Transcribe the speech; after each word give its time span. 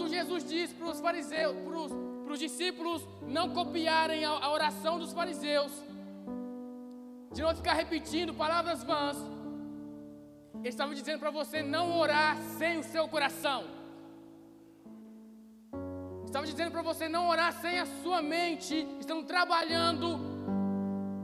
quando 0.00 0.08
Jesus 0.08 0.44
diz 0.44 0.72
para 0.72 0.88
os 0.88 0.98
fariseus, 0.98 1.54
para 2.24 2.32
os 2.32 2.38
discípulos 2.38 3.06
não 3.20 3.50
copiarem 3.50 4.24
a, 4.24 4.30
a 4.30 4.50
oração 4.50 4.98
dos 4.98 5.12
fariseus, 5.12 5.70
de 7.30 7.42
não 7.42 7.54
ficar 7.54 7.74
repetindo 7.74 8.32
palavras 8.32 8.82
vãs, 8.82 9.18
ele 10.54 10.68
estava 10.68 10.94
dizendo 10.94 11.20
para 11.20 11.30
você 11.30 11.62
não 11.62 11.98
orar 11.98 12.38
sem 12.58 12.78
o 12.78 12.82
seu 12.82 13.06
coração. 13.08 13.64
Estava 16.24 16.46
dizendo 16.46 16.70
para 16.70 16.80
você 16.80 17.06
não 17.06 17.28
orar 17.28 17.52
sem 17.60 17.78
a 17.78 17.84
sua 18.02 18.22
mente, 18.22 18.86
estando 18.98 19.26
trabalhando 19.26 20.18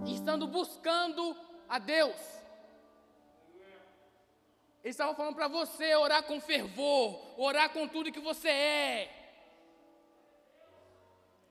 estando 0.06 0.46
buscando 0.46 1.34
a 1.68 1.78
Deus. 1.78 2.35
Ele 4.86 4.92
estava 4.92 5.16
falando 5.16 5.34
para 5.34 5.48
você 5.48 5.96
orar 5.96 6.22
com 6.22 6.40
fervor, 6.40 7.20
orar 7.36 7.70
com 7.70 7.88
tudo 7.88 8.12
que 8.12 8.20
você 8.20 8.48
é. 8.48 9.32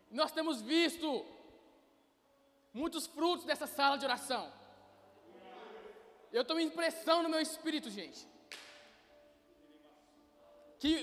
Nós 0.10 0.32
temos 0.32 0.62
visto 0.62 1.26
muitos 2.74 3.06
frutos 3.06 3.46
dessa 3.46 3.68
sala 3.68 3.98
de 3.98 4.06
oração. 4.06 4.50
Eu 6.32 6.46
tenho 6.46 6.62
impressão 6.62 7.24
no 7.24 7.28
meu 7.28 7.42
espírito, 7.42 7.90
gente, 7.90 8.26
que 10.80 10.94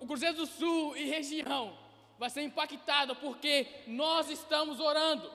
o 0.00 0.06
Cruzeiro 0.06 0.38
do 0.38 0.46
Sul 0.46 0.96
e 0.96 1.10
região 1.10 1.78
vai 2.18 2.30
ser 2.30 2.40
impactado 2.40 3.14
porque 3.16 3.66
nós 3.86 4.30
estamos 4.30 4.80
orando. 4.80 5.30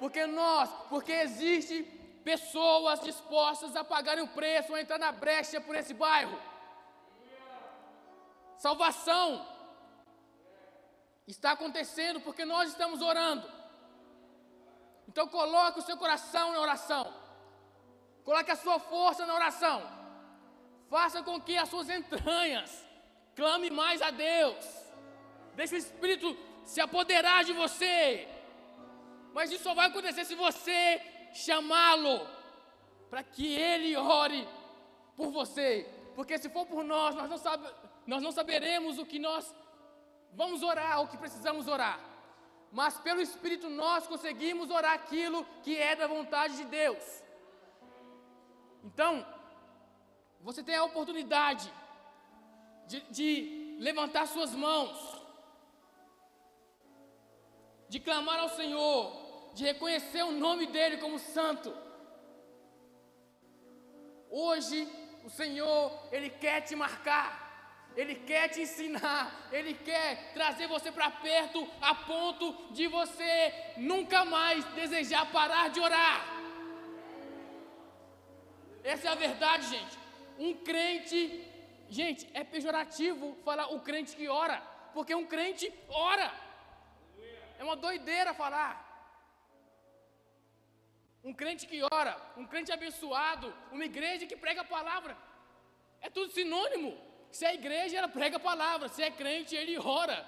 Porque 0.00 0.26
nós, 0.26 0.68
porque 0.88 1.12
existe 1.12 1.99
pessoas 2.24 3.00
dispostas 3.00 3.74
a 3.76 3.84
pagarem 3.84 4.24
o 4.24 4.28
preço, 4.28 4.74
a 4.74 4.80
entrar 4.80 4.98
na 4.98 5.12
brecha 5.12 5.60
por 5.60 5.74
esse 5.74 5.94
bairro. 5.94 6.38
Salvação 8.56 9.46
está 11.26 11.52
acontecendo 11.52 12.20
porque 12.20 12.44
nós 12.44 12.70
estamos 12.70 13.00
orando. 13.00 13.50
Então 15.08 15.26
coloque 15.26 15.78
o 15.80 15.82
seu 15.82 15.96
coração 15.96 16.52
na 16.52 16.60
oração. 16.60 17.12
Coloque 18.24 18.50
a 18.50 18.56
sua 18.56 18.78
força 18.78 19.24
na 19.26 19.34
oração. 19.34 19.82
Faça 20.88 21.22
com 21.22 21.40
que 21.40 21.56
as 21.56 21.68
suas 21.68 21.88
entranhas 21.88 22.70
clame 23.34 23.70
mais 23.70 24.02
a 24.02 24.10
Deus. 24.10 24.64
Deixe 25.54 25.74
o 25.74 25.78
Espírito 25.78 26.36
se 26.64 26.80
apoderar 26.80 27.44
de 27.44 27.52
você. 27.52 28.28
Mas 29.32 29.50
isso 29.50 29.64
só 29.64 29.74
vai 29.74 29.86
acontecer 29.88 30.24
se 30.24 30.34
você 30.34 31.00
chamá-lo 31.32 32.26
para 33.08 33.22
que 33.22 33.54
ele 33.54 33.96
ore 33.96 34.46
por 35.16 35.30
você. 35.30 35.88
Porque 36.14 36.38
se 36.38 36.48
for 36.48 36.66
por 36.66 36.84
nós, 36.84 37.14
nós 37.14 37.28
não, 37.28 37.38
sabe, 37.38 37.68
nós 38.06 38.22
não 38.22 38.32
saberemos 38.32 38.98
o 38.98 39.06
que 39.06 39.18
nós 39.18 39.54
vamos 40.32 40.62
orar, 40.62 41.00
o 41.00 41.08
que 41.08 41.16
precisamos 41.16 41.66
orar. 41.66 41.98
Mas 42.72 42.98
pelo 42.98 43.20
Espírito 43.20 43.68
nós 43.68 44.06
conseguimos 44.06 44.70
orar 44.70 44.92
aquilo 44.92 45.44
que 45.62 45.76
é 45.76 45.96
da 45.96 46.06
vontade 46.06 46.56
de 46.56 46.64
Deus. 46.64 47.22
Então, 48.84 49.26
você 50.40 50.62
tem 50.62 50.76
a 50.76 50.84
oportunidade 50.84 51.70
de, 52.86 53.00
de 53.10 53.76
levantar 53.78 54.26
suas 54.26 54.54
mãos, 54.54 55.20
de 57.88 57.98
clamar 57.98 58.38
ao 58.40 58.48
Senhor, 58.50 59.29
de 59.54 59.64
reconhecer 59.64 60.22
o 60.22 60.32
nome 60.32 60.66
dEle 60.66 60.98
como 60.98 61.18
santo. 61.18 61.74
Hoje, 64.30 64.88
o 65.24 65.30
Senhor, 65.30 66.08
Ele 66.12 66.30
quer 66.30 66.60
te 66.62 66.76
marcar. 66.76 67.50
Ele 67.96 68.14
quer 68.14 68.48
te 68.48 68.60
ensinar, 68.62 69.48
Ele 69.50 69.74
quer 69.74 70.32
trazer 70.32 70.68
você 70.68 70.92
para 70.92 71.10
perto 71.10 71.68
a 71.80 71.94
ponto 71.94 72.72
de 72.72 72.86
você 72.86 73.52
nunca 73.76 74.24
mais 74.24 74.64
desejar 74.74 75.30
parar 75.32 75.70
de 75.70 75.80
orar. 75.80 76.24
Essa 78.84 79.08
é 79.08 79.10
a 79.10 79.16
verdade, 79.16 79.66
gente. 79.66 79.98
Um 80.38 80.54
crente, 80.54 81.44
gente, 81.88 82.30
é 82.32 82.44
pejorativo 82.44 83.36
falar 83.44 83.66
o 83.74 83.80
crente 83.80 84.16
que 84.16 84.28
ora, 84.28 84.62
porque 84.94 85.14
um 85.14 85.26
crente 85.26 85.72
ora. 85.88 86.32
É 87.58 87.64
uma 87.64 87.76
doideira 87.76 88.32
falar. 88.32 88.89
Um 91.22 91.34
crente 91.34 91.66
que 91.66 91.82
ora, 91.92 92.16
um 92.36 92.46
crente 92.46 92.72
abençoado, 92.72 93.54
uma 93.70 93.84
igreja 93.84 94.26
que 94.26 94.36
prega 94.36 94.62
a 94.62 94.64
palavra. 94.64 95.16
É 96.00 96.08
tudo 96.08 96.32
sinônimo. 96.32 96.96
Se 97.30 97.44
é 97.44 97.54
igreja, 97.54 97.98
ela 97.98 98.08
prega 98.08 98.38
a 98.38 98.40
palavra. 98.40 98.88
Se 98.88 99.02
é 99.02 99.10
crente, 99.10 99.54
ele 99.54 99.78
ora. 99.78 100.18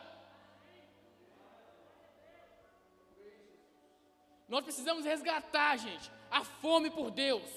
Nós 4.48 4.62
precisamos 4.62 5.04
resgatar, 5.04 5.78
gente, 5.78 6.12
a 6.30 6.44
fome 6.44 6.90
por 6.90 7.10
Deus. 7.10 7.50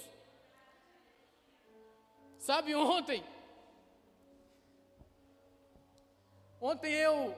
Sabe, 2.37 2.73
ontem, 2.73 3.23
ontem 6.61 6.93
eu 6.93 7.35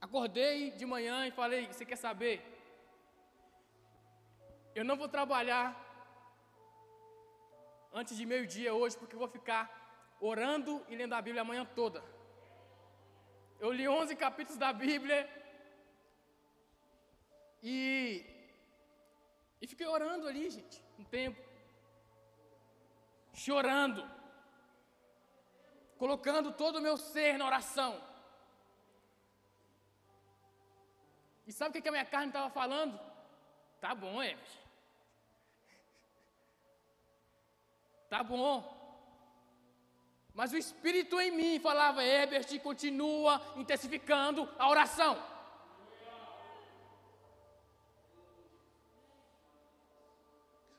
acordei 0.00 0.70
de 0.70 0.86
manhã 0.86 1.26
e 1.26 1.30
falei: 1.32 1.66
Você 1.66 1.84
quer 1.84 1.96
saber? 1.96 2.57
Eu 4.78 4.84
não 4.88 4.96
vou 4.96 5.08
trabalhar 5.08 5.66
antes 8.00 8.16
de 8.16 8.24
meio-dia 8.32 8.72
hoje, 8.72 8.96
porque 8.96 9.14
eu 9.16 9.18
vou 9.18 9.26
ficar 9.36 9.62
orando 10.20 10.72
e 10.88 10.94
lendo 10.94 11.14
a 11.14 11.22
Bíblia 11.26 11.42
a 11.42 11.48
manhã 11.50 11.64
toda. 11.78 12.00
Eu 13.58 13.72
li 13.72 13.88
11 13.88 14.14
capítulos 14.14 14.56
da 14.56 14.72
Bíblia 14.72 15.18
e, 17.60 18.24
e 19.60 19.66
fiquei 19.66 19.88
orando 19.96 20.28
ali, 20.28 20.48
gente, 20.48 20.80
um 20.96 21.02
tempo. 21.02 21.42
Chorando. 23.34 24.08
Colocando 26.04 26.52
todo 26.52 26.76
o 26.76 26.84
meu 26.86 26.96
ser 26.96 27.36
na 27.36 27.46
oração. 27.46 28.00
E 31.48 31.52
sabe 31.52 31.70
o 31.70 31.82
que, 31.82 31.88
a 31.88 31.96
minha 31.98 32.04
carne 32.14 32.28
estava 32.28 32.48
falando? 32.48 32.96
Tá 33.80 33.92
bom, 33.92 34.22
Emerson. 34.22 34.67
Tá 38.08 38.22
bom. 38.22 38.56
Mas 40.38 40.52
o 40.52 40.56
Espírito 40.56 41.20
em 41.20 41.30
mim 41.30 41.58
falava, 41.58 42.04
Herbert, 42.04 42.60
continua 42.60 43.42
intensificando 43.56 44.48
a 44.58 44.68
oração. 44.68 45.14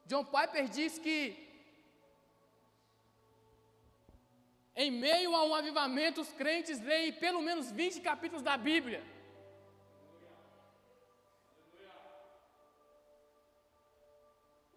John 0.06 0.26
Piper 0.26 0.68
diz 0.68 0.98
que 0.98 1.18
em 4.84 4.90
meio 4.90 5.36
a 5.36 5.44
um 5.44 5.54
avivamento 5.54 6.22
os 6.22 6.32
crentes 6.32 6.80
leem 6.80 7.12
pelo 7.12 7.42
menos 7.42 7.70
20 7.70 8.00
capítulos 8.02 8.42
da 8.42 8.56
Bíblia. 8.58 9.04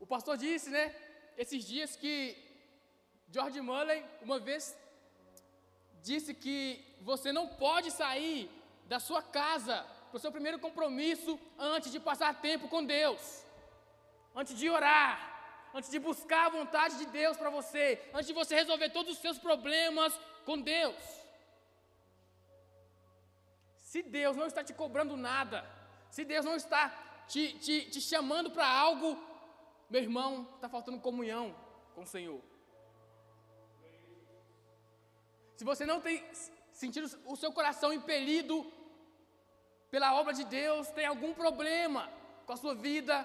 O 0.00 0.06
pastor 0.06 0.36
disse, 0.36 0.68
né? 0.68 0.84
Esses 1.36 1.64
dias 1.64 1.96
que 1.96 2.36
George 3.30 3.60
Mulley, 3.60 4.04
uma 4.22 4.38
vez, 4.38 4.76
disse 6.02 6.34
que 6.34 6.84
você 7.00 7.32
não 7.32 7.46
pode 7.48 7.90
sair 7.90 8.50
da 8.86 8.98
sua 9.00 9.22
casa 9.22 9.86
para 10.10 10.16
o 10.18 10.20
seu 10.20 10.30
primeiro 10.30 10.58
compromisso 10.58 11.40
antes 11.58 11.90
de 11.90 11.98
passar 11.98 12.40
tempo 12.40 12.68
com 12.68 12.84
Deus, 12.84 13.44
antes 14.34 14.56
de 14.56 14.68
orar, 14.68 15.14
antes 15.74 15.90
de 15.90 15.98
buscar 15.98 16.46
a 16.46 16.50
vontade 16.50 16.98
de 16.98 17.06
Deus 17.06 17.36
para 17.36 17.48
você, 17.48 17.86
antes 18.12 18.26
de 18.26 18.34
você 18.34 18.54
resolver 18.54 18.90
todos 18.90 19.14
os 19.14 19.18
seus 19.18 19.38
problemas 19.38 20.18
com 20.44 20.60
Deus. 20.60 21.02
Se 23.80 24.02
Deus 24.02 24.36
não 24.36 24.46
está 24.46 24.62
te 24.62 24.74
cobrando 24.74 25.16
nada, 25.16 25.64
se 26.10 26.24
Deus 26.24 26.44
não 26.44 26.56
está 26.56 26.82
te, 27.26 27.54
te, 27.54 27.90
te 27.90 28.00
chamando 28.00 28.50
para 28.50 28.66
algo 28.66 29.18
meu 29.92 30.02
irmão, 30.08 30.30
está 30.54 30.68
faltando 30.74 31.04
comunhão 31.06 31.46
com 31.94 32.02
o 32.04 32.10
Senhor. 32.12 32.40
Se 35.56 35.64
você 35.70 35.84
não 35.90 35.98
tem 36.06 36.16
sentido 36.82 37.06
o 37.32 37.36
seu 37.42 37.50
coração 37.58 37.90
impelido 37.92 38.54
pela 39.90 40.14
obra 40.20 40.32
de 40.38 40.44
Deus, 40.60 40.88
tem 40.98 41.04
algum 41.08 41.32
problema 41.42 42.02
com 42.46 42.54
a 42.54 42.60
sua 42.62 42.74
vida 42.74 43.16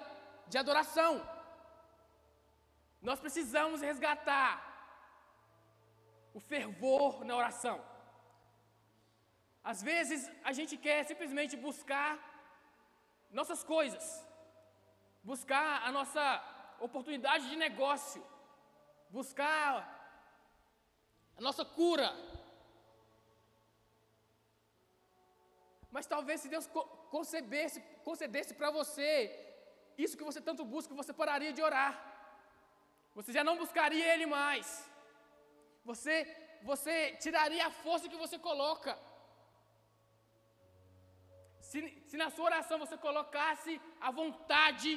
de 0.52 0.58
adoração. 0.58 1.14
Nós 3.10 3.22
precisamos 3.26 3.80
resgatar 3.90 4.52
o 6.34 6.42
fervor 6.52 7.24
na 7.30 7.34
oração. 7.44 7.78
Às 9.64 9.82
vezes 9.90 10.30
a 10.44 10.52
gente 10.60 10.76
quer 10.76 11.00
simplesmente 11.06 11.56
buscar 11.56 12.12
nossas 13.40 13.64
coisas, 13.64 14.06
buscar 15.24 15.68
a 15.88 15.92
nossa 16.00 16.24
oportunidade 16.80 17.50
de 17.50 17.56
negócio, 17.56 18.22
buscar 19.10 19.70
a 21.38 21.42
nossa 21.42 21.64
cura. 21.64 22.10
Mas 25.92 26.06
talvez 26.06 26.42
se 26.42 26.50
Deus 26.56 26.68
concebesse, 27.16 27.80
concedesse 28.04 28.54
para 28.54 28.70
você 28.80 29.10
isso 29.98 30.18
que 30.18 30.28
você 30.30 30.42
tanto 30.48 30.64
busca, 30.74 31.00
você 31.02 31.14
pararia 31.22 31.54
de 31.58 31.62
orar. 31.62 31.94
Você 33.16 33.32
já 33.38 33.44
não 33.44 33.58
buscaria 33.58 34.06
Ele 34.14 34.28
mais. 34.28 34.68
Você, 35.90 36.16
você 36.72 36.96
tiraria 37.24 37.66
a 37.66 37.76
força 37.84 38.10
que 38.12 38.24
você 38.24 38.38
coloca. 38.38 38.94
Se, 41.70 41.80
se 42.10 42.18
na 42.22 42.30
sua 42.30 42.46
oração 42.46 42.78
você 42.84 42.98
colocasse 42.98 43.82
a 44.00 44.12
vontade 44.12 44.92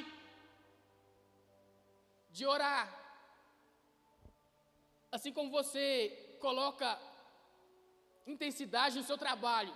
de 2.31 2.45
orar, 2.45 2.85
assim 5.11 5.31
como 5.37 5.49
você 5.51 6.37
coloca 6.39 6.89
intensidade 8.25 8.97
no 8.97 9.03
seu 9.03 9.17
trabalho, 9.17 9.75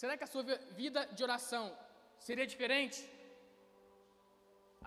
será 0.00 0.16
que 0.16 0.24
a 0.24 0.32
sua 0.34 0.42
vida 0.82 1.06
de 1.16 1.22
oração 1.22 1.64
seria 2.18 2.46
diferente? 2.46 2.98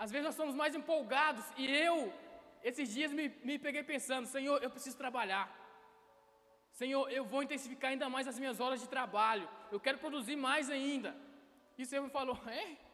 Às 0.03 0.11
vezes 0.11 0.25
nós 0.27 0.35
somos 0.35 0.55
mais 0.55 0.75
empolgados 0.75 1.45
e 1.57 1.65
eu, 1.87 2.13
esses 2.63 2.93
dias, 2.93 3.11
me, 3.11 3.29
me 3.43 3.57
peguei 3.59 3.83
pensando: 3.83 4.25
Senhor, 4.27 4.61
eu 4.63 4.69
preciso 4.69 4.97
trabalhar. 4.97 5.47
Senhor, 6.71 7.09
eu 7.11 7.23
vou 7.25 7.43
intensificar 7.43 7.91
ainda 7.91 8.07
mais 8.09 8.27
as 8.27 8.39
minhas 8.39 8.59
horas 8.59 8.79
de 8.79 8.87
trabalho. 8.87 9.47
Eu 9.71 9.79
quero 9.79 9.97
produzir 9.97 10.37
mais 10.37 10.69
ainda. 10.69 11.15
E 11.77 11.83
o 11.83 11.85
Senhor 11.85 12.03
me 12.03 12.09
falou: 12.09 12.37
É? 12.47 12.88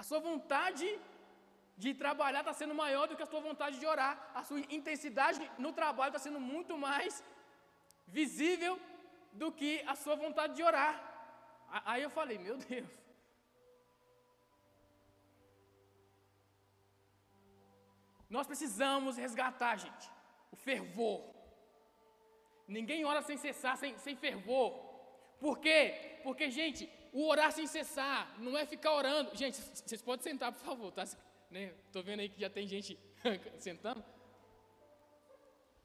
A 0.00 0.02
sua 0.08 0.20
vontade 0.30 0.86
de 1.82 1.90
trabalhar 2.02 2.40
está 2.40 2.54
sendo 2.60 2.74
maior 2.82 3.04
do 3.06 3.16
que 3.16 3.24
a 3.26 3.30
sua 3.32 3.40
vontade 3.48 3.78
de 3.80 3.86
orar. 3.94 4.14
A 4.40 4.42
sua 4.48 4.60
intensidade 4.76 5.38
no 5.64 5.72
trabalho 5.78 6.10
está 6.12 6.20
sendo 6.26 6.40
muito 6.52 6.74
mais 6.86 7.22
visível 8.18 8.74
do 9.40 9.48
que 9.58 9.72
a 9.92 9.94
sua 10.02 10.16
vontade 10.24 10.54
de 10.58 10.62
orar. 10.70 10.94
Aí 11.90 12.02
eu 12.02 12.12
falei, 12.18 12.38
meu 12.46 12.56
Deus. 12.56 12.88
Nós 18.36 18.46
precisamos 18.46 19.18
resgatar, 19.24 19.74
gente, 19.84 20.06
o 20.50 20.56
fervor. 20.56 21.20
Ninguém 22.66 23.04
ora 23.04 23.20
sem 23.20 23.36
cessar, 23.36 23.76
sem, 23.76 23.98
sem 23.98 24.16
fervor. 24.16 24.70
Por 25.44 25.58
quê? 25.58 25.78
Porque, 26.24 26.48
gente, 26.50 26.82
o 27.12 27.26
orar 27.28 27.52
sem 27.52 27.66
cessar 27.66 28.38
não 28.38 28.56
é 28.56 28.64
ficar 28.64 28.92
orando. 28.92 29.34
Gente, 29.36 29.60
vocês 29.60 30.00
podem 30.02 30.22
sentar, 30.22 30.52
por 30.52 30.60
favor, 30.60 30.92
tá? 30.92 31.04
Né? 31.50 31.74
vendo 32.04 32.20
aí 32.20 32.28
que 32.28 32.40
já 32.40 32.48
tem 32.48 32.64
gente 32.64 32.96
sentando. 33.58 34.04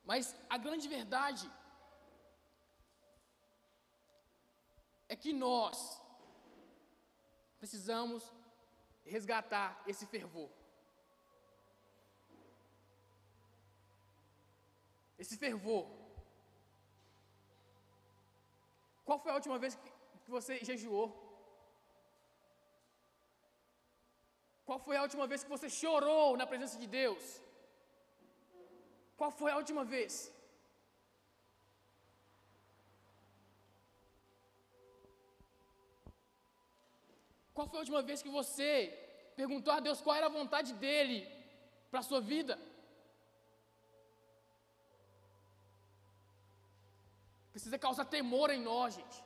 Mas 0.03 0.35
a 0.47 0.59
grande 0.59 0.87
verdade 0.87 1.51
é 5.09 5.15
que 5.15 5.33
nós 5.33 5.99
precisamos 7.57 8.31
resgatar 9.03 9.81
esse 9.87 10.05
fervor. 10.05 10.51
Esse 15.17 15.35
fervor. 15.35 15.89
Qual 19.03 19.17
foi 19.17 19.31
a 19.31 19.35
última 19.35 19.57
vez 19.57 19.73
que 19.73 19.94
que 20.25 20.31
você 20.37 20.53
jejuou? 20.69 21.07
Qual 24.67 24.79
foi 24.85 24.95
a 24.97 25.03
última 25.07 25.25
vez 25.31 25.43
que 25.43 25.53
você 25.55 25.67
chorou 25.81 26.35
na 26.39 26.47
presença 26.51 26.77
de 26.83 26.87
Deus? 26.99 27.23
Qual 29.19 29.31
foi 29.39 29.51
a 29.51 29.57
última 29.61 29.83
vez? 29.95 30.13
Qual 37.55 37.67
foi 37.69 37.77
a 37.79 37.83
última 37.85 38.01
vez 38.09 38.21
que 38.23 38.33
você 38.39 38.71
perguntou 39.41 39.71
a 39.73 39.79
Deus 39.87 40.01
qual 40.01 40.15
era 40.19 40.27
a 40.29 40.37
vontade 40.39 40.73
dele 40.85 41.19
para 41.91 41.99
a 42.01 42.07
sua 42.09 42.19
vida? 42.33 42.55
Precisa 47.53 47.77
causar 47.85 48.05
temor 48.17 48.49
em 48.49 48.61
nós, 48.71 48.95
gente 48.99 49.24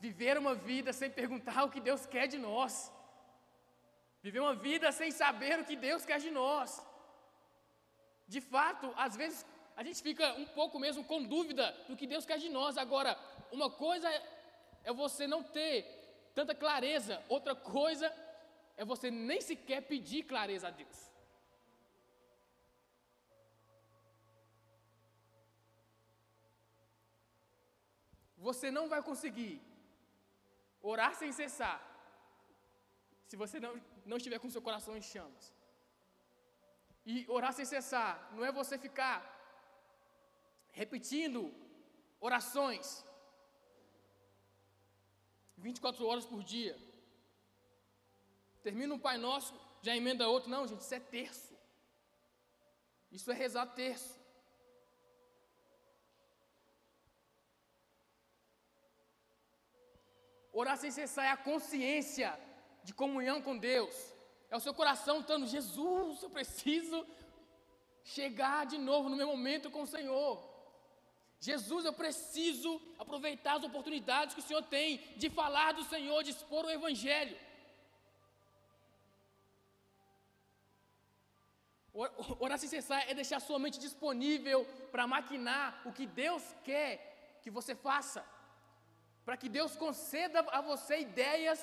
viver 0.00 0.36
uma 0.38 0.54
vida 0.54 0.92
sem 0.92 1.10
perguntar 1.10 1.62
o 1.64 1.70
que 1.70 1.80
Deus 1.88 2.06
quer 2.06 2.26
de 2.26 2.38
nós, 2.38 2.90
viver 4.22 4.40
uma 4.40 4.54
vida 4.54 4.90
sem 4.90 5.10
saber 5.10 5.58
o 5.60 5.64
que 5.64 5.76
Deus 5.76 6.04
quer 6.06 6.18
de 6.18 6.30
nós. 6.30 6.82
De 8.26 8.40
fato, 8.40 8.92
às 8.96 9.14
vezes 9.14 9.44
a 9.76 9.82
gente 9.82 10.02
fica 10.02 10.26
um 10.34 10.46
pouco 10.46 10.78
mesmo 10.78 11.04
com 11.04 11.22
dúvida 11.22 11.66
do 11.88 11.96
que 11.96 12.06
Deus 12.06 12.24
quer 12.24 12.38
de 12.38 12.48
nós. 12.48 12.78
Agora, 12.78 13.18
uma 13.52 13.70
coisa 13.70 14.08
é 14.84 14.92
você 14.92 15.26
não 15.26 15.42
ter 15.42 15.76
tanta 16.34 16.54
clareza, 16.54 17.22
outra 17.28 17.54
coisa 17.54 18.10
é 18.76 18.84
você 18.84 19.10
nem 19.10 19.40
sequer 19.40 19.82
pedir 19.82 20.22
clareza 20.22 20.68
a 20.68 20.70
Deus. 20.70 21.10
Você 28.38 28.70
não 28.70 28.88
vai 28.88 29.02
conseguir 29.02 29.60
orar 30.82 31.14
sem 31.14 31.32
cessar, 31.32 31.78
se 33.26 33.36
você 33.36 33.60
não, 33.60 33.80
não 34.04 34.16
estiver 34.16 34.38
com 34.38 34.50
seu 34.50 34.62
coração 34.62 34.96
em 34.96 35.02
chamas. 35.02 35.52
E 37.04 37.26
orar 37.28 37.52
sem 37.52 37.64
cessar 37.64 38.30
não 38.34 38.44
é 38.44 38.52
você 38.52 38.76
ficar 38.78 39.18
repetindo 40.72 41.52
orações 42.20 43.04
24 45.56 46.06
horas 46.06 46.26
por 46.26 46.42
dia. 46.42 46.76
Termina 48.62 48.94
um 48.94 48.98
Pai 48.98 49.16
Nosso, 49.18 49.54
já 49.82 49.96
emenda 49.96 50.28
outro. 50.28 50.50
Não, 50.50 50.66
gente, 50.66 50.80
isso 50.80 50.94
é 50.94 51.00
terço. 51.00 51.54
Isso 53.10 53.30
é 53.30 53.34
rezar 53.34 53.66
terço. 53.66 54.19
Orar 60.52 60.76
sem 60.76 60.90
cessar 60.90 61.24
é 61.26 61.30
a 61.30 61.36
consciência 61.36 62.38
de 62.82 62.92
comunhão 62.92 63.40
com 63.40 63.56
Deus. 63.56 63.94
É 64.50 64.56
o 64.56 64.60
seu 64.60 64.74
coração 64.74 65.20
estando, 65.20 65.46
Jesus, 65.46 66.22
eu 66.22 66.30
preciso 66.30 67.06
chegar 68.02 68.66
de 68.66 68.78
novo 68.78 69.08
no 69.08 69.16
meu 69.16 69.28
momento 69.28 69.70
com 69.70 69.82
o 69.82 69.86
Senhor. 69.86 70.32
Jesus, 71.38 71.84
eu 71.84 71.92
preciso 71.92 72.80
aproveitar 72.98 73.54
as 73.56 73.64
oportunidades 73.64 74.34
que 74.34 74.40
o 74.40 74.48
Senhor 74.48 74.62
tem 74.62 74.98
de 75.16 75.30
falar 75.30 75.72
do 75.72 75.84
Senhor, 75.84 76.22
de 76.22 76.30
expor 76.30 76.64
o 76.64 76.70
Evangelho. 76.70 77.36
Orar 82.38 82.58
sem 82.58 82.68
cessar 82.68 83.08
é 83.08 83.14
deixar 83.14 83.40
sua 83.40 83.58
mente 83.58 83.78
disponível 83.78 84.64
para 84.90 85.06
maquinar 85.06 85.80
o 85.84 85.92
que 85.92 86.06
Deus 86.06 86.42
quer 86.64 87.38
que 87.42 87.50
você 87.50 87.74
faça 87.74 88.24
para 89.24 89.36
que 89.36 89.48
Deus 89.48 89.76
conceda 89.76 90.40
a 90.40 90.60
você 90.60 91.00
ideias 91.00 91.60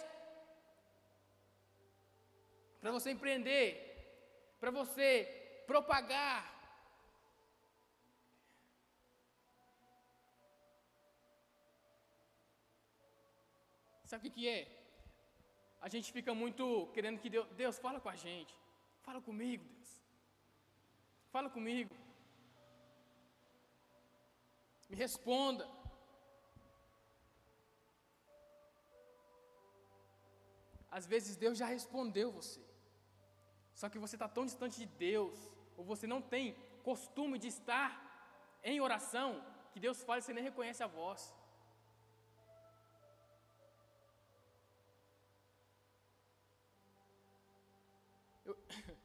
para 2.82 2.92
você 2.92 3.12
empreender, 3.12 3.70
para 4.60 4.72
você 4.72 5.64
propagar. 5.66 6.58
Sabe 14.06 14.30
o 14.30 14.32
que 14.32 14.48
é? 14.48 14.62
A 15.82 15.90
gente 15.90 16.14
fica 16.14 16.34
muito 16.34 16.88
querendo 16.94 17.20
que 17.20 17.30
Deus, 17.30 17.48
Deus 17.64 17.78
fala 17.78 18.00
com 18.00 18.10
a 18.10 18.16
gente. 18.16 18.56
Fala 19.02 19.22
comigo, 19.22 19.66
Deus. 19.66 20.02
Fala 21.30 21.50
comigo. 21.50 21.94
Me 24.90 24.96
responda. 24.96 25.68
Às 30.98 31.06
vezes 31.14 31.36
Deus 31.44 31.56
já 31.62 31.68
respondeu 31.76 32.28
você. 32.40 32.62
Só 33.80 33.88
que 33.92 34.00
você 34.04 34.16
está 34.16 34.28
tão 34.36 34.46
distante 34.50 34.78
de 34.84 34.88
Deus, 35.08 35.38
ou 35.78 35.84
você 35.92 36.06
não 36.14 36.22
tem 36.34 36.56
costume 36.88 37.38
de 37.44 37.50
estar 37.56 37.90
em 38.64 38.82
oração, 38.88 39.30
que 39.72 39.80
Deus 39.86 40.02
fala 40.08 40.20
e 40.20 40.24
você 40.24 40.34
nem 40.34 40.44
reconhece 40.50 40.82
a 40.84 40.88
voz. 40.88 41.22
Eu, 48.50 48.58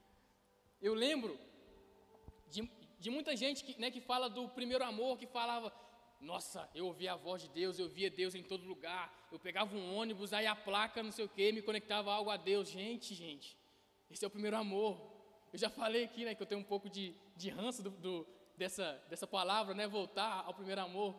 eu 0.88 0.94
lembro 0.94 1.38
de, 2.48 2.60
de 3.04 3.10
muita 3.10 3.36
gente 3.36 3.62
que, 3.66 3.78
né, 3.82 3.90
que 3.90 4.00
fala 4.00 4.30
do 4.30 4.48
primeiro 4.48 4.84
amor, 4.92 5.18
que 5.18 5.26
falava, 5.38 5.70
nossa, 6.22 6.70
eu 6.72 6.86
ouvia 6.86 7.12
a 7.12 7.16
voz 7.16 7.42
de 7.42 7.48
Deus, 7.48 7.78
eu 7.78 7.88
via 7.88 8.08
Deus 8.08 8.34
em 8.36 8.44
todo 8.44 8.64
lugar. 8.64 9.12
Eu 9.30 9.40
pegava 9.40 9.74
um 9.74 9.96
ônibus, 9.96 10.32
aí 10.32 10.46
a 10.46 10.54
placa, 10.54 11.02
não 11.02 11.10
sei 11.10 11.24
o 11.24 11.28
que, 11.28 11.50
me 11.50 11.60
conectava 11.60 12.12
algo 12.12 12.30
a 12.30 12.36
Deus. 12.36 12.68
Gente, 12.68 13.12
gente, 13.12 13.58
esse 14.08 14.24
é 14.24 14.28
o 14.28 14.30
primeiro 14.30 14.56
amor. 14.56 15.00
eu 15.52 15.58
já 15.58 15.68
falei 15.68 16.04
aqui, 16.04 16.24
né, 16.24 16.34
que 16.34 16.42
eu 16.42 16.46
tenho 16.46 16.60
um 16.60 16.64
pouco 16.64 16.88
de, 16.88 17.14
de 17.36 17.50
ranço 17.50 17.82
do, 17.82 17.90
do, 17.90 18.26
dessa, 18.56 19.02
dessa 19.10 19.26
palavra, 19.26 19.74
né, 19.74 19.88
voltar 19.88 20.44
ao 20.46 20.54
primeiro 20.54 20.80
amor. 20.80 21.12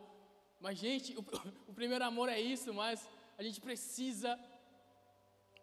Mas, 0.58 0.78
gente, 0.78 1.14
o, 1.18 1.20
o 1.68 1.74
primeiro 1.74 2.02
amor 2.02 2.30
é 2.30 2.40
isso, 2.40 2.72
mas 2.72 3.06
a 3.36 3.42
gente 3.42 3.60
precisa, 3.60 4.40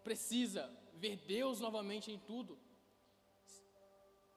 precisa 0.03 0.71
ver 0.93 1.17
Deus 1.17 1.59
novamente 1.59 2.11
em 2.11 2.19
tudo. 2.19 2.59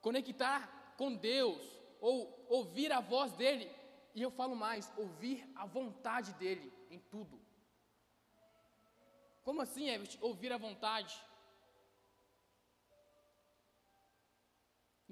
Conectar 0.01 0.95
com 0.97 1.13
Deus, 1.13 1.61
ou 2.01 2.45
ouvir 2.49 2.91
a 2.91 2.99
voz 2.99 3.33
dEle, 3.33 3.69
e 4.15 4.21
eu 4.21 4.31
falo 4.39 4.55
mais, 4.55 4.91
ouvir 5.03 5.37
a 5.55 5.65
vontade 5.65 6.33
dEle 6.41 6.73
em 6.89 6.99
tudo. 7.13 7.35
Como 9.43 9.61
assim, 9.61 9.89
Everett? 9.89 10.17
Ouvir 10.21 10.51
a 10.53 10.57
vontade? 10.57 11.13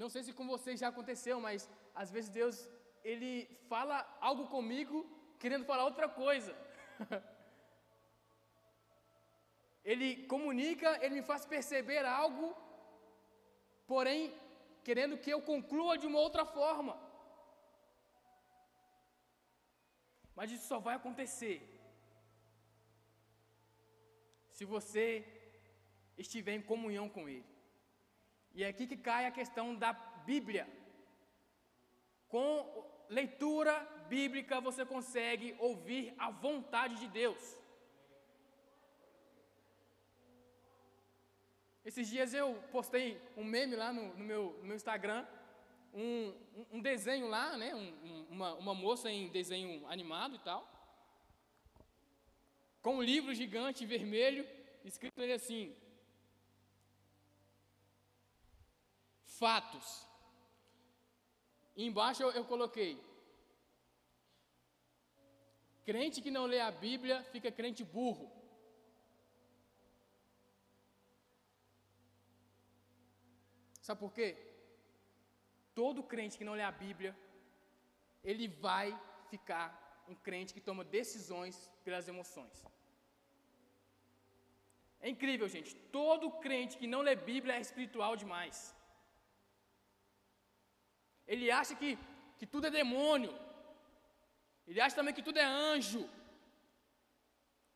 Não 0.02 0.10
sei 0.10 0.24
se 0.24 0.32
com 0.38 0.48
vocês 0.48 0.80
já 0.80 0.88
aconteceu, 0.88 1.40
mas 1.48 1.70
às 1.94 2.10
vezes 2.10 2.30
Deus 2.40 2.58
ele 3.04 3.32
fala 3.68 3.98
algo 4.22 4.48
comigo 4.48 4.98
querendo 5.38 5.66
falar 5.66 5.84
outra 5.84 6.08
coisa. 6.08 6.56
ele 9.92 10.26
comunica, 10.34 10.98
ele 11.04 11.16
me 11.16 11.22
faz 11.22 11.46
perceber 11.46 12.06
algo, 12.06 12.56
porém 13.86 14.34
querendo 14.88 15.18
que 15.18 15.34
eu 15.36 15.42
conclua 15.42 15.98
de 15.98 16.08
uma 16.08 16.20
outra 16.20 16.46
forma. 16.46 16.98
Mas 20.36 20.52
isso 20.52 20.68
só 20.68 20.80
vai 20.80 20.96
acontecer 20.96 21.58
se 24.52 24.66
você 24.66 25.06
estiver 26.18 26.54
em 26.56 26.62
comunhão 26.62 27.08
com 27.10 27.28
Ele. 27.28 27.46
E 28.54 28.64
é 28.64 28.68
aqui 28.68 28.86
que 28.86 28.98
cai 28.98 29.26
a 29.26 29.32
questão 29.32 29.76
da 29.76 29.94
Bíblia. 30.30 30.68
Com 32.28 32.50
leitura 33.10 33.74
bíblica 34.08 34.62
você 34.62 34.86
consegue 34.86 35.56
ouvir 35.60 36.14
a 36.18 36.30
vontade 36.30 36.96
de 37.00 37.08
Deus. 37.08 37.44
Esses 41.86 42.08
dias 42.08 42.34
eu 42.34 42.56
postei 42.72 43.22
um 43.36 43.44
meme 43.44 43.76
lá 43.76 43.92
no, 43.92 44.16
no, 44.16 44.24
meu, 44.24 44.58
no 44.62 44.66
meu, 44.66 44.76
Instagram, 44.76 45.26
um, 45.94 46.34
um, 46.72 46.82
desenho 46.82 47.28
lá, 47.28 47.58
né? 47.58 47.74
Um, 47.76 48.28
uma, 48.30 48.54
uma 48.56 48.74
moça 48.74 49.12
em 49.12 49.30
desenho 49.30 49.86
animado 49.88 50.36
e 50.36 50.40
tal, 50.40 50.68
com 52.82 52.98
um 52.98 53.02
livro 53.02 53.34
gigante 53.34 53.86
vermelho, 53.86 54.48
escrito 54.84 55.20
nele 55.20 55.34
assim: 55.34 55.76
fatos. 59.26 60.08
E 61.76 61.86
embaixo 61.86 62.24
eu, 62.24 62.32
eu 62.32 62.46
coloquei: 62.46 63.02
crente 65.86 66.22
que 66.22 66.32
não 66.32 66.46
lê 66.46 66.60
a 66.60 66.72
Bíblia 66.72 67.24
fica 67.24 67.52
crente 67.52 67.84
burro. 67.84 68.32
Sabe 73.82 74.00
por 74.00 74.14
quê? 74.14 74.53
Todo 75.76 76.08
crente 76.12 76.38
que 76.38 76.48
não 76.50 76.54
lê 76.60 76.64
a 76.64 76.72
Bíblia, 76.72 77.16
ele 78.24 78.48
vai 78.48 78.88
ficar 79.30 79.68
um 80.08 80.16
crente 80.16 80.54
que 80.54 80.68
toma 80.70 80.84
decisões 80.84 81.56
pelas 81.84 82.08
emoções. 82.08 82.58
É 85.06 85.10
incrível, 85.10 85.48
gente. 85.56 85.72
Todo 86.00 86.32
crente 86.46 86.78
que 86.78 86.88
não 86.94 87.02
lê 87.08 87.16
Bíblia 87.16 87.56
é 87.56 87.62
espiritual 87.62 88.16
demais. 88.16 88.58
Ele 91.28 91.50
acha 91.52 91.76
que, 91.76 91.98
que 92.38 92.46
tudo 92.46 92.68
é 92.68 92.72
demônio. 92.82 93.34
Ele 94.68 94.80
acha 94.80 94.96
também 94.96 95.14
que 95.14 95.28
tudo 95.30 95.40
é 95.40 95.44
anjo. 95.44 96.04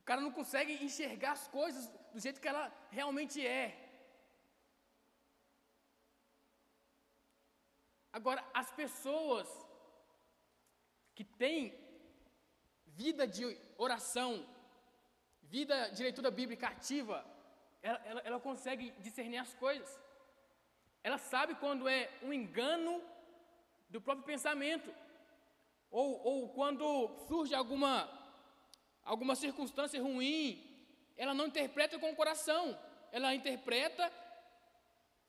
O 0.01 0.03
cara 0.09 0.21
não 0.21 0.31
consegue 0.31 0.73
enxergar 0.85 1.33
as 1.33 1.47
coisas 1.47 1.87
do 2.13 2.19
jeito 2.19 2.39
que 2.39 2.47
ela 2.47 2.71
realmente 2.89 3.45
é. 3.45 3.65
Agora, 8.19 8.43
as 8.51 8.69
pessoas 8.71 9.47
que 11.13 11.23
têm 11.23 11.59
vida 12.87 13.27
de 13.27 13.43
oração, 13.77 14.43
vida 15.43 15.89
de 15.89 16.01
leitura 16.01 16.31
bíblica 16.31 16.67
ativa, 16.67 17.23
ela, 17.83 18.01
ela, 18.05 18.21
ela 18.21 18.39
consegue 18.39 18.89
discernir 19.05 19.37
as 19.37 19.53
coisas. 19.53 20.01
Ela 21.03 21.19
sabe 21.19 21.53
quando 21.63 21.87
é 21.87 22.09
um 22.23 22.33
engano 22.33 22.99
do 23.87 24.01
próprio 24.01 24.25
pensamento. 24.25 24.91
Ou, 25.91 26.19
ou 26.29 26.49
quando 26.49 26.87
surge 27.27 27.53
alguma, 27.53 28.09
alguma 29.03 29.35
circunstância 29.35 30.01
ruim, 30.01 30.43
ela 31.15 31.35
não 31.35 31.45
interpreta 31.45 31.99
com 31.99 32.09
o 32.11 32.15
coração, 32.15 32.75
ela 33.11 33.35
interpreta 33.35 34.11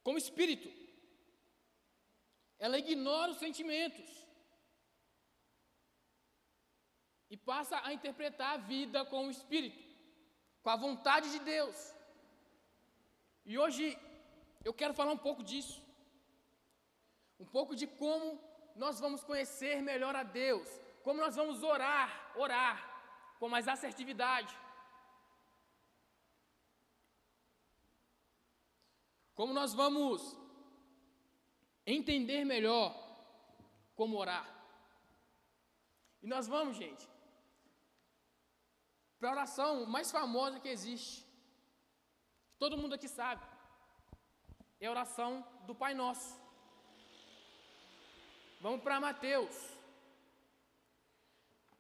com 0.03 0.15
o 0.15 0.19
espírito. 0.25 0.78
Ela 2.59 2.79
ignora 2.79 3.33
os 3.33 3.39
sentimentos. 3.39 4.11
E 7.31 7.37
passa 7.37 7.77
a 7.87 7.93
interpretar 7.93 8.51
a 8.55 8.63
vida 8.75 9.05
com 9.05 9.27
o 9.27 9.31
espírito, 9.31 9.83
com 10.63 10.71
a 10.71 10.77
vontade 10.77 11.31
de 11.35 11.41
Deus. 11.55 11.77
E 13.45 13.59
hoje 13.59 13.85
eu 14.65 14.73
quero 14.81 14.95
falar 14.95 15.13
um 15.13 15.25
pouco 15.29 15.43
disso. 15.43 15.79
Um 17.39 17.47
pouco 17.57 17.75
de 17.81 17.87
como 17.87 18.27
nós 18.75 18.99
vamos 19.05 19.23
conhecer 19.23 19.77
melhor 19.83 20.15
a 20.17 20.23
Deus, 20.23 20.69
como 21.03 21.21
nós 21.25 21.37
vamos 21.37 21.63
orar, 21.63 22.09
orar 22.37 22.77
com 23.39 23.49
mais 23.49 23.69
assertividade. 23.69 24.55
Como 29.35 29.53
nós 29.53 29.73
vamos 29.73 30.37
entender 31.93 32.45
melhor 32.45 32.89
como 33.95 34.17
orar. 34.17 34.47
E 36.23 36.27
nós 36.27 36.47
vamos, 36.47 36.77
gente, 36.77 37.09
para 39.19 39.29
a 39.29 39.33
oração 39.33 39.87
mais 39.87 40.11
famosa 40.11 40.61
que 40.61 40.69
existe. 40.69 41.27
Todo 42.59 42.77
mundo 42.77 42.95
aqui 42.95 43.09
sabe. 43.09 43.45
É 44.81 44.87
a 44.87 44.91
oração 44.91 45.31
do 45.67 45.75
Pai 45.75 45.95
Nosso. 45.95 46.41
Vamos 48.61 48.83
para 48.83 49.01
Mateus. 49.01 49.57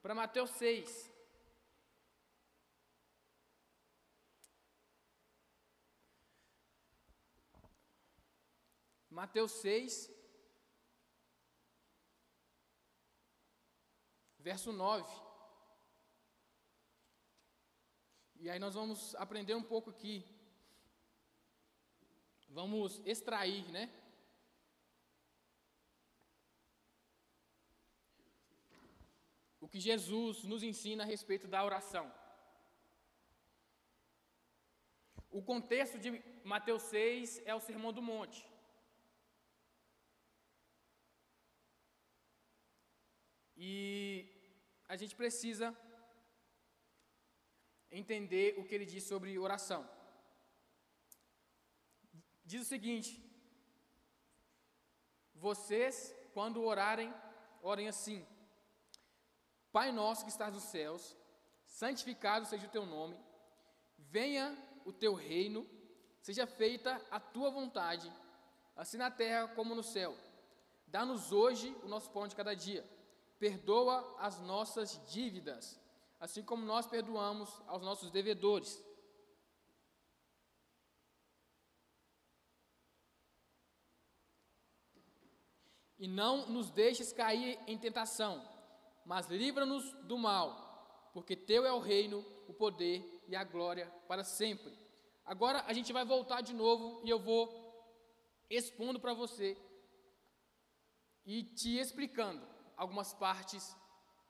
Para 0.02 0.14
Mateus 0.14 0.50
6. 0.50 1.17
Mateus 9.20 9.52
6, 9.62 10.08
verso 14.38 14.70
9. 14.72 15.12
E 18.36 18.48
aí 18.48 18.60
nós 18.60 18.74
vamos 18.74 19.16
aprender 19.16 19.56
um 19.56 19.62
pouco 19.72 19.90
aqui. 19.90 20.24
Vamos 22.48 23.02
extrair, 23.04 23.64
né? 23.72 23.84
o 29.60 29.68
que 29.68 29.80
Jesus 29.80 30.44
nos 30.44 30.62
ensina 30.62 31.02
a 31.02 31.06
respeito 31.14 31.48
da 31.48 31.64
oração. 31.64 32.06
O 35.28 35.42
contexto 35.42 35.98
de 35.98 36.22
Mateus 36.42 36.84
6 36.84 37.42
é 37.44 37.52
o 37.54 37.60
Sermão 37.60 37.92
do 37.92 38.00
Monte. 38.00 38.47
E 43.60 44.24
a 44.88 44.94
gente 44.96 45.16
precisa 45.16 45.76
entender 47.90 48.54
o 48.56 48.64
que 48.64 48.74
ele 48.74 48.86
diz 48.86 49.02
sobre 49.02 49.36
oração. 49.36 49.88
Diz 52.44 52.62
o 52.62 52.64
seguinte: 52.64 53.20
Vocês, 55.34 56.14
quando 56.32 56.62
orarem, 56.62 57.12
orem 57.60 57.88
assim. 57.88 58.24
Pai 59.72 59.90
nosso 59.90 60.24
que 60.24 60.30
estás 60.30 60.54
nos 60.54 60.62
céus, 60.64 61.16
santificado 61.66 62.46
seja 62.46 62.66
o 62.66 62.70
teu 62.70 62.86
nome, 62.86 63.18
venha 63.98 64.56
o 64.84 64.92
teu 64.92 65.14
reino, 65.14 65.68
seja 66.22 66.46
feita 66.46 67.04
a 67.10 67.18
tua 67.18 67.50
vontade, 67.50 68.10
assim 68.76 68.96
na 68.96 69.10
terra 69.10 69.48
como 69.48 69.74
no 69.74 69.82
céu. 69.82 70.16
Dá-nos 70.86 71.32
hoje 71.32 71.76
o 71.82 71.88
nosso 71.88 72.08
pão 72.10 72.28
de 72.28 72.36
cada 72.36 72.54
dia. 72.54 72.88
Perdoa 73.38 74.16
as 74.18 74.40
nossas 74.40 75.00
dívidas, 75.10 75.80
assim 76.18 76.42
como 76.42 76.64
nós 76.64 76.86
perdoamos 76.86 77.48
aos 77.66 77.82
nossos 77.82 78.10
devedores. 78.10 78.82
e 85.98 86.06
não 86.06 86.48
nos 86.48 86.70
deixes 86.70 87.12
cair 87.12 87.58
em 87.66 87.76
tentação, 87.76 88.46
mas 89.04 89.26
livra-nos 89.26 89.90
do 90.04 90.16
mal, 90.16 91.10
porque 91.12 91.34
teu 91.34 91.66
é 91.66 91.72
o 91.72 91.80
reino, 91.80 92.24
o 92.46 92.54
poder 92.54 93.04
e 93.26 93.34
a 93.34 93.42
glória 93.42 93.92
para 94.06 94.22
sempre. 94.22 94.72
Agora 95.24 95.62
a 95.66 95.72
gente 95.72 95.92
vai 95.92 96.04
voltar 96.04 96.40
de 96.40 96.54
novo 96.54 97.04
e 97.04 97.10
eu 97.10 97.18
vou 97.18 97.52
expondo 98.48 99.00
para 99.00 99.12
você 99.12 99.56
e 101.26 101.42
te 101.42 101.78
explicando 101.78 102.46
algumas 102.82 103.12
partes 103.12 103.76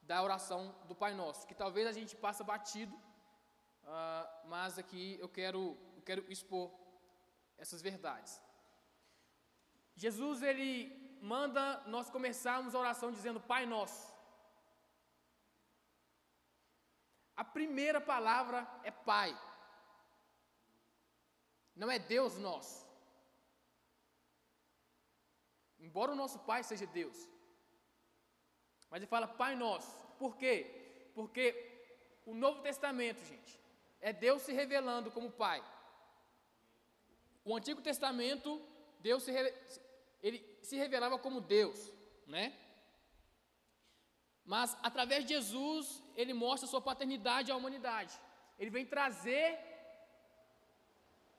da 0.03 0.23
oração 0.23 0.61
do 0.89 0.95
Pai 1.03 1.13
Nosso, 1.15 1.47
que 1.47 1.55
talvez 1.63 1.87
a 1.87 1.93
gente 1.93 2.17
passe 2.17 2.43
batido, 2.43 2.95
uh, 2.95 4.49
mas 4.53 4.79
aqui 4.83 5.19
eu 5.21 5.29
quero, 5.29 5.61
eu 5.97 6.03
quero 6.03 6.23
expor 6.33 6.67
essas 7.59 7.83
verdades. 7.89 8.41
Jesus 9.95 10.43
ele 10.51 10.71
manda 11.21 11.63
nós 11.95 12.09
começarmos 12.09 12.75
a 12.75 12.79
oração 12.79 13.11
dizendo 13.13 13.47
Pai 13.53 13.67
Nosso. 13.67 14.07
A 17.37 17.45
primeira 17.45 18.01
palavra 18.01 18.67
é 18.83 18.91
Pai. 18.91 19.31
Não 21.77 21.91
é 21.91 21.99
Deus 21.99 22.37
nosso. 22.39 22.77
Embora 25.79 26.13
o 26.13 26.21
nosso 26.23 26.39
Pai 26.41 26.65
seja 26.65 26.87
Deus. 26.87 27.19
Mas 28.91 28.99
ele 29.01 29.07
fala 29.07 29.27
Pai 29.27 29.55
Nosso. 29.55 29.91
Por 30.19 30.37
quê? 30.37 31.11
Porque 31.15 31.45
o 32.27 32.35
Novo 32.35 32.61
Testamento, 32.63 33.25
gente, 33.25 33.59
é 34.01 34.13
Deus 34.13 34.43
se 34.43 34.53
revelando 34.53 35.11
como 35.11 35.31
Pai. 35.31 35.63
O 37.45 37.57
Antigo 37.57 37.81
Testamento, 37.81 38.61
Deus 39.01 39.23
se, 39.23 39.33
ele 40.23 40.45
se 40.63 40.77
revelava 40.77 41.19
como 41.19 41.41
Deus, 41.41 41.93
né? 42.27 42.57
Mas 44.45 44.77
através 44.83 45.25
de 45.25 45.35
Jesus, 45.35 46.03
ele 46.17 46.33
mostra 46.33 46.69
sua 46.69 46.81
paternidade 46.81 47.51
à 47.51 47.57
humanidade. 47.57 48.19
Ele 48.59 48.71
vem 48.71 48.87
trazer 48.87 49.59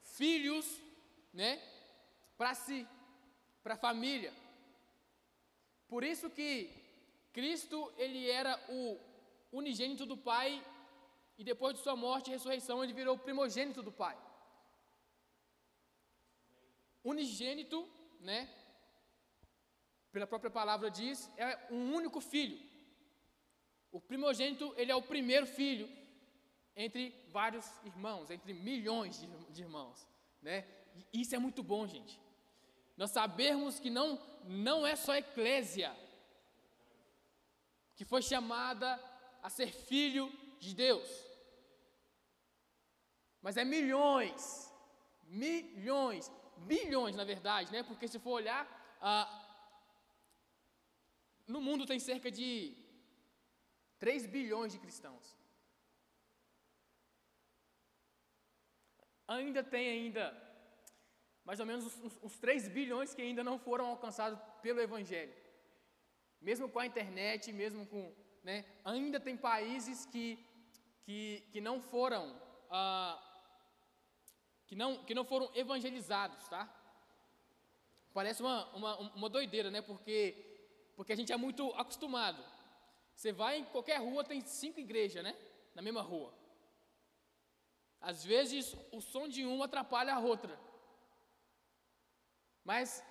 filhos, 0.04 0.66
né, 1.34 1.62
para 2.38 2.54
si, 2.54 2.88
para 3.64 3.74
a 3.74 3.78
família. 3.78 4.34
Por 5.88 6.04
isso 6.04 6.30
que 6.30 6.79
Cristo, 7.40 7.78
ele 7.96 8.30
era 8.30 8.54
o 8.68 9.00
unigênito 9.60 10.06
do 10.06 10.18
Pai 10.18 10.62
e 11.38 11.44
depois 11.52 11.74
de 11.74 11.82
sua 11.82 11.96
morte 11.96 12.28
e 12.28 12.34
ressurreição, 12.34 12.84
ele 12.84 12.92
virou 12.92 13.16
o 13.16 13.26
primogênito 13.28 13.82
do 13.82 13.94
Pai. 13.94 14.18
Unigênito, 17.02 17.88
né, 18.20 18.40
pela 20.12 20.28
própria 20.28 20.52
palavra 20.52 20.92
diz, 20.92 21.32
é 21.38 21.58
um 21.72 21.94
único 22.00 22.20
filho. 22.20 22.60
O 23.90 24.02
primogênito, 24.02 24.74
ele 24.76 24.92
é 24.92 24.96
o 24.96 25.02
primeiro 25.14 25.48
filho 25.48 25.88
entre 26.76 27.04
vários 27.30 27.66
irmãos, 27.86 28.30
entre 28.30 28.54
milhões 28.54 29.22
de, 29.50 29.62
irmãos, 29.62 30.06
né? 30.42 30.68
E 31.14 31.22
isso 31.22 31.34
é 31.36 31.40
muito 31.40 31.64
bom, 31.64 31.88
gente. 31.88 32.20
Nós 32.98 33.12
sabemos 33.12 33.80
que 33.80 33.90
não 33.90 34.20
não 34.44 34.86
é 34.86 34.96
só 34.98 35.14
a 35.14 35.20
eclésia 35.20 35.96
que 38.00 38.06
foi 38.06 38.22
chamada 38.22 38.88
a 39.44 39.50
ser 39.50 39.70
filho 39.74 40.26
de 40.58 40.74
Deus. 40.74 41.10
Mas 43.42 43.58
é 43.58 43.66
milhões, 43.66 44.42
milhões, 45.26 46.32
bilhões, 46.72 47.18
na 47.18 47.26
verdade, 47.26 47.74
né? 47.74 47.84
Porque 47.84 48.08
se 48.08 48.18
for 48.18 48.36
olhar, 48.42 48.62
ah, 49.02 49.28
no 51.46 51.60
mundo 51.60 51.86
tem 51.86 52.00
cerca 52.00 52.32
de 52.32 52.50
3 53.98 54.28
bilhões 54.28 54.72
de 54.72 54.80
cristãos. 54.80 55.36
Ainda 59.28 59.62
tem 59.62 59.90
ainda 59.90 60.26
mais 61.44 61.60
ou 61.60 61.66
menos 61.66 61.86
uns, 61.86 62.18
uns 62.24 62.40
3 62.40 62.70
bilhões 62.70 63.14
que 63.14 63.22
ainda 63.22 63.44
não 63.44 63.60
foram 63.60 63.88
alcançados 63.88 64.40
pelo 64.62 64.80
Evangelho. 64.80 65.49
Mesmo 66.42 66.70
com 66.70 66.80
a 66.80 66.86
internet, 66.86 67.52
mesmo 67.52 67.86
com. 67.86 68.14
Né, 68.44 68.66
ainda 68.86 69.20
tem 69.20 69.36
países 69.36 70.06
que, 70.06 70.40
que, 71.04 71.44
que 71.52 71.62
não 71.62 71.82
foram. 71.82 72.40
Ah, 72.70 73.22
que, 74.68 74.76
não, 74.76 75.04
que 75.04 75.14
não 75.14 75.26
foram 75.26 75.52
evangelizados, 75.56 76.48
tá? 76.48 76.70
Parece 78.14 78.42
uma, 78.42 78.66
uma, 78.76 78.98
uma 79.16 79.30
doideira, 79.30 79.70
né? 79.70 79.82
Porque 79.82 80.46
porque 81.00 81.14
a 81.14 81.16
gente 81.16 81.32
é 81.32 81.38
muito 81.38 81.66
acostumado. 81.76 82.44
Você 83.16 83.32
vai 83.32 83.60
em 83.60 83.64
qualquer 83.64 84.02
rua, 84.02 84.22
tem 84.22 84.42
cinco 84.42 84.82
igrejas, 84.82 85.24
né? 85.24 85.34
Na 85.74 85.82
mesma 85.82 86.02
rua. 86.02 86.34
Às 88.02 88.26
vezes 88.26 88.76
o 88.92 89.00
som 89.00 89.26
de 89.30 89.46
uma 89.46 89.64
atrapalha 89.64 90.14
a 90.14 90.20
outra. 90.20 90.60
Mas 92.66 93.02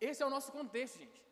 esse 0.00 0.22
é 0.22 0.26
o 0.26 0.30
nosso 0.30 0.50
contexto, 0.52 0.98
gente. 0.98 1.23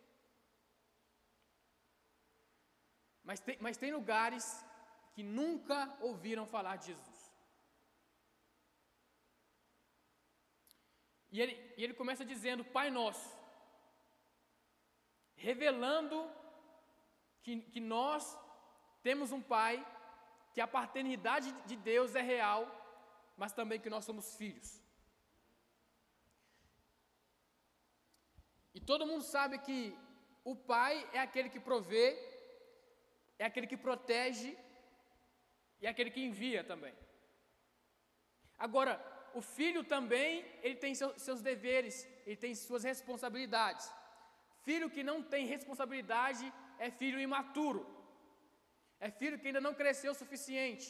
Mas 3.24 3.40
tem, 3.40 3.56
mas 3.60 3.76
tem 3.76 3.92
lugares 3.92 4.44
que 5.14 5.22
nunca 5.22 5.96
ouviram 6.00 6.46
falar 6.46 6.76
de 6.76 6.86
Jesus. 6.86 7.20
E 11.30 11.40
ele, 11.40 11.54
e 11.76 11.84
ele 11.84 11.94
começa 11.94 12.24
dizendo: 12.24 12.64
Pai 12.64 12.90
Nosso 12.90 13.42
revelando 15.48 16.16
que, 17.42 17.60
que 17.72 17.80
nós 17.80 18.38
temos 19.02 19.32
um 19.32 19.42
Pai, 19.42 19.74
que 20.54 20.60
a 20.60 20.68
paternidade 20.68 21.50
de 21.66 21.76
Deus 21.76 22.14
é 22.14 22.22
real, 22.22 22.60
mas 23.36 23.52
também 23.52 23.80
que 23.80 23.90
nós 23.90 24.04
somos 24.04 24.36
filhos. 24.36 24.80
E 28.74 28.80
todo 28.80 29.06
mundo 29.06 29.24
sabe 29.24 29.58
que 29.58 29.78
o 30.44 30.54
pai 30.56 31.08
é 31.12 31.20
aquele 31.20 31.48
que 31.48 31.60
provê, 31.60 32.06
é 33.38 33.44
aquele 33.44 33.66
que 33.66 33.76
protege 33.76 34.56
e 35.80 35.86
é 35.86 35.90
aquele 35.90 36.10
que 36.10 36.24
envia 36.24 36.62
também. 36.62 36.94
Agora, 38.58 38.92
o 39.34 39.40
filho 39.40 39.82
também, 39.82 40.44
ele 40.62 40.76
tem 40.76 40.94
seus, 40.94 41.20
seus 41.20 41.40
deveres, 41.40 42.06
ele 42.26 42.36
tem 42.36 42.54
suas 42.54 42.84
responsabilidades. 42.84 43.90
Filho 44.62 44.88
que 44.88 45.02
não 45.02 45.22
tem 45.22 45.46
responsabilidade 45.46 46.52
é 46.78 46.90
filho 46.90 47.20
imaturo. 47.20 47.82
É 49.00 49.10
filho 49.10 49.38
que 49.38 49.48
ainda 49.48 49.60
não 49.60 49.74
cresceu 49.74 50.12
o 50.12 50.20
suficiente. 50.22 50.88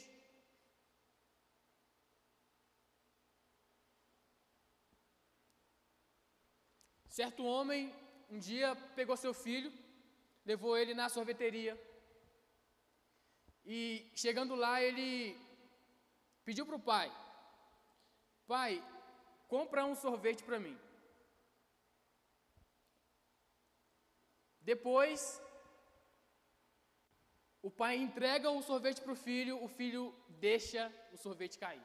Certo 7.08 7.44
homem 7.44 7.94
um 8.30 8.38
dia 8.38 8.74
pegou 8.96 9.16
seu 9.16 9.34
filho, 9.34 9.70
levou 10.50 10.76
ele 10.76 10.94
na 10.94 11.08
sorveteria. 11.08 11.74
E 13.64 14.10
chegando 14.14 14.54
lá, 14.54 14.82
ele 14.82 15.38
pediu 16.44 16.66
para 16.66 16.76
o 16.76 16.80
pai: 16.80 17.10
Pai, 18.46 18.82
compra 19.48 19.84
um 19.84 19.94
sorvete 19.94 20.42
para 20.42 20.58
mim. 20.58 20.76
Depois, 24.60 25.40
o 27.62 27.70
pai 27.70 27.96
entrega 27.96 28.50
o 28.50 28.62
sorvete 28.62 29.00
para 29.00 29.12
o 29.12 29.16
filho, 29.16 29.62
o 29.62 29.68
filho 29.68 30.14
deixa 30.28 30.92
o 31.12 31.16
sorvete 31.16 31.58
cair. 31.58 31.82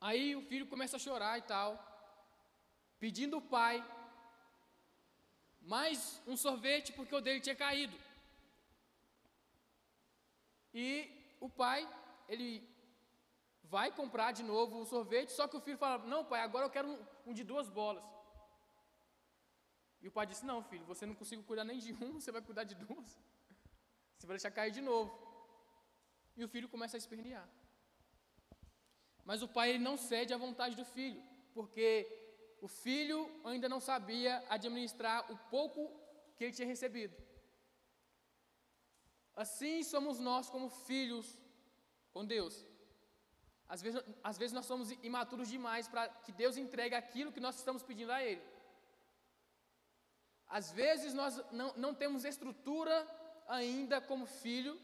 Aí 0.00 0.36
o 0.36 0.42
filho 0.42 0.66
começa 0.66 0.96
a 0.96 1.00
chorar 1.00 1.38
e 1.38 1.42
tal, 1.42 1.70
pedindo 2.98 3.36
ao 3.36 3.42
pai 3.42 3.82
mais 5.66 6.20
um 6.26 6.36
sorvete 6.36 6.92
porque 6.92 7.14
o 7.14 7.20
dele 7.20 7.40
tinha 7.40 7.56
caído. 7.56 7.96
E 10.72 10.88
o 11.40 11.48
pai, 11.48 11.88
ele 12.28 12.66
vai 13.64 13.90
comprar 13.90 14.32
de 14.32 14.42
novo 14.42 14.80
o 14.80 14.86
sorvete, 14.86 15.30
só 15.30 15.46
que 15.48 15.56
o 15.56 15.60
filho 15.60 15.78
fala: 15.78 16.04
Não, 16.06 16.24
pai, 16.24 16.40
agora 16.42 16.66
eu 16.66 16.70
quero 16.70 16.88
um, 16.88 16.98
um 17.28 17.32
de 17.32 17.44
duas 17.44 17.68
bolas. 17.68 18.04
E 20.02 20.08
o 20.08 20.12
pai 20.12 20.26
disse: 20.26 20.44
Não, 20.44 20.62
filho, 20.62 20.84
você 20.84 21.06
não 21.06 21.14
consegue 21.14 21.42
cuidar 21.42 21.64
nem 21.64 21.78
de 21.78 21.92
um, 21.92 22.14
você 22.20 22.32
vai 22.32 22.42
cuidar 22.42 22.64
de 22.64 22.74
duas. 22.74 23.18
Você 24.16 24.26
vai 24.26 24.36
deixar 24.36 24.50
cair 24.50 24.72
de 24.72 24.80
novo. 24.80 25.12
E 26.36 26.44
o 26.44 26.48
filho 26.48 26.68
começa 26.68 26.96
a 26.96 27.02
espernear. 27.02 27.48
Mas 29.24 29.42
o 29.42 29.48
pai 29.48 29.70
ele 29.70 29.78
não 29.78 29.96
cede 29.96 30.34
à 30.34 30.36
vontade 30.36 30.76
do 30.76 30.84
filho, 30.84 31.22
porque 31.54 32.23
o 32.64 32.68
filho 32.84 33.18
ainda 33.44 33.68
não 33.68 33.78
sabia 33.78 34.32
administrar 34.48 35.30
o 35.30 35.36
pouco 35.54 35.82
que 36.34 36.44
ele 36.44 36.56
tinha 36.56 36.72
recebido. 36.74 37.14
Assim 39.42 39.82
somos 39.82 40.18
nós 40.18 40.48
como 40.48 40.70
filhos 40.70 41.26
com 42.14 42.24
Deus. 42.24 42.54
Às 43.68 43.82
vezes, 43.82 44.02
às 44.30 44.38
vezes 44.38 44.54
nós 44.58 44.64
somos 44.64 44.90
imaturos 45.10 45.48
demais 45.48 45.88
para 45.88 46.08
que 46.24 46.32
Deus 46.32 46.56
entregue 46.56 46.94
aquilo 46.94 47.32
que 47.32 47.44
nós 47.46 47.56
estamos 47.58 47.82
pedindo 47.82 48.12
a 48.12 48.22
Ele. 48.24 48.42
Às 50.48 50.72
vezes 50.72 51.12
nós 51.12 51.36
não, 51.52 51.68
não 51.84 51.92
temos 51.94 52.24
estrutura 52.24 52.96
ainda 53.46 54.00
como 54.00 54.24
filho 54.24 54.74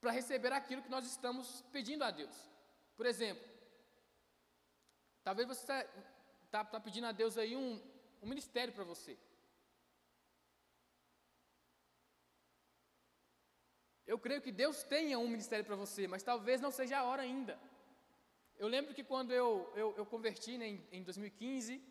para 0.00 0.10
receber 0.10 0.52
aquilo 0.52 0.82
que 0.82 0.94
nós 0.96 1.06
estamos 1.06 1.62
pedindo 1.70 2.02
a 2.02 2.10
Deus. 2.10 2.36
Por 2.96 3.06
exemplo, 3.06 3.51
talvez 5.22 5.48
você 5.48 5.62
está 5.62 5.84
tá, 6.50 6.64
tá 6.64 6.80
pedindo 6.80 7.06
a 7.06 7.12
Deus 7.12 7.38
aí 7.38 7.56
um, 7.56 7.80
um 8.22 8.28
ministério 8.28 8.72
para 8.72 8.84
você. 8.84 9.18
Eu 14.06 14.18
creio 14.18 14.42
que 14.42 14.52
Deus 14.52 14.82
tenha 14.82 15.18
um 15.18 15.28
ministério 15.28 15.64
para 15.64 15.76
você, 15.76 16.06
mas 16.06 16.22
talvez 16.22 16.60
não 16.60 16.70
seja 16.70 16.98
a 16.98 17.04
hora 17.04 17.22
ainda. 17.22 17.58
Eu 18.58 18.68
lembro 18.68 18.94
que 18.94 19.02
quando 19.02 19.32
eu, 19.32 19.72
eu, 19.74 19.94
eu 19.96 20.04
converti 20.06 20.58
né, 20.58 20.66
em, 20.68 20.88
em 20.92 21.02
2015, 21.02 21.82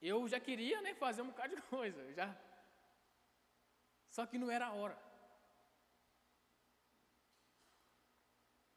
eu 0.00 0.28
já 0.28 0.38
queria 0.38 0.80
né, 0.82 0.94
fazer 0.94 1.22
um 1.22 1.28
bocado 1.28 1.56
de 1.56 1.62
coisa, 1.76 2.12
já. 2.12 2.36
Só 4.10 4.26
que 4.26 4.38
não 4.38 4.50
era 4.50 4.66
a 4.66 4.72
hora. 4.72 4.98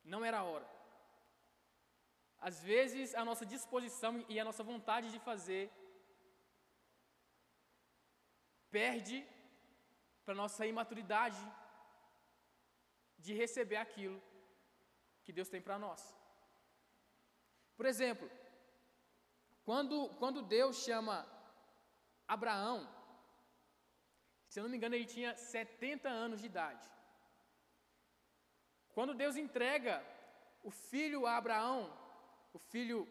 Não 0.04 0.24
era 0.24 0.40
a 0.40 0.44
hora. 0.44 0.79
Às 2.48 2.64
vezes 2.64 3.14
a 3.14 3.24
nossa 3.26 3.46
disposição 3.46 4.14
e 4.30 4.40
a 4.40 4.46
nossa 4.46 4.64
vontade 4.64 5.12
de 5.12 5.20
fazer 5.20 5.64
perde 8.72 9.26
para 10.24 10.36
nossa 10.36 10.66
imaturidade 10.66 11.42
de 13.18 13.34
receber 13.34 13.76
aquilo 13.78 14.22
que 15.24 15.34
Deus 15.34 15.50
tem 15.50 15.62
para 15.62 15.78
nós. 15.78 16.02
Por 17.76 17.86
exemplo, 17.86 18.30
quando, 19.64 20.10
quando 20.22 20.42
Deus 20.42 20.84
chama 20.84 21.28
Abraão, 22.28 22.78
se 24.48 24.60
eu 24.60 24.64
não 24.64 24.70
me 24.70 24.78
engano, 24.78 24.96
ele 24.96 25.06
tinha 25.06 25.36
70 25.36 26.10
anos 26.10 26.40
de 26.42 26.48
idade. 26.48 26.88
Quando 28.96 29.14
Deus 29.14 29.36
entrega 29.36 30.04
o 30.64 30.72
filho 30.72 31.26
a 31.26 31.38
Abraão, 31.38 31.99
o 32.54 32.60
filho, 32.60 33.08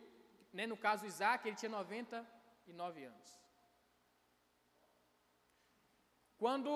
né, 0.53 0.67
no 0.67 0.77
caso 0.77 1.07
Isaac, 1.07 1.47
ele 1.47 1.57
tinha 1.57 1.71
99 1.71 3.05
anos. 3.05 3.39
Quando 6.37 6.73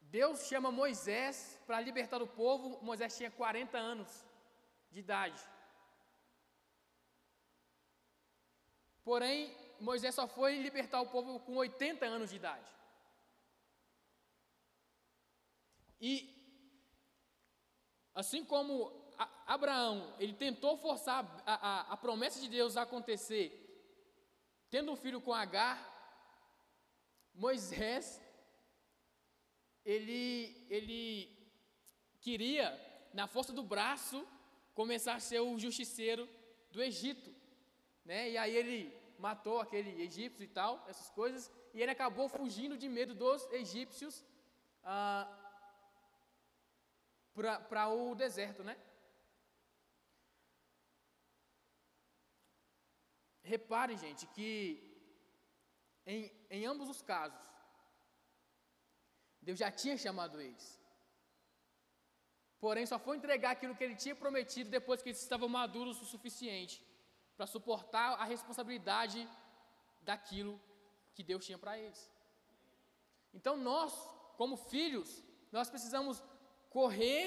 Deus 0.00 0.46
chama 0.46 0.70
Moisés 0.70 1.58
para 1.66 1.80
libertar 1.80 2.22
o 2.22 2.26
povo, 2.26 2.82
Moisés 2.82 3.16
tinha 3.16 3.30
40 3.30 3.78
anos 3.78 4.24
de 4.90 5.00
idade. 5.00 5.40
Porém, 9.04 9.54
Moisés 9.80 10.14
só 10.14 10.28
foi 10.28 10.58
libertar 10.58 11.00
o 11.00 11.08
povo 11.08 11.40
com 11.40 11.56
80 11.56 12.06
anos 12.06 12.30
de 12.30 12.36
idade. 12.36 12.70
E, 16.00 16.14
assim 18.14 18.44
como 18.44 19.01
Abraão, 19.46 20.14
ele 20.18 20.32
tentou 20.32 20.76
forçar 20.76 21.24
a, 21.46 21.54
a, 21.54 21.92
a 21.92 21.96
promessa 21.96 22.40
de 22.40 22.48
Deus 22.48 22.76
a 22.76 22.82
acontecer, 22.82 23.58
tendo 24.70 24.92
um 24.92 24.96
filho 24.96 25.20
com 25.20 25.32
Agar, 25.32 25.90
Moisés 27.34 28.20
ele, 29.84 30.66
ele 30.70 31.28
queria, 32.20 32.66
na 33.12 33.26
força 33.26 33.52
do 33.52 33.62
braço, 33.62 34.26
começar 34.74 35.14
a 35.14 35.20
ser 35.20 35.40
o 35.40 35.58
justiceiro 35.58 36.28
do 36.70 36.82
Egito. 36.82 37.34
Né? 38.04 38.30
E 38.30 38.38
aí 38.38 38.56
ele 38.56 38.96
matou 39.18 39.60
aquele 39.60 40.02
egípcio 40.02 40.44
e 40.44 40.48
tal, 40.48 40.84
essas 40.88 41.10
coisas, 41.10 41.50
e 41.74 41.80
ele 41.80 41.90
acabou 41.90 42.28
fugindo 42.28 42.76
de 42.76 42.88
medo 42.88 43.14
dos 43.14 43.44
egípcios 43.52 44.24
ah, 44.82 45.28
para 47.68 47.88
o 47.88 48.14
deserto, 48.14 48.64
né? 48.64 48.76
Repare, 53.54 53.94
gente, 54.04 54.26
que 54.34 54.48
em, 56.06 56.20
em 56.50 56.64
ambos 56.64 56.88
os 56.88 57.00
casos, 57.02 57.46
Deus 59.46 59.58
já 59.58 59.70
tinha 59.70 59.96
chamado 60.04 60.40
eles. 60.40 60.66
Porém, 62.58 62.86
só 62.86 62.98
foi 62.98 63.16
entregar 63.16 63.50
aquilo 63.52 63.74
que 63.76 63.84
ele 63.84 63.96
tinha 63.96 64.14
prometido 64.14 64.70
depois 64.70 65.02
que 65.02 65.08
eles 65.10 65.20
estavam 65.20 65.48
maduros 65.48 66.00
o 66.00 66.06
suficiente 66.06 66.76
para 67.36 67.46
suportar 67.46 68.08
a 68.22 68.24
responsabilidade 68.24 69.28
daquilo 70.00 70.54
que 71.14 71.22
Deus 71.22 71.44
tinha 71.44 71.58
para 71.58 71.76
eles. 71.78 72.00
Então, 73.34 73.56
nós, 73.56 73.92
como 74.36 74.56
filhos, 74.56 75.10
nós 75.50 75.68
precisamos 75.68 76.22
correr 76.70 77.26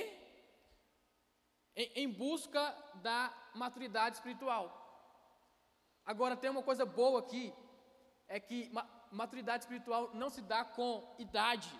em, 1.76 1.92
em 2.02 2.10
busca 2.10 2.64
da 3.08 3.32
maturidade 3.54 4.16
espiritual. 4.16 4.85
Agora, 6.06 6.38
tem 6.38 6.50
uma 6.50 6.64
coisa 6.64 6.86
boa 6.86 7.20
aqui, 7.20 7.54
é 8.28 8.40
que 8.40 8.72
maturidade 9.12 9.64
espiritual 9.64 10.14
não 10.14 10.30
se 10.30 10.42
dá 10.42 10.64
com 10.64 11.16
idade 11.18 11.72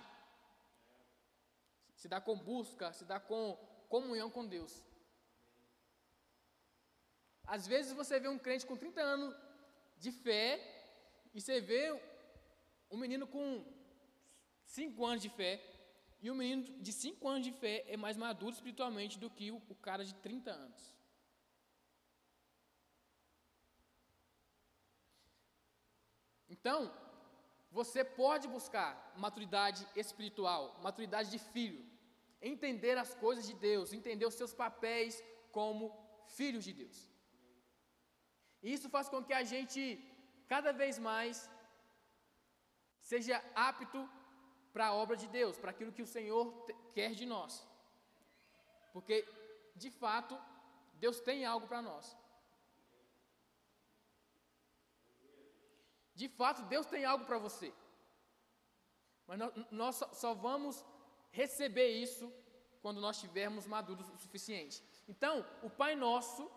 se 1.96 2.08
dá 2.08 2.20
com 2.22 2.38
busca, 2.38 2.92
se 2.94 3.06
dá 3.06 3.20
com 3.20 3.58
comunhão 3.90 4.30
com 4.30 4.46
Deus. 4.46 4.84
Às 7.48 7.68
vezes 7.68 7.94
você 7.94 8.20
vê 8.20 8.28
um 8.28 8.38
crente 8.38 8.66
com 8.66 8.76
30 8.76 9.02
anos 9.02 9.36
de 9.98 10.12
fé 10.12 10.48
e 11.34 11.42
você 11.42 11.62
vê 11.62 11.92
um 12.92 12.98
menino 12.98 13.26
com 13.28 13.64
5 14.66 15.06
anos 15.06 15.22
de 15.22 15.30
fé 15.30 15.62
e 16.22 16.30
um 16.30 16.36
menino 16.36 16.64
de 16.82 16.92
5 16.92 17.28
anos 17.28 17.46
de 17.46 17.52
fé 17.54 17.86
é 17.88 17.96
mais 17.96 18.18
maduro 18.18 18.54
espiritualmente 18.54 19.18
do 19.18 19.30
que 19.30 19.52
o, 19.52 19.62
o 19.70 19.76
cara 19.76 20.04
de 20.04 20.14
30 20.16 20.52
anos. 20.52 20.95
Então, 26.66 26.92
você 27.80 28.02
pode 28.04 28.46
buscar 28.54 28.90
maturidade 29.24 29.82
espiritual, 30.04 30.62
maturidade 30.86 31.28
de 31.34 31.40
filho, 31.54 31.82
entender 32.52 32.96
as 33.02 33.12
coisas 33.24 33.46
de 33.50 33.54
Deus, 33.66 33.94
entender 33.98 34.26
os 34.26 34.38
seus 34.40 34.54
papéis 34.64 35.14
como 35.58 35.82
filhos 36.38 36.64
de 36.68 36.74
Deus. 36.82 36.98
E 38.64 38.74
isso 38.76 38.90
faz 38.96 39.08
com 39.14 39.22
que 39.28 39.36
a 39.42 39.44
gente, 39.54 39.82
cada 40.54 40.72
vez 40.82 40.98
mais, 40.98 41.48
seja 43.12 43.38
apto 43.70 44.02
para 44.74 44.88
a 44.88 44.96
obra 45.04 45.16
de 45.24 45.28
Deus, 45.40 45.60
para 45.60 45.70
aquilo 45.76 45.96
que 45.98 46.08
o 46.08 46.14
Senhor 46.18 46.44
quer 46.96 47.12
de 47.22 47.28
nós. 47.36 47.64
Porque, 48.92 49.18
de 49.84 49.92
fato, 50.02 50.36
Deus 51.06 51.20
tem 51.30 51.46
algo 51.46 51.68
para 51.68 51.84
nós. 51.92 52.18
De 56.16 56.28
fato, 56.30 56.64
Deus 56.64 56.86
tem 56.86 57.04
algo 57.04 57.26
para 57.26 57.38
você. 57.38 57.74
Mas 59.28 59.40
nós, 59.70 60.02
só, 60.14 60.34
vamos 60.34 60.84
receber 61.32 61.90
isso 61.90 62.32
quando 62.82 63.02
nós 63.02 63.20
tivermos 63.20 63.66
maduros 63.66 64.10
o 64.10 64.18
suficiente. 64.18 64.82
Então, 65.08 65.46
o 65.62 65.70
Pai 65.70 65.96
Nosso 65.96 66.50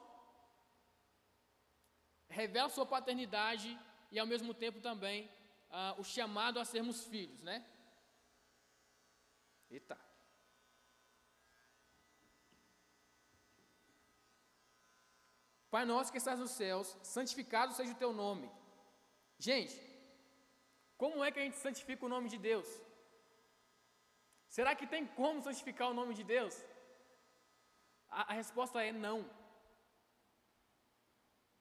revela 2.28 2.68
sua 2.68 2.86
paternidade 2.86 3.78
e 4.12 4.18
ao 4.18 4.26
mesmo 4.26 4.54
tempo 4.54 4.80
também 4.80 5.30
ah, 5.70 5.94
o 5.98 6.04
chamado 6.04 6.60
a 6.60 6.64
sermos 6.64 7.04
filhos, 7.04 7.42
né? 7.42 7.64
Eita. 9.70 9.98
Pai 15.70 15.84
nosso 15.84 16.10
que 16.10 16.16
estás 16.18 16.38
nos 16.38 16.52
céus, 16.52 16.96
santificado 17.02 17.74
seja 17.74 17.92
o 17.92 17.96
teu 17.96 18.12
nome. 18.12 18.50
Gente, 19.38 19.76
como 20.96 21.22
é 21.24 21.30
que 21.30 21.38
a 21.38 21.44
gente 21.44 21.56
santifica 21.56 22.04
o 22.04 22.08
nome 22.08 22.28
de 22.28 22.38
Deus? 22.38 22.68
Será 24.48 24.74
que 24.74 24.86
tem 24.86 25.06
como 25.06 25.42
santificar 25.42 25.88
o 25.90 25.94
nome 25.94 26.14
de 26.14 26.24
Deus? 26.24 26.54
A, 28.08 28.32
a 28.32 28.34
resposta 28.34 28.82
é 28.82 28.92
não. 28.92 29.18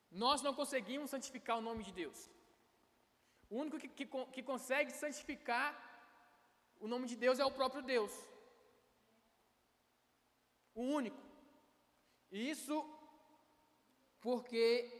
Nós 0.09 0.41
não 0.41 0.53
conseguimos 0.53 1.11
santificar 1.11 1.57
o 1.57 1.65
nome 1.69 1.83
de 1.83 1.91
Deus. 1.91 2.29
O 3.49 3.57
único 3.57 3.77
que, 3.77 3.87
que, 3.87 4.05
que 4.05 4.43
consegue 4.43 4.91
santificar 4.91 5.69
o 6.79 6.87
nome 6.87 7.07
de 7.07 7.15
Deus 7.15 7.39
é 7.39 7.45
o 7.45 7.51
próprio 7.51 7.83
Deus. 7.83 8.11
O 10.73 10.81
único. 10.81 11.21
E 12.31 12.49
isso 12.49 12.75
porque 14.19 14.96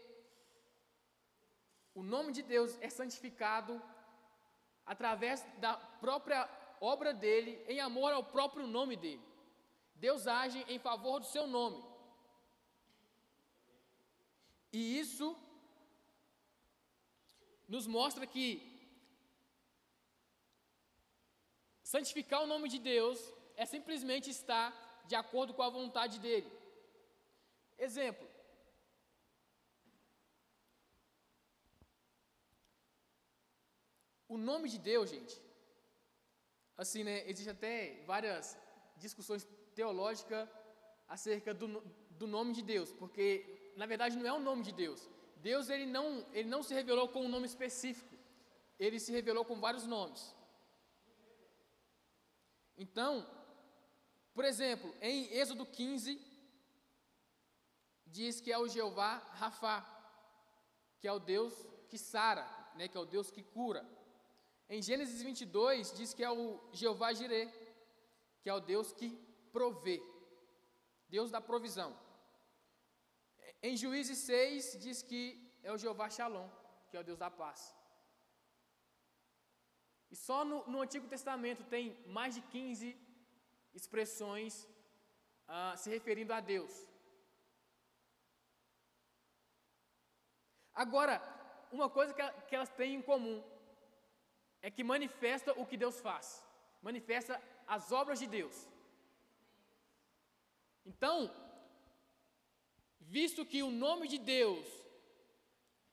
o 1.99 2.03
nome 2.03 2.31
de 2.37 2.43
Deus 2.53 2.71
é 2.87 2.89
santificado 2.97 3.73
através 4.85 5.43
da 5.63 5.73
própria 6.03 6.41
obra 6.79 7.11
dele 7.11 7.53
em 7.67 7.79
amor 7.79 8.11
ao 8.13 8.23
próprio 8.35 8.67
nome 8.67 8.95
dele. 8.95 9.25
Deus 9.95 10.27
age 10.27 10.59
em 10.73 10.77
favor 10.77 11.19
do 11.19 11.25
seu 11.25 11.47
nome. 11.47 11.79
E 14.71 14.99
isso 14.99 15.27
nos 17.67 17.87
mostra 17.87 18.27
que 18.27 18.47
santificar 21.81 22.43
o 22.43 22.51
nome 22.53 22.69
de 22.69 22.77
Deus 22.77 23.19
é 23.55 23.65
simplesmente 23.65 24.29
estar 24.29 24.67
de 25.07 25.15
acordo 25.15 25.51
com 25.55 25.63
a 25.63 25.75
vontade 25.79 26.19
dele. 26.19 26.51
Exemplo: 27.75 28.26
O 34.27 34.37
nome 34.37 34.69
de 34.69 34.77
Deus, 34.77 35.09
gente, 35.09 35.41
assim, 36.77 37.03
né, 37.03 37.27
existe 37.29 37.49
até 37.49 38.03
várias 38.05 38.57
discussões 38.97 39.47
teológicas 39.73 40.47
acerca 41.07 41.53
do, 41.53 41.81
do 42.11 42.27
nome 42.27 42.53
de 42.53 42.61
Deus, 42.61 42.91
porque 42.91 43.73
na 43.75 43.85
verdade 43.85 44.17
não 44.17 44.27
é 44.27 44.33
o 44.33 44.39
nome 44.39 44.63
de 44.63 44.71
Deus. 44.71 45.09
Deus 45.37 45.69
ele 45.69 45.85
não, 45.85 46.25
ele 46.33 46.49
não 46.49 46.61
se 46.63 46.73
revelou 46.73 47.07
com 47.07 47.25
um 47.25 47.29
nome 47.29 47.45
específico, 47.45 48.15
ele 48.79 48.99
se 48.99 49.11
revelou 49.11 49.45
com 49.45 49.59
vários 49.59 49.85
nomes. 49.85 50.35
Então, 52.77 53.27
por 54.33 54.45
exemplo, 54.45 54.93
em 55.01 55.33
Êxodo 55.33 55.65
15, 55.65 56.19
diz 58.05 58.39
que 58.39 58.51
é 58.51 58.57
o 58.57 58.67
Jeová 58.67 59.17
Rafá, 59.33 59.77
que 60.99 61.07
é 61.07 61.11
o 61.11 61.19
Deus 61.19 61.53
que 61.89 61.97
sara, 61.97 62.45
né, 62.75 62.87
que 62.87 62.97
é 62.97 62.99
o 62.99 63.05
Deus 63.05 63.31
que 63.31 63.41
cura. 63.41 63.87
Em 64.69 64.81
Gênesis 64.81 65.21
22 65.21 65.93
diz 65.97 66.13
que 66.13 66.23
é 66.23 66.29
o 66.29 66.59
Jeová 66.73 67.13
Jireh, 67.13 67.49
que 68.41 68.49
é 68.49 68.53
o 68.53 68.59
Deus 68.59 68.91
que 68.91 69.09
provê, 69.51 70.01
Deus 71.07 71.31
da 71.31 71.39
provisão. 71.39 71.97
Em 73.61 73.77
Juízes 73.77 74.19
6 74.19 74.77
diz 74.83 75.01
que 75.01 75.21
é 75.63 75.71
o 75.71 75.77
Jeová 75.77 76.09
Shalom, 76.09 76.49
que 76.89 76.97
é 76.97 76.99
o 76.99 77.03
Deus 77.03 77.17
da 77.17 77.31
paz. 77.31 77.73
E 80.11 80.15
só 80.15 80.43
no, 80.43 80.67
no 80.67 80.81
Antigo 80.81 81.07
Testamento 81.07 81.63
tem 81.63 81.97
mais 82.05 82.35
de 82.35 82.41
15 82.41 82.95
expressões 83.73 84.67
ah, 85.47 85.75
se 85.77 85.89
referindo 85.89 86.33
a 86.33 86.41
Deus. 86.41 86.87
Agora, 90.73 91.21
uma 91.71 91.89
coisa 91.89 92.13
que, 92.13 92.23
que 92.47 92.55
elas 92.55 92.69
têm 92.69 92.95
em 92.95 93.01
comum 93.01 93.43
é 94.61 94.69
que 94.71 94.83
manifesta 94.83 95.53
o 95.53 95.65
que 95.65 95.77
Deus 95.77 95.99
faz, 95.99 96.43
manifesta 96.81 97.41
as 97.67 97.91
obras 97.91 98.19
de 98.19 98.27
Deus. 98.27 98.67
Então, 100.85 101.31
visto 102.99 103.45
que 103.45 103.61
o 103.61 103.69
nome 103.69 104.07
de 104.07 104.17
Deus 104.17 104.65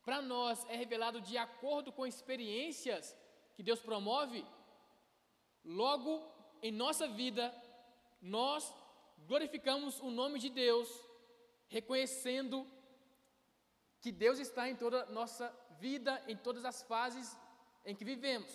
para 0.05 0.21
nós 0.21 0.65
é 0.69 0.77
revelado 0.77 1.21
de 1.21 1.37
acordo 1.39 1.91
com 1.91 2.07
experiências 2.07 3.17
que 3.55 3.63
Deus 3.63 3.81
promove, 3.81 4.45
logo 5.65 6.23
em 6.63 6.71
nossa 6.71 7.07
vida 7.09 7.55
nós 8.21 8.73
glorificamos 9.27 10.01
o 10.01 10.11
nome 10.11 10.39
de 10.39 10.51
Deus, 10.51 10.89
reconhecendo 11.69 12.67
que 14.01 14.13
Deus 14.13 14.39
está 14.39 14.69
em 14.69 14.77
toda 14.77 15.03
a 15.03 15.11
nossa 15.11 15.47
vida, 15.79 16.23
em 16.29 16.37
todas 16.37 16.65
as 16.65 16.83
fases 16.83 17.37
em 17.85 17.95
que 17.99 18.05
vivemos. 18.13 18.53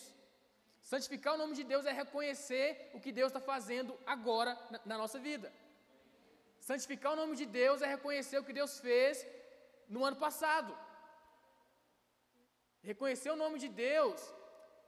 Santificar 0.91 1.33
o 1.33 1.41
nome 1.41 1.55
de 1.59 1.63
Deus 1.71 1.85
é 1.85 1.93
reconhecer 2.03 2.67
o 2.95 2.99
que 3.03 3.11
Deus 3.19 3.29
está 3.31 3.41
fazendo 3.53 3.91
agora 4.13 4.51
na, 4.85 4.97
nossa 5.01 5.19
vida. 5.27 5.51
Santificar 6.69 7.11
o 7.13 7.19
nome 7.21 7.35
de 7.41 7.45
Deus 7.45 7.81
é 7.81 7.87
reconhecer 7.87 8.37
o 8.39 8.45
que 8.47 8.57
Deus 8.59 8.73
fez 8.87 9.25
no 9.87 10.03
ano 10.09 10.17
passado. 10.25 10.71
Reconhecer 12.91 13.29
o 13.31 13.41
nome 13.43 13.59
de 13.63 13.69
Deus 13.87 14.19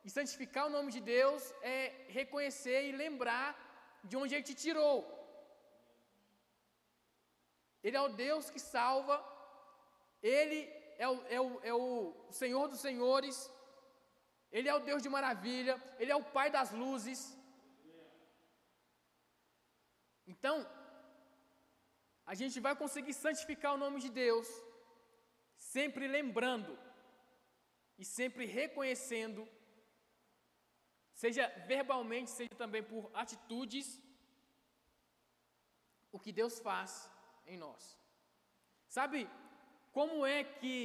e 0.05 0.09
santificar 0.09 0.65
o 0.67 0.73
nome 0.77 0.91
de 0.95 1.01
Deus 1.15 1.53
é 1.61 1.79
reconhecer 2.19 2.79
e 2.89 2.99
lembrar 3.03 3.49
de 4.03 4.17
onde 4.17 4.33
Ele 4.33 4.49
te 4.49 4.55
tirou. 4.55 4.97
Ele 7.83 7.97
é 7.97 8.01
o 8.01 8.15
Deus 8.25 8.49
que 8.49 8.59
salva, 8.59 9.17
Ele 10.21 10.59
é 10.97 11.07
o, 11.07 11.15
é 11.37 11.39
o, 11.41 11.59
é 11.71 11.73
o 11.73 12.13
Senhor 12.41 12.67
dos 12.67 12.79
Senhores, 12.79 13.37
ele 14.51 14.67
é 14.67 14.75
o 14.75 14.83
Deus 14.89 15.01
de 15.03 15.09
maravilha, 15.17 15.75
Ele 15.99 16.11
é 16.11 16.15
o 16.15 16.29
Pai 16.37 16.49
das 16.57 16.71
luzes. 16.71 17.19
Então, 20.27 20.55
a 22.31 22.33
gente 22.41 22.59
vai 22.65 22.75
conseguir 22.75 23.13
santificar 23.13 23.73
o 23.73 23.81
nome 23.83 23.99
de 24.05 24.09
Deus, 24.09 24.47
sempre 25.55 26.07
lembrando 26.17 26.77
e 27.97 28.05
sempre 28.17 28.45
reconhecendo, 28.45 29.47
seja 31.13 31.47
verbalmente, 31.73 32.29
seja 32.31 32.55
também 32.63 32.83
por 32.91 33.09
atitudes, 33.13 33.87
o 36.11 36.19
que 36.19 36.31
Deus 36.39 36.59
faz 36.59 37.09
em 37.45 37.57
nós. 37.57 37.97
Sabe 38.97 39.29
como 39.97 40.25
é 40.25 40.43
que 40.43 40.75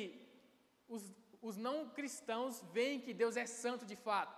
os 0.89 1.03
os 1.49 1.57
não 1.67 1.77
cristãos 1.99 2.55
veem 2.77 3.03
que 3.05 3.13
Deus 3.23 3.37
é 3.43 3.47
santo 3.47 3.85
de 3.91 3.97
fato 4.07 4.37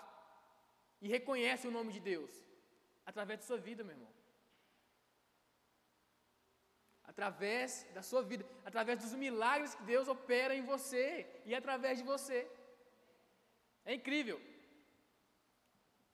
e 1.01 1.09
reconhecem 1.17 1.71
o 1.71 1.77
nome 1.79 1.91
de 1.97 2.01
Deus? 2.13 2.33
Através 3.11 3.41
da 3.41 3.47
sua 3.47 3.59
vida, 3.69 3.83
meu 3.83 3.95
irmão. 3.97 4.13
Através 7.11 7.87
da 7.97 8.03
sua 8.11 8.23
vida, 8.31 8.45
através 8.71 8.97
dos 9.05 9.15
milagres 9.15 9.75
que 9.75 9.85
Deus 9.95 10.07
opera 10.17 10.55
em 10.55 10.65
você 10.73 11.05
e 11.47 11.55
através 11.61 11.95
de 11.99 12.05
você. 12.05 12.39
É 13.91 13.95
incrível 13.95 14.39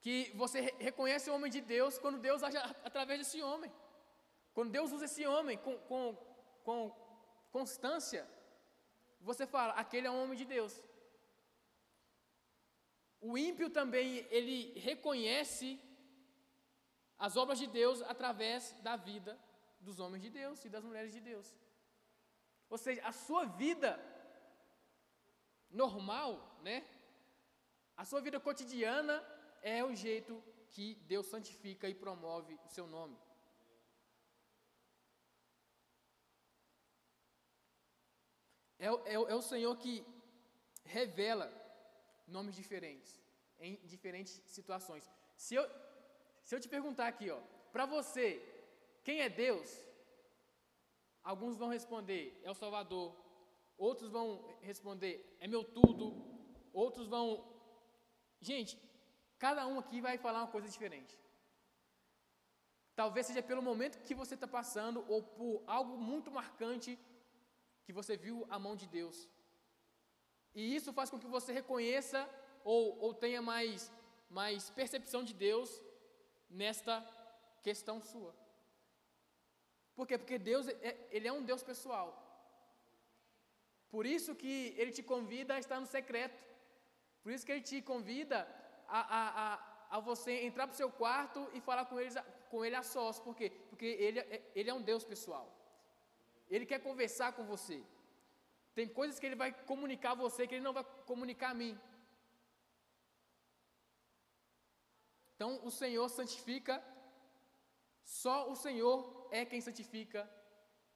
que 0.00 0.16
você 0.42 0.60
reconhece 0.78 1.28
o 1.28 1.34
homem 1.34 1.50
de 1.56 1.60
Deus 1.74 1.98
quando 1.98 2.24
Deus 2.28 2.42
age 2.42 2.58
através 2.90 3.18
desse 3.18 3.42
homem. 3.42 3.72
Quando 4.54 4.70
Deus 4.70 4.92
usa 4.92 5.06
esse 5.06 5.26
homem 5.26 5.56
com, 5.58 5.76
com, 5.90 6.02
com 6.62 6.78
constância 7.50 8.22
você 9.30 9.46
fala, 9.46 9.72
aquele 9.74 10.06
é 10.06 10.10
um 10.10 10.22
homem 10.22 10.36
de 10.36 10.44
Deus. 10.44 10.74
O 13.20 13.38
ímpio 13.38 13.68
também, 13.70 14.08
ele 14.30 14.78
reconhece 14.78 15.68
as 17.18 17.36
obras 17.42 17.58
de 17.58 17.66
Deus 17.66 18.02
através 18.02 18.72
da 18.82 18.96
vida 18.96 19.32
dos 19.80 19.98
homens 19.98 20.22
de 20.22 20.30
Deus 20.30 20.64
e 20.64 20.68
das 20.68 20.84
mulheres 20.84 21.12
de 21.12 21.20
Deus. 21.20 21.46
Ou 22.68 22.76
seja, 22.76 23.00
a 23.06 23.12
sua 23.12 23.44
vida 23.46 23.90
normal, 25.70 26.30
né? 26.62 26.86
A 27.96 28.04
sua 28.04 28.20
vida 28.20 28.38
cotidiana 28.38 29.16
é 29.62 29.82
o 29.82 29.94
jeito 29.94 30.42
que 30.68 30.86
Deus 31.12 31.26
santifica 31.26 31.88
e 31.88 31.94
promove 31.94 32.58
o 32.64 32.68
seu 32.68 32.86
nome. 32.86 33.16
É, 38.86 38.88
é, 39.12 39.14
é 39.14 39.34
o 39.34 39.48
Senhor 39.50 39.74
que 39.82 39.94
revela 40.96 41.46
nomes 42.26 42.54
diferentes 42.54 43.10
em 43.58 43.72
diferentes 43.92 44.42
situações. 44.56 45.10
Se 45.44 45.54
eu, 45.54 45.64
se 46.46 46.54
eu 46.54 46.60
te 46.60 46.68
perguntar 46.68 47.06
aqui, 47.08 47.30
ó, 47.30 47.40
para 47.72 47.86
você, 47.86 48.26
quem 49.02 49.20
é 49.22 49.28
Deus? 49.30 49.68
Alguns 51.22 51.56
vão 51.56 51.70
responder, 51.76 52.24
é 52.42 52.50
o 52.50 52.60
Salvador. 52.62 53.08
Outros 53.78 54.10
vão 54.16 54.26
responder, 54.60 55.14
é 55.40 55.46
meu 55.48 55.64
tudo. 55.64 56.04
Outros 56.72 57.06
vão. 57.08 57.26
Gente, 58.38 58.78
cada 59.38 59.66
um 59.66 59.78
aqui 59.78 59.98
vai 60.02 60.18
falar 60.18 60.40
uma 60.42 60.54
coisa 60.56 60.68
diferente. 60.68 61.18
Talvez 62.94 63.26
seja 63.26 63.42
pelo 63.42 63.62
momento 63.62 64.02
que 64.06 64.14
você 64.14 64.34
está 64.34 64.46
passando 64.46 65.04
ou 65.08 65.22
por 65.22 65.64
algo 65.66 65.96
muito 65.96 66.30
marcante 66.30 66.98
que 67.84 67.92
você 67.92 68.16
viu 68.16 68.46
a 68.48 68.58
mão 68.58 68.74
de 68.74 68.86
Deus. 68.86 69.28
E 70.54 70.74
isso 70.76 70.92
faz 70.92 71.10
com 71.10 71.18
que 71.18 71.26
você 71.26 71.52
reconheça 71.52 72.28
ou, 72.62 72.98
ou 72.98 73.12
tenha 73.12 73.42
mais, 73.42 73.92
mais 74.30 74.70
percepção 74.70 75.22
de 75.22 75.34
Deus 75.34 75.70
nesta 76.48 76.94
questão 77.62 78.00
sua. 78.00 78.34
Por 79.94 80.06
quê? 80.06 80.16
Porque 80.18 80.38
Deus, 80.38 80.68
é, 80.68 80.96
Ele 81.10 81.28
é 81.28 81.32
um 81.32 81.42
Deus 81.42 81.62
pessoal. 81.62 82.08
Por 83.90 84.06
isso 84.06 84.34
que 84.34 84.74
Ele 84.76 84.92
te 84.92 85.02
convida 85.02 85.54
a 85.54 85.58
estar 85.58 85.78
no 85.80 85.86
secreto. 85.86 86.42
Por 87.22 87.32
isso 87.32 87.44
que 87.46 87.52
Ele 87.52 87.60
te 87.60 87.80
convida 87.82 88.38
a, 88.88 89.00
a, 89.18 89.54
a, 89.54 89.96
a 89.96 90.00
você 90.00 90.44
entrar 90.44 90.66
para 90.66 90.74
o 90.74 90.76
seu 90.76 90.90
quarto 90.90 91.48
e 91.54 91.60
falar 91.60 91.84
com, 91.86 91.98
eles, 92.00 92.16
com 92.50 92.64
Ele 92.64 92.76
a 92.76 92.82
sós. 92.82 93.20
Por 93.20 93.34
quê? 93.36 93.50
Porque 93.68 93.86
ele, 93.86 94.20
é, 94.20 94.42
ele 94.54 94.70
é 94.70 94.74
um 94.74 94.82
Deus 94.82 95.04
pessoal. 95.04 95.46
Ele 96.48 96.66
quer 96.66 96.80
conversar 96.80 97.32
com 97.32 97.44
você. 97.44 97.82
Tem 98.74 98.88
coisas 98.88 99.18
que 99.18 99.26
ele 99.26 99.36
vai 99.36 99.52
comunicar 99.64 100.12
a 100.12 100.22
você 100.26 100.46
que 100.46 100.54
ele 100.54 100.64
não 100.64 100.72
vai 100.72 100.84
comunicar 101.06 101.50
a 101.50 101.54
mim. 101.54 101.78
Então 105.34 105.60
o 105.64 105.70
Senhor 105.70 106.08
santifica, 106.08 106.82
só 108.04 108.50
o 108.50 108.56
Senhor 108.56 109.28
é 109.30 109.44
quem 109.44 109.60
santifica 109.60 110.28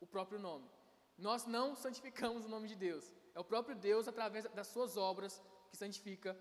o 0.00 0.06
próprio 0.06 0.38
nome. 0.38 0.68
Nós 1.16 1.46
não 1.46 1.74
santificamos 1.74 2.44
o 2.44 2.48
nome 2.48 2.68
de 2.68 2.76
Deus. 2.76 3.12
É 3.34 3.40
o 3.40 3.44
próprio 3.44 3.76
Deus, 3.76 4.06
através 4.06 4.44
das 4.44 4.68
suas 4.68 4.96
obras, 4.96 5.42
que 5.70 5.76
santifica 5.76 6.37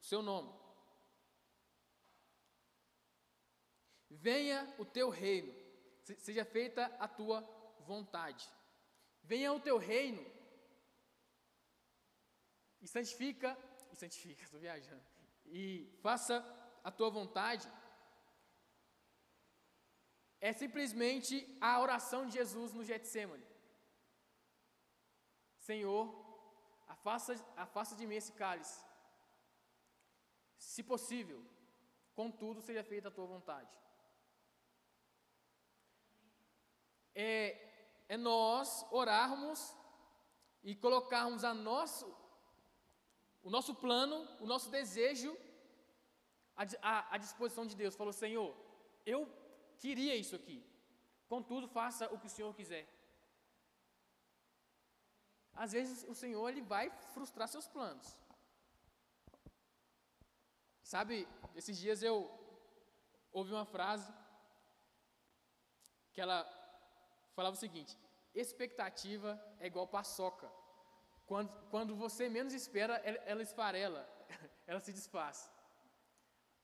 o 0.00 0.04
seu 0.04 0.22
nome. 0.22 0.52
Venha 4.10 4.74
o 4.78 4.84
teu 4.84 5.08
reino, 5.08 5.54
seja 6.18 6.44
feita 6.44 6.86
a 6.98 7.06
tua 7.06 7.42
vontade. 7.92 8.44
Venha 9.22 9.52
o 9.52 9.60
teu 9.60 9.78
reino 9.78 10.24
e 12.80 12.86
santifica, 12.86 13.56
e 13.92 13.96
santifica, 13.96 14.42
estou 14.46 14.60
viajando, 14.60 15.04
e 15.46 15.62
faça 16.02 16.34
a 16.84 16.90
tua 16.90 17.10
vontade. 17.10 17.66
É 20.40 20.52
simplesmente 20.52 21.34
a 21.60 21.80
oração 21.80 22.26
de 22.26 22.34
Jesus 22.34 22.72
no 22.72 22.84
Getsemane. 22.84 23.46
Senhor, 25.58 26.04
afasta, 26.86 27.32
afasta 27.56 27.96
de 27.96 28.06
mim 28.06 28.16
esse 28.16 28.32
cálice. 28.32 28.84
Se 30.56 30.82
possível, 30.82 31.44
contudo, 32.14 32.60
seja 32.60 32.84
feita 32.84 33.08
a 33.08 33.16
tua 33.16 33.26
vontade. 33.26 33.72
É, 37.14 37.65
é 38.08 38.16
nós 38.16 38.86
orarmos 38.90 39.74
e 40.62 40.74
colocarmos 40.74 41.44
a 41.44 41.52
nosso, 41.54 42.06
o 43.42 43.50
nosso 43.50 43.74
plano, 43.74 44.16
o 44.40 44.46
nosso 44.46 44.70
desejo 44.70 45.36
à, 46.56 46.64
à, 46.82 47.14
à 47.14 47.18
disposição 47.18 47.66
de 47.66 47.76
Deus. 47.76 47.96
Falou, 47.96 48.12
Senhor, 48.12 48.54
eu 49.04 49.28
queria 49.78 50.14
isso 50.16 50.34
aqui. 50.36 50.64
Contudo, 51.28 51.68
faça 51.68 52.12
o 52.12 52.18
que 52.18 52.26
o 52.26 52.34
Senhor 52.36 52.54
quiser. 52.54 52.86
Às 55.54 55.72
vezes 55.72 56.04
o 56.08 56.14
Senhor 56.14 56.48
ele 56.48 56.62
vai 56.62 56.90
frustrar 57.14 57.48
seus 57.48 57.66
planos. 57.66 58.06
Sabe, 60.82 61.26
esses 61.54 61.76
dias 61.76 62.02
eu 62.02 62.16
ouvi 63.32 63.52
uma 63.52 63.64
frase 63.64 64.12
que 66.12 66.20
ela 66.20 66.38
falava 67.36 67.54
o 67.54 67.64
seguinte: 67.64 67.96
expectativa 68.34 69.30
é 69.60 69.66
igual 69.66 69.86
paçoca. 69.86 70.50
Quando, 71.26 71.50
quando 71.72 71.94
você 71.94 72.28
menos 72.28 72.52
espera, 72.52 72.94
ela, 73.04 73.18
ela 73.32 73.42
esfarela, 73.42 74.08
ela 74.66 74.80
se 74.80 74.92
desfaz. 74.92 75.50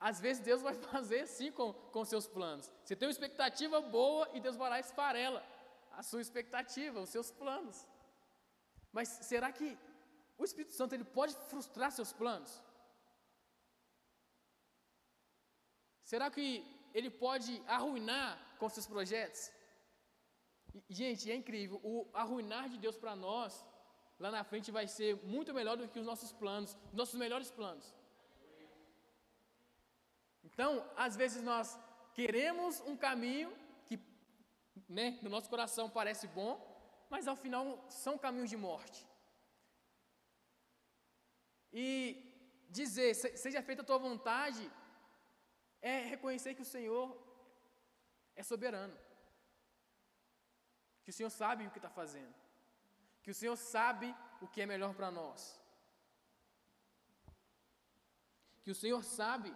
Às 0.01 0.19
vezes 0.21 0.43
Deus 0.43 0.63
vai 0.63 0.75
fazer 0.91 1.21
assim 1.21 1.53
com, 1.53 1.73
com 1.95 2.05
seus 2.05 2.27
planos. 2.27 2.73
Você 2.83 2.97
tem 2.97 3.07
uma 3.07 3.13
expectativa 3.13 3.81
boa 3.81 4.29
e 4.35 4.41
Deus 4.41 4.57
vai 4.57 4.71
lá 4.71 4.79
e 4.79 4.81
esfarela 4.81 5.43
a 5.93 6.03
sua 6.03 6.23
expectativa, 6.23 7.01
os 7.01 7.11
seus 7.11 7.31
planos. 7.31 7.87
Mas 8.91 9.09
será 9.09 9.53
que 9.53 9.79
o 10.39 10.45
Espírito 10.45 10.75
Santo 10.75 10.95
ele 10.95 11.05
pode 11.05 11.35
frustrar 11.51 11.91
seus 11.93 12.13
planos? 12.13 12.63
Será 16.03 16.31
que 16.31 16.47
ele 16.93 17.11
pode 17.11 17.63
arruinar 17.67 18.31
com 18.59 18.69
seus 18.69 18.87
projetos? 18.87 19.51
Gente, 20.89 21.31
é 21.31 21.35
incrível, 21.35 21.81
o 21.83 22.09
arruinar 22.15 22.69
de 22.69 22.79
Deus 22.79 22.97
para 22.97 23.15
nós, 23.15 23.65
lá 24.19 24.31
na 24.31 24.45
frente 24.45 24.71
vai 24.71 24.87
ser 24.87 25.17
muito 25.25 25.53
melhor 25.53 25.77
do 25.77 25.89
que 25.89 25.99
os 25.99 26.07
nossos 26.07 26.33
planos, 26.33 26.77
nossos 26.93 27.15
melhores 27.15 27.51
planos. 27.51 27.95
Então, 30.45 30.71
às 30.97 31.15
vezes 31.17 31.43
nós 31.43 31.79
queremos 32.15 32.81
um 32.81 32.97
caminho 32.97 33.51
que, 33.87 33.99
né, 34.89 35.19
no 35.23 35.31
nosso 35.31 35.49
coração 35.49 35.89
parece 35.89 36.27
bom, 36.27 36.53
mas 37.11 37.29
ao 37.29 37.37
final 37.37 37.85
são 37.89 38.17
caminhos 38.17 38.51
de 38.51 38.57
morte. 38.57 39.07
E 41.73 41.85
dizer, 42.69 43.15
seja 43.15 43.63
feita 43.63 43.83
a 43.83 43.85
tua 43.85 43.99
vontade, 43.99 44.71
é 45.81 45.99
reconhecer 46.15 46.55
que 46.55 46.63
o 46.63 46.73
Senhor 46.77 47.07
é 48.35 48.43
soberano, 48.43 48.97
que 51.03 51.11
o 51.11 51.13
Senhor 51.13 51.31
sabe 51.31 51.67
o 51.67 51.71
que 51.71 51.79
está 51.79 51.91
fazendo, 51.91 52.35
que 53.23 53.31
o 53.31 53.35
Senhor 53.35 53.57
sabe 53.57 54.15
o 54.41 54.49
que 54.49 54.63
é 54.63 54.67
melhor 54.67 54.95
para 54.95 55.11
nós, 55.11 55.61
que 58.63 58.71
o 58.71 58.75
Senhor 58.75 59.03
sabe 59.03 59.53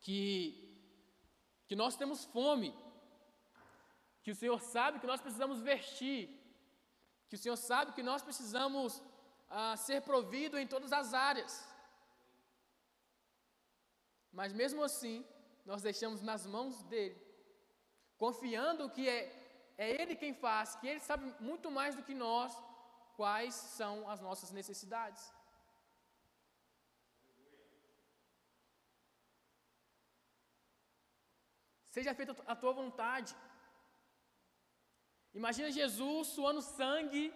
que, 0.00 0.22
que 1.66 1.76
nós 1.76 1.96
temos 1.96 2.24
fome. 2.24 2.70
Que 4.22 4.32
o 4.32 4.38
Senhor 4.40 4.60
sabe 4.60 5.00
que 5.00 5.06
nós 5.06 5.20
precisamos 5.24 5.60
vestir, 5.60 6.22
que 7.28 7.36
o 7.36 7.38
Senhor 7.38 7.56
sabe 7.56 7.92
que 7.96 8.02
nós 8.02 8.22
precisamos 8.22 9.02
ah, 9.48 9.76
ser 9.76 10.00
provido 10.02 10.58
em 10.58 10.66
todas 10.66 10.92
as 10.92 11.14
áreas. 11.14 11.52
Mas 14.38 14.52
mesmo 14.52 14.82
assim, 14.88 15.16
nós 15.64 15.82
deixamos 15.82 16.20
nas 16.22 16.46
mãos 16.46 16.82
dele, 16.84 17.16
confiando 18.18 18.90
que 18.90 19.08
é, 19.08 19.20
é 19.78 20.02
ele 20.02 20.16
quem 20.16 20.34
faz, 20.34 20.74
que 20.76 20.86
ele 20.88 21.00
sabe 21.00 21.32
muito 21.40 21.70
mais 21.70 21.94
do 21.94 22.02
que 22.02 22.14
nós 22.14 22.52
quais 23.16 23.54
são 23.54 24.08
as 24.10 24.20
nossas 24.20 24.50
necessidades. 24.50 25.32
Seja 31.90 32.14
feita 32.14 32.36
a 32.46 32.54
tua 32.54 32.72
vontade. 32.72 33.34
Imagina 35.34 35.70
Jesus 35.70 36.28
suando 36.28 36.62
sangue, 36.62 37.32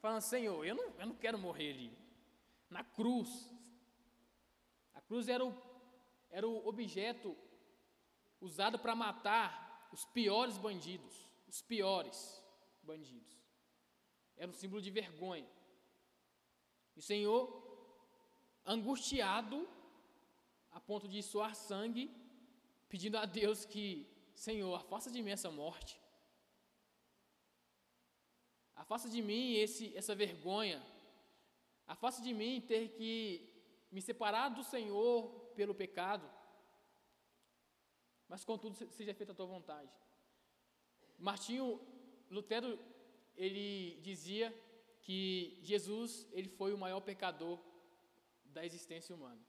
falando: 0.00 0.20
Senhor, 0.20 0.64
eu 0.64 0.74
não, 0.74 0.84
eu 1.00 1.06
não 1.06 1.14
quero 1.14 1.38
morrer 1.38 1.70
ali. 1.72 1.98
Na 2.68 2.84
cruz. 2.84 3.50
A 4.94 5.00
cruz 5.00 5.28
era 5.28 5.44
o, 5.44 5.54
era 6.30 6.46
o 6.46 6.66
objeto 6.66 7.36
usado 8.40 8.78
para 8.78 8.94
matar 8.94 9.63
os 9.94 10.04
piores 10.16 10.56
bandidos. 10.58 11.14
Os 11.52 11.62
piores 11.62 12.18
bandidos. 12.82 13.32
Era 14.36 14.50
um 14.50 14.58
símbolo 14.60 14.82
de 14.82 14.90
vergonha. 14.90 15.48
E 16.96 16.98
o 16.98 17.02
Senhor, 17.10 17.42
angustiado, 18.66 19.68
a 20.72 20.80
ponto 20.80 21.06
de 21.06 21.22
suar 21.22 21.54
sangue, 21.54 22.10
pedindo 22.88 23.16
a 23.16 23.24
Deus 23.24 23.64
que, 23.64 23.86
Senhor, 24.34 24.74
afasta 24.74 25.10
de 25.12 25.22
mim 25.22 25.30
essa 25.30 25.50
morte. 25.50 26.00
Afasta 28.74 29.08
de 29.08 29.22
mim 29.22 29.54
esse, 29.54 29.96
essa 29.96 30.14
vergonha. 30.14 30.84
Afasta 31.86 32.20
de 32.20 32.34
mim 32.34 32.60
ter 32.60 32.88
que 32.96 33.48
me 33.92 34.02
separar 34.02 34.48
do 34.48 34.64
Senhor 34.64 35.30
pelo 35.54 35.74
pecado. 35.74 36.28
Mas 38.28 38.44
contudo 38.44 38.74
seja 38.74 39.14
feita 39.14 39.32
a 39.32 39.34
tua 39.34 39.46
vontade. 39.46 39.92
Martinho 41.18 41.80
Lutero 42.30 42.78
ele 43.36 44.00
dizia 44.00 44.54
que 45.02 45.58
Jesus 45.62 46.26
ele 46.32 46.48
foi 46.48 46.72
o 46.72 46.78
maior 46.78 47.00
pecador 47.00 47.58
da 48.44 48.64
existência 48.64 49.14
humana. 49.14 49.42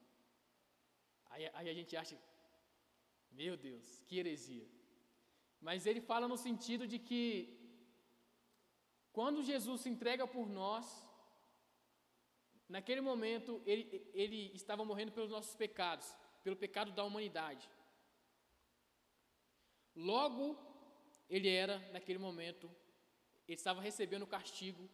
Aí, 1.30 1.50
aí 1.54 1.68
a 1.68 1.74
gente 1.74 1.96
acha, 1.96 2.16
meu 3.30 3.56
Deus, 3.56 4.02
que 4.06 4.18
heresia. 4.18 4.68
Mas 5.60 5.86
ele 5.86 6.00
fala 6.00 6.28
no 6.28 6.36
sentido 6.36 6.86
de 6.86 6.98
que 6.98 7.20
quando 9.12 9.42
Jesus 9.42 9.80
se 9.80 9.88
entrega 9.88 10.26
por 10.26 10.46
nós, 10.48 10.86
naquele 12.68 13.00
momento 13.00 13.62
ele, 13.64 14.10
ele 14.12 14.52
estava 14.54 14.84
morrendo 14.84 15.12
pelos 15.12 15.30
nossos 15.30 15.54
pecados, 15.54 16.14
pelo 16.44 16.56
pecado 16.56 16.92
da 16.92 17.04
humanidade. 17.04 17.68
Logo, 19.96 20.58
ele 21.28 21.48
era, 21.48 21.78
naquele 21.90 22.18
momento, 22.18 22.70
ele 23.48 23.56
estava 23.56 23.80
recebendo 23.80 24.22
o 24.22 24.26
castigo 24.26 24.88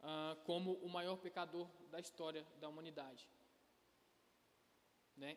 ah, 0.00 0.36
como 0.44 0.72
o 0.76 0.88
maior 0.88 1.16
pecador 1.18 1.68
da 1.90 2.00
história 2.00 2.46
da 2.58 2.68
humanidade. 2.68 3.28
Né? 5.14 5.36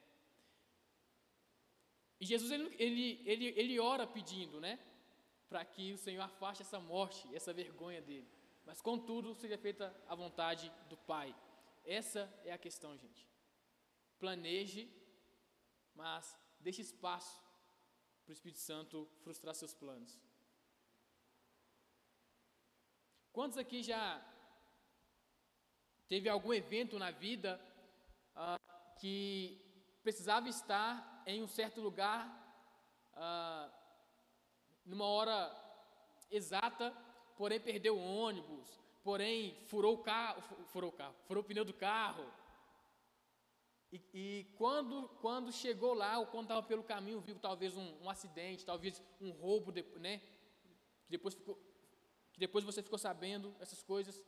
E 2.19 2.25
Jesus, 2.25 2.49
ele, 2.49 2.73
ele, 2.79 3.21
ele, 3.25 3.45
ele 3.47 3.79
ora 3.79 4.07
pedindo, 4.07 4.61
né? 4.61 4.79
para 5.49 5.63
que 5.65 5.93
o 5.93 5.97
Senhor 5.97 6.21
afaste 6.21 6.63
essa 6.63 6.79
morte, 6.79 7.29
essa 7.35 7.53
vergonha 7.53 8.01
dele. 8.01 8.27
Mas 8.65 8.81
contudo, 8.81 9.35
seja 9.35 9.57
feita 9.57 9.95
a 10.07 10.15
vontade 10.15 10.71
do 10.89 10.97
Pai. 10.97 11.35
Essa 11.85 12.21
é 12.43 12.51
a 12.51 12.57
questão, 12.57 12.97
gente. 12.97 13.27
Planeje, 14.17 14.89
mas 15.93 16.35
deixe 16.59 16.81
espaço 16.81 17.39
para 18.23 18.31
o 18.31 18.33
Espírito 18.33 18.59
Santo 18.59 19.07
frustrar 19.21 19.53
seus 19.53 19.73
planos. 19.73 20.19
Quantos 23.31 23.57
aqui 23.57 23.83
já 23.83 24.23
teve 26.07 26.29
algum 26.29 26.53
evento 26.53 26.97
na 26.97 27.11
vida 27.11 27.59
ah, 28.35 28.59
que 28.99 29.59
precisava 30.01 30.47
estar 30.47 31.23
em 31.25 31.41
um 31.41 31.47
certo 31.47 31.81
lugar, 31.81 32.21
ah, 33.13 33.69
numa 34.85 35.05
hora 35.05 35.51
exata, 36.29 36.95
porém 37.37 37.59
perdeu 37.59 37.97
o 37.97 38.17
ônibus, 38.17 38.79
porém 39.03 39.55
furou 39.65 39.95
o 39.95 40.03
carro, 40.03 40.41
furou 40.67 40.89
o 40.89 40.93
carro, 40.93 41.15
furou 41.27 41.43
o 41.43 41.45
pneu 41.45 41.65
do 41.65 41.73
carro. 41.73 42.25
E, 43.93 44.01
e 44.11 44.43
quando, 44.57 45.07
quando 45.21 45.51
chegou 45.51 45.93
lá, 45.93 46.17
ou 46.17 46.25
quando 46.25 46.45
estava 46.45 46.63
pelo 46.63 46.83
caminho, 46.83 47.21
viu 47.21 47.37
talvez 47.37 47.77
um, 47.77 47.87
um, 48.01 48.09
acidente, 48.09 48.65
talvez 48.65 48.99
um 49.21 49.29
roubo, 49.29 49.71
né? 49.99 50.17
Que 51.05 51.11
depois, 51.11 51.35
ficou, 51.35 51.55
que 52.33 52.39
depois 52.39 52.65
você 52.65 52.81
ficou 52.81 52.97
sabendo 52.97 53.55
essas 53.59 53.83
coisas. 53.83 54.19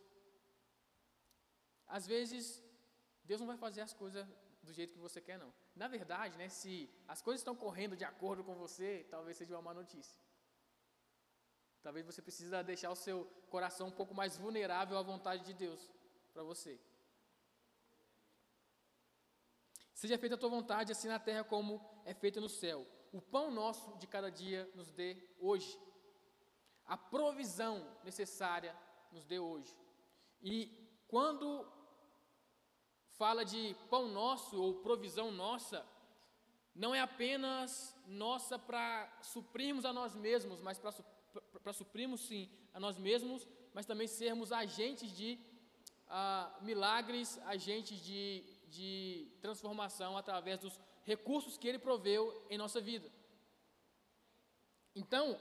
Às 1.87 2.05
vezes, 2.05 2.63
Deus 3.23 3.39
não 3.39 3.47
vai 3.47 3.57
fazer 3.57 3.81
as 3.81 3.91
coisas 3.91 4.23
do 4.61 4.71
jeito 4.71 4.93
que 4.93 4.99
você 4.99 5.19
quer, 5.19 5.39
não. 5.39 5.51
Na 5.75 5.87
verdade, 5.87 6.37
né, 6.37 6.47
se 6.47 6.87
as 7.07 7.23
coisas 7.23 7.41
estão 7.41 7.55
correndo 7.55 7.97
de 7.97 8.03
acordo 8.03 8.43
com 8.43 8.53
você, 8.53 9.07
talvez 9.09 9.35
seja 9.35 9.55
uma 9.55 9.63
má 9.63 9.73
notícia. 9.73 10.19
Talvez 11.81 12.05
você 12.05 12.21
precisa 12.21 12.63
deixar 12.63 12.91
o 12.91 12.95
seu 12.95 13.25
coração 13.49 13.87
um 13.87 13.97
pouco 13.99 14.13
mais 14.13 14.37
vulnerável 14.37 14.95
à 14.95 15.01
vontade 15.01 15.43
de 15.43 15.53
Deus 15.55 15.91
para 16.33 16.43
você. 16.43 16.79
Seja 20.05 20.19
feita 20.19 20.35
a 20.35 20.37
tua 20.37 20.49
vontade, 20.49 20.91
assim 20.91 21.07
na 21.07 21.17
terra 21.17 21.43
como 21.43 21.83
é 22.05 22.13
feita 22.13 22.39
no 22.39 22.47
céu. 22.47 22.85
O 23.11 23.19
pão 23.19 23.49
nosso 23.49 23.97
de 23.97 24.05
cada 24.05 24.29
dia 24.29 24.69
nos 24.75 24.91
dê 24.91 25.17
hoje. 25.39 25.79
A 26.85 26.95
provisão 26.95 27.83
necessária 28.03 28.77
nos 29.11 29.25
dê 29.25 29.39
hoje. 29.39 29.75
E 30.43 30.57
quando 31.07 31.67
fala 33.17 33.43
de 33.43 33.75
pão 33.89 34.07
nosso 34.07 34.61
ou 34.61 34.75
provisão 34.75 35.31
nossa, 35.31 35.83
não 36.75 36.93
é 36.93 36.99
apenas 36.99 37.97
nossa 38.05 38.59
para 38.59 39.11
suprirmos 39.23 39.85
a 39.85 39.91
nós 39.91 40.15
mesmos, 40.15 40.61
mas 40.61 40.77
para 40.77 41.73
suprirmos 41.73 42.21
sim 42.21 42.47
a 42.75 42.79
nós 42.79 42.95
mesmos, 42.99 43.47
mas 43.73 43.87
também 43.87 44.07
sermos 44.07 44.51
agentes 44.51 45.09
de 45.17 45.39
ah, 46.07 46.55
milagres, 46.61 47.39
agentes 47.47 47.97
de, 48.03 48.43
de 48.75 49.27
transformação 49.41 50.17
através 50.17 50.59
dos 50.59 50.79
recursos 51.03 51.57
que 51.57 51.67
Ele 51.67 51.79
proveu 51.79 52.21
em 52.49 52.57
nossa 52.57 52.81
vida. 52.81 53.09
Então, 54.93 55.39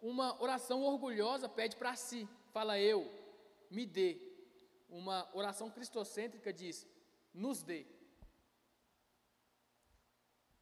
uma 0.00 0.40
oração 0.42 0.82
orgulhosa 0.82 1.48
pede 1.48 1.76
para 1.76 1.94
si, 1.96 2.28
fala 2.52 2.78
eu, 2.78 3.00
me 3.70 3.84
dê. 3.86 4.10
Uma 4.88 5.28
oração 5.32 5.70
cristocêntrica 5.70 6.52
diz, 6.52 6.86
nos 7.32 7.62
dê. 7.62 7.86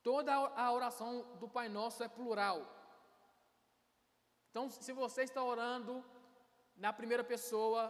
Toda 0.02 0.34
a 0.34 0.72
oração 0.72 1.36
do 1.38 1.48
Pai 1.48 1.68
Nosso 1.68 2.02
é 2.02 2.08
plural. 2.08 2.58
Então, 4.50 4.68
se 4.68 4.92
você 4.92 5.22
está 5.22 5.42
orando 5.42 6.04
na 6.76 6.92
primeira 6.92 7.24
pessoa, 7.24 7.80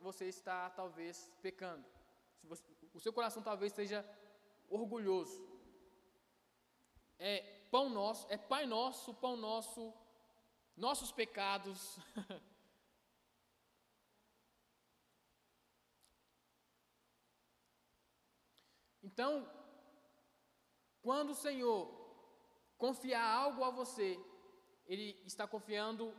você 0.00 0.26
está 0.26 0.70
talvez 0.70 1.30
pecando. 1.40 1.91
O 2.94 3.00
seu 3.00 3.12
coração 3.12 3.42
talvez 3.42 3.72
esteja 3.72 4.04
orgulhoso. 4.68 5.40
É 7.18 7.40
pão 7.70 7.88
nosso, 7.88 8.26
é 8.30 8.36
Pai 8.36 8.66
nosso, 8.66 9.14
pão 9.14 9.36
nosso, 9.36 9.92
nossos 10.76 11.10
pecados. 11.12 11.98
então, 19.02 19.48
quando 21.00 21.30
o 21.30 21.34
Senhor 21.34 22.02
confiar 22.76 23.24
algo 23.24 23.64
a 23.64 23.70
você, 23.70 24.18
ele 24.86 25.20
está 25.24 25.46
confiando 25.46 26.14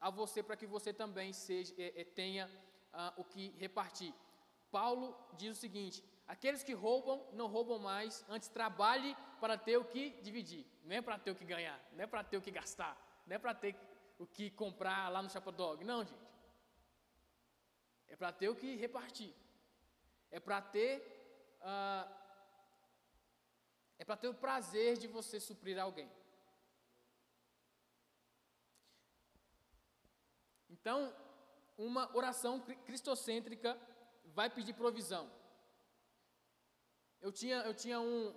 a 0.00 0.10
você 0.10 0.42
para 0.42 0.56
que 0.56 0.66
você 0.66 0.92
também 0.92 1.32
seja, 1.32 1.74
é, 1.78 2.00
é, 2.00 2.04
tenha 2.04 2.50
ah, 2.92 3.14
o 3.16 3.24
que 3.24 3.48
repartir. 3.58 4.12
Paulo 4.72 5.14
diz 5.34 5.56
o 5.56 5.60
seguinte: 5.60 6.02
aqueles 6.26 6.62
que 6.64 6.72
roubam, 6.72 7.18
não 7.34 7.46
roubam 7.46 7.78
mais, 7.78 8.24
antes 8.28 8.48
trabalhe 8.48 9.14
para 9.40 9.56
ter 9.58 9.76
o 9.76 9.84
que 9.84 10.04
dividir, 10.22 10.64
não 10.84 10.96
é 10.96 11.02
para 11.02 11.18
ter 11.18 11.30
o 11.30 11.36
que 11.36 11.44
ganhar, 11.44 11.78
não 11.92 12.02
é 12.04 12.06
para 12.06 12.24
ter 12.24 12.38
o 12.38 12.42
que 12.42 12.50
gastar, 12.50 12.96
não 13.26 13.36
é 13.36 13.38
para 13.38 13.54
ter 13.54 13.76
o 14.18 14.26
que 14.26 14.50
comprar 14.50 15.10
lá 15.10 15.22
no 15.22 15.30
Chapadog, 15.30 15.84
não, 15.84 16.02
gente. 16.04 16.32
É 18.08 18.16
para 18.16 18.32
ter 18.32 18.48
o 18.48 18.56
que 18.56 18.74
repartir, 18.76 19.32
é 20.30 20.40
para 20.40 20.60
ter, 20.60 20.92
ah, 21.60 22.08
é 23.98 24.04
para 24.04 24.16
ter 24.16 24.28
o 24.28 24.34
prazer 24.34 24.96
de 24.96 25.06
você 25.06 25.38
suprir 25.38 25.78
alguém. 25.78 26.10
Então, 30.70 31.14
uma 31.78 32.14
oração 32.16 32.60
cristocêntrica 32.86 33.78
vai 34.34 34.48
pedir 34.50 34.74
provisão. 34.74 35.30
Eu 37.20 37.30
tinha, 37.30 37.58
eu 37.62 37.74
tinha 37.74 38.00
um, 38.00 38.34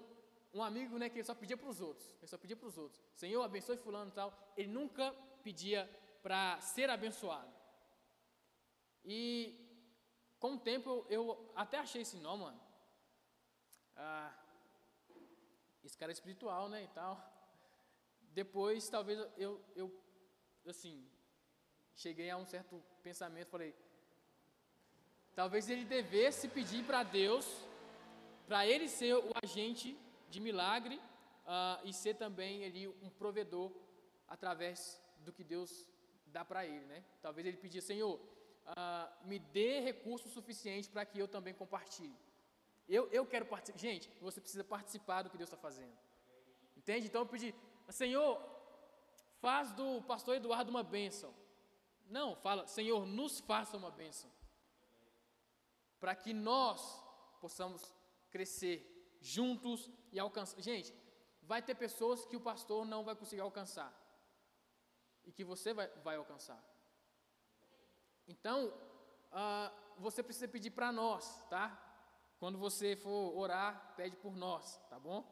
um 0.54 0.64
amigo 0.64 0.98
né, 0.98 1.10
que 1.10 1.24
só 1.24 1.34
pedia 1.34 1.58
para 1.58 1.70
os 1.70 1.82
outros. 1.82 2.08
Ele 2.20 2.28
só 2.28 2.38
pedia 2.38 2.56
para 2.56 2.68
os 2.68 2.78
outros. 2.78 3.04
Senhor, 3.14 3.41
abençoe 3.43 3.78
fulano 3.78 4.12
e 4.12 4.14
tal. 4.14 4.54
Ele 4.56 4.72
nunca 4.72 5.12
pedia 5.43 5.89
para 6.22 6.60
ser 6.62 6.89
abençoado. 6.89 7.54
E 9.04 9.62
com 10.39 10.56
o 10.56 10.60
tempo 10.60 11.06
eu, 11.10 11.52
até 11.56 11.78
achei 11.78 12.02
esse 12.02 12.18
nome, 12.18 12.43
mano. 12.43 12.62
Ah, 13.96 14.34
esse 15.84 15.98
cara 15.98 16.12
é 16.12 16.14
espiritual, 16.14 16.68
né, 16.68 16.84
e 16.84 16.88
tal. 16.89 17.14
Depois, 18.22 18.89
talvez 18.89 19.20
eu, 19.38 19.64
eu 19.76 20.04
assim, 20.68 21.10
cheguei 21.96 22.30
a 22.30 22.38
um 22.38 22.46
certo 22.46 22.84
pensamento, 23.02 23.50
falei, 23.50 23.74
talvez 25.36 25.70
ele 25.70 25.86
devesse 25.86 26.48
pedir 26.48 26.84
para 26.86 27.04
Deus, 27.04 27.46
para 28.48 28.66
ele 28.66 28.88
ser 28.88 29.16
o 29.16 29.32
agente 29.44 29.98
de 30.30 30.40
milagre 30.40 30.96
uh, 31.46 31.80
e 31.84 31.94
ser 31.94 32.16
também 32.16 32.64
ali 32.64 32.88
um 32.88 33.10
provedor 33.10 33.72
através 34.28 35.02
do 35.20 35.32
que 35.32 35.44
Deus 35.44 35.88
dá 36.28 36.44
para 36.44 36.66
ele, 36.66 36.86
né? 36.86 37.04
Talvez 37.22 37.46
ele 37.46 37.58
pedir, 37.58 37.82
Senhor, 37.82 38.16
uh, 38.16 39.28
me 39.28 39.40
dê 39.40 39.80
recurso 39.80 40.30
suficiente 40.30 40.90
para 40.90 41.06
que 41.06 41.20
eu 41.20 41.28
também 41.28 41.54
compartilhe. 41.54 42.18
Eu, 42.88 43.10
eu 43.12 43.26
quero 43.26 43.46
participar. 43.46 43.80
Gente, 43.80 44.10
você 44.22 44.40
precisa 44.40 44.64
participar 44.64 45.24
do 45.24 45.30
que 45.30 45.38
Deus 45.38 45.50
está 45.50 45.58
fazendo. 45.58 45.94
Entende? 46.78 47.08
Então 47.08 47.22
eu 47.22 47.26
pedi, 47.26 47.54
Senhor, 47.90 48.42
faz 49.40 49.72
do 49.74 50.02
pastor 50.04 50.36
Eduardo 50.36 50.70
uma 50.70 50.84
bênção. 50.84 51.34
Não, 52.08 52.36
fala, 52.36 52.68
Senhor, 52.68 53.06
nos 53.06 53.40
faça 53.40 53.76
uma 53.76 53.90
bênção. 53.90 54.30
Para 56.00 56.16
que 56.16 56.34
nós 56.34 57.04
possamos 57.39 57.93
crescer 58.30 59.18
juntos 59.22 59.89
e 60.12 60.20
alcançar. 60.20 60.60
Gente, 60.62 60.93
vai 61.41 61.62
ter 61.62 61.76
pessoas 61.76 62.26
que 62.26 62.36
o 62.36 62.41
pastor 62.41 62.86
não 62.86 63.04
vai 63.04 63.16
conseguir 63.16 63.41
alcançar. 63.41 63.93
E 65.24 65.32
que 65.32 65.43
você 65.43 65.74
vai, 65.74 65.88
vai 66.04 66.16
alcançar. 66.16 66.64
Então, 68.28 68.68
uh, 69.32 69.72
você 69.98 70.22
precisa 70.22 70.48
pedir 70.48 70.72
para 70.72 70.91
nós, 70.91 71.43
tá? 71.50 71.82
Quando 72.39 72.58
você 72.58 72.96
for 72.96 73.36
orar, 73.36 73.93
pede 73.96 74.16
por 74.18 74.36
nós, 74.36 74.78
tá 74.89 75.00
bom? 75.00 75.26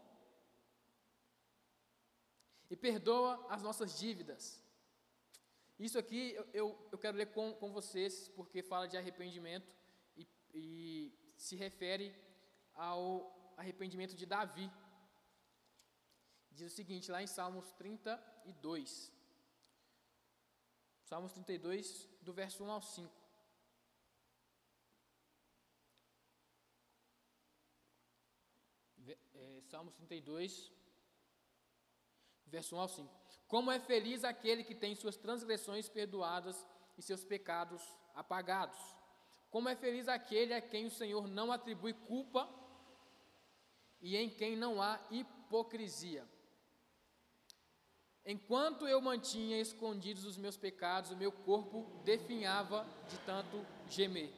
E 2.70 2.76
perdoa 2.76 3.46
as 3.50 3.62
nossas 3.62 4.00
dívidas 4.00 4.64
isso 5.80 5.98
aqui 5.98 6.34
eu, 6.34 6.48
eu, 6.54 6.90
eu 6.92 6.98
quero 6.98 7.18
ler 7.18 7.28
com, 7.28 7.54
com 7.54 7.72
vocês, 7.72 8.30
porque 8.30 8.62
fala 8.62 8.88
de 8.88 8.98
arrependimento 8.98 9.76
e, 10.54 11.12
se 11.38 11.56
refere 11.56 12.16
ao 12.74 13.54
arrependimento 13.58 14.16
de 14.16 14.26
Davi. 14.26 14.72
Diz 16.52 16.72
o 16.72 16.76
seguinte, 16.76 17.12
lá 17.12 17.22
em 17.22 17.28
Salmos 17.28 17.72
32. 17.74 19.12
Salmos 21.04 21.34
32, 21.34 22.10
do 22.22 22.34
verso 22.34 22.64
1 22.64 22.72
ao 22.72 22.82
5. 22.82 23.14
É, 29.34 29.62
Salmos 29.70 29.94
32, 29.96 30.72
verso 32.46 32.76
1 32.76 32.80
ao 32.80 32.88
5. 32.88 33.24
Como 33.48 33.72
é 33.72 33.80
feliz 33.80 34.24
aquele 34.24 34.64
que 34.64 34.74
tem 34.74 34.96
suas 34.96 35.18
transgressões 35.18 35.90
perdoadas 35.90 36.66
e 36.98 37.02
seus 37.02 37.24
pecados 37.24 37.82
apagados. 38.16 39.03
Como 39.54 39.70
é 39.70 39.76
feliz 39.76 40.08
aquele 40.08 40.52
a 40.52 40.60
quem 40.60 40.88
o 40.88 40.90
Senhor 40.90 41.28
não 41.28 41.52
atribui 41.52 41.94
culpa 41.94 42.50
e 44.02 44.18
em 44.18 44.28
quem 44.28 44.56
não 44.56 44.82
há 44.82 45.00
hipocrisia. 45.12 46.28
Enquanto 48.26 48.88
eu 48.88 49.00
mantinha 49.00 49.62
escondidos 49.62 50.26
os 50.26 50.38
meus 50.38 50.58
pecados, 50.58 51.12
o 51.12 51.16
meu 51.16 51.32
corpo 51.32 51.86
definhava 52.04 52.84
de 53.08 53.20
tanto 53.20 53.64
gemer. 53.88 54.34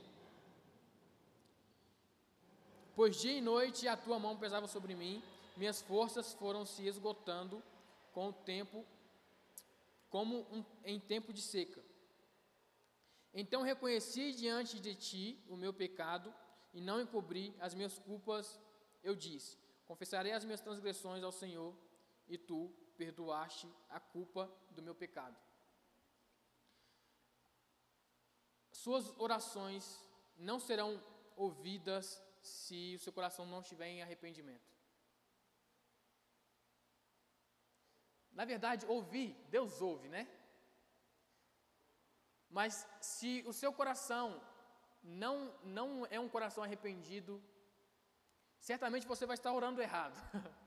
Pois 2.94 3.16
dia 3.16 3.38
e 3.38 3.40
noite 3.40 3.88
a 3.88 3.96
tua 3.96 4.20
mão 4.20 4.36
pesava 4.36 4.68
sobre 4.68 4.96
mim, 4.96 5.24
minhas 5.56 5.82
forças 5.82 6.34
foram 6.34 6.66
se 6.66 6.86
esgotando 6.86 7.64
com 8.12 8.28
o 8.28 8.34
tempo, 8.34 8.86
como 10.10 10.46
um, 10.52 10.62
em 10.84 11.00
tempo 11.00 11.32
de 11.32 11.42
seca. 11.42 11.82
Então 13.42 13.62
reconheci 13.62 14.32
diante 14.32 14.80
de 14.80 14.96
ti 14.96 15.44
o 15.50 15.58
meu 15.58 15.74
pecado 15.74 16.34
e 16.74 16.80
não 16.80 17.02
encobri 17.02 17.54
as 17.60 17.74
minhas 17.74 18.00
culpas. 18.00 18.58
Eu 19.04 19.14
disse: 19.14 19.58
Confessarei 19.86 20.32
as 20.32 20.46
minhas 20.46 20.62
transgressões 20.62 21.22
ao 21.22 21.34
Senhor, 21.34 21.76
e 22.30 22.38
tu 22.38 22.74
perdoaste 22.98 23.70
a 23.90 24.00
culpa 24.00 24.50
do 24.72 24.82
meu 24.82 24.96
pecado. 24.96 25.36
Suas 28.72 29.10
orações 29.20 30.00
não 30.38 30.58
serão 30.58 31.04
ouvidas 31.36 32.22
se 32.42 32.96
o 32.96 33.00
seu 33.00 33.12
coração 33.12 33.46
não 33.46 33.60
estiver 33.60 33.90
em 33.90 34.02
arrependimento. 34.02 34.74
Na 38.32 38.46
verdade, 38.46 38.86
ouvir, 38.86 39.36
Deus 39.50 39.82
ouve, 39.82 40.08
né? 40.08 40.28
Mas 42.50 42.88
se 43.02 43.44
o 43.46 43.54
seu 43.54 43.72
coração 43.74 44.42
não, 45.04 45.54
não 45.64 46.06
é 46.10 46.20
um 46.20 46.30
coração 46.30 46.64
arrependido, 46.64 47.42
certamente 48.60 49.08
você 49.08 49.26
vai 49.26 49.36
estar 49.36 49.52
orando 49.54 49.82
errado. 49.82 50.16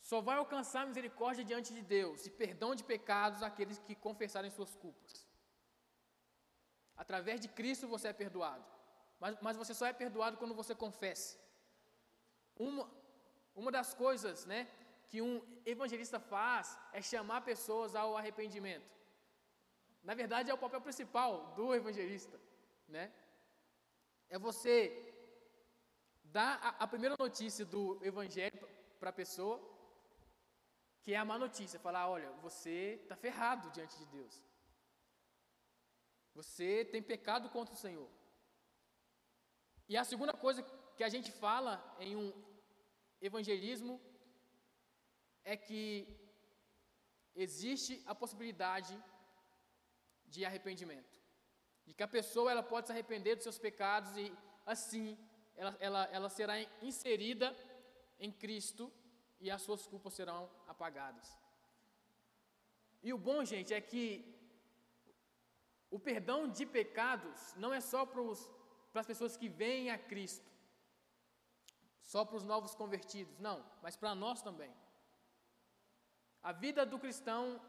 Só 0.00 0.20
vai 0.22 0.36
alcançar 0.38 0.86
misericórdia 0.86 1.44
diante 1.44 1.74
de 1.74 1.82
Deus 1.82 2.24
e 2.26 2.30
perdão 2.30 2.74
de 2.74 2.82
pecados 2.82 3.42
aqueles 3.42 3.78
que 3.78 3.94
confessarem 3.94 4.50
suas 4.50 4.74
culpas. 4.74 5.28
Através 6.96 7.40
de 7.40 7.48
Cristo 7.48 7.86
você 7.86 8.08
é 8.08 8.12
perdoado. 8.12 8.64
Mas, 9.20 9.36
mas 9.42 9.56
você 9.56 9.74
só 9.74 9.86
é 9.86 9.92
perdoado 9.92 10.38
quando 10.38 10.54
você 10.54 10.74
confessa. 10.74 11.38
Uma, 12.56 12.90
uma 13.54 13.70
das 13.70 13.92
coisas 13.92 14.46
né, 14.46 14.66
que 15.08 15.22
um 15.22 15.34
evangelista 15.64 16.20
faz 16.20 16.78
é 16.92 17.00
chamar 17.00 17.40
pessoas 17.40 17.94
ao 17.94 18.16
arrependimento. 18.16 18.88
Na 20.02 20.14
verdade, 20.14 20.50
é 20.50 20.54
o 20.54 20.58
papel 20.58 20.80
principal 20.80 21.54
do 21.56 21.74
evangelista. 21.74 22.38
Né? 22.86 23.12
É 24.28 24.38
você 24.38 24.74
dar 26.24 26.58
a, 26.62 26.84
a 26.84 26.86
primeira 26.86 27.16
notícia 27.18 27.64
do 27.64 27.98
evangelho 28.02 28.68
para 29.00 29.10
a 29.10 29.12
pessoa, 29.12 29.58
que 31.02 31.14
é 31.14 31.16
a 31.16 31.24
má 31.24 31.38
notícia. 31.38 31.80
Falar: 31.80 32.08
olha, 32.08 32.30
você 32.42 33.00
está 33.02 33.16
ferrado 33.16 33.70
diante 33.70 33.96
de 33.98 34.06
Deus. 34.06 34.42
Você 36.34 36.84
tem 36.84 37.02
pecado 37.02 37.48
contra 37.48 37.74
o 37.74 37.78
Senhor. 37.78 38.08
E 39.88 39.96
a 39.96 40.04
segunda 40.04 40.34
coisa 40.34 40.62
que 40.96 41.02
a 41.02 41.08
gente 41.08 41.32
fala 41.32 41.72
em 41.98 42.14
um 42.14 42.32
evangelismo 43.20 44.00
é 45.52 45.56
que 45.56 45.82
existe 47.44 47.94
a 48.12 48.14
possibilidade 48.22 48.94
de 50.32 50.44
arrependimento. 50.44 51.16
De 51.86 51.94
que 51.94 52.02
a 52.02 52.14
pessoa 52.18 52.50
ela 52.50 52.62
pode 52.62 52.86
se 52.86 52.92
arrepender 52.92 53.34
dos 53.34 53.44
seus 53.44 53.58
pecados 53.58 54.10
e 54.22 54.26
assim 54.66 55.06
ela, 55.56 55.74
ela, 55.80 56.02
ela 56.16 56.28
será 56.28 56.54
inserida 56.82 57.48
em 58.20 58.30
Cristo 58.30 58.92
e 59.40 59.50
as 59.50 59.62
suas 59.62 59.86
culpas 59.86 60.12
serão 60.12 60.50
apagadas. 60.66 61.26
E 63.02 63.10
o 63.14 63.18
bom, 63.26 63.42
gente, 63.52 63.72
é 63.72 63.80
que 63.80 64.02
o 65.90 65.98
perdão 65.98 66.40
de 66.46 66.66
pecados 66.66 67.54
não 67.56 67.72
é 67.72 67.80
só 67.80 68.04
para, 68.04 68.20
as 69.00 69.06
pessoas 69.06 69.34
que 69.34 69.48
vêm 69.48 69.88
a 69.90 69.96
Cristo, 69.96 70.46
só 72.02 72.22
para 72.22 72.36
os 72.36 72.44
novos 72.44 72.74
convertidos, 72.74 73.38
não, 73.38 73.64
mas 73.82 73.96
para 73.96 74.14
nós 74.14 74.42
também. 74.42 74.74
A 76.42 76.52
vida 76.52 76.86
do 76.86 76.98
cristão, 76.98 77.60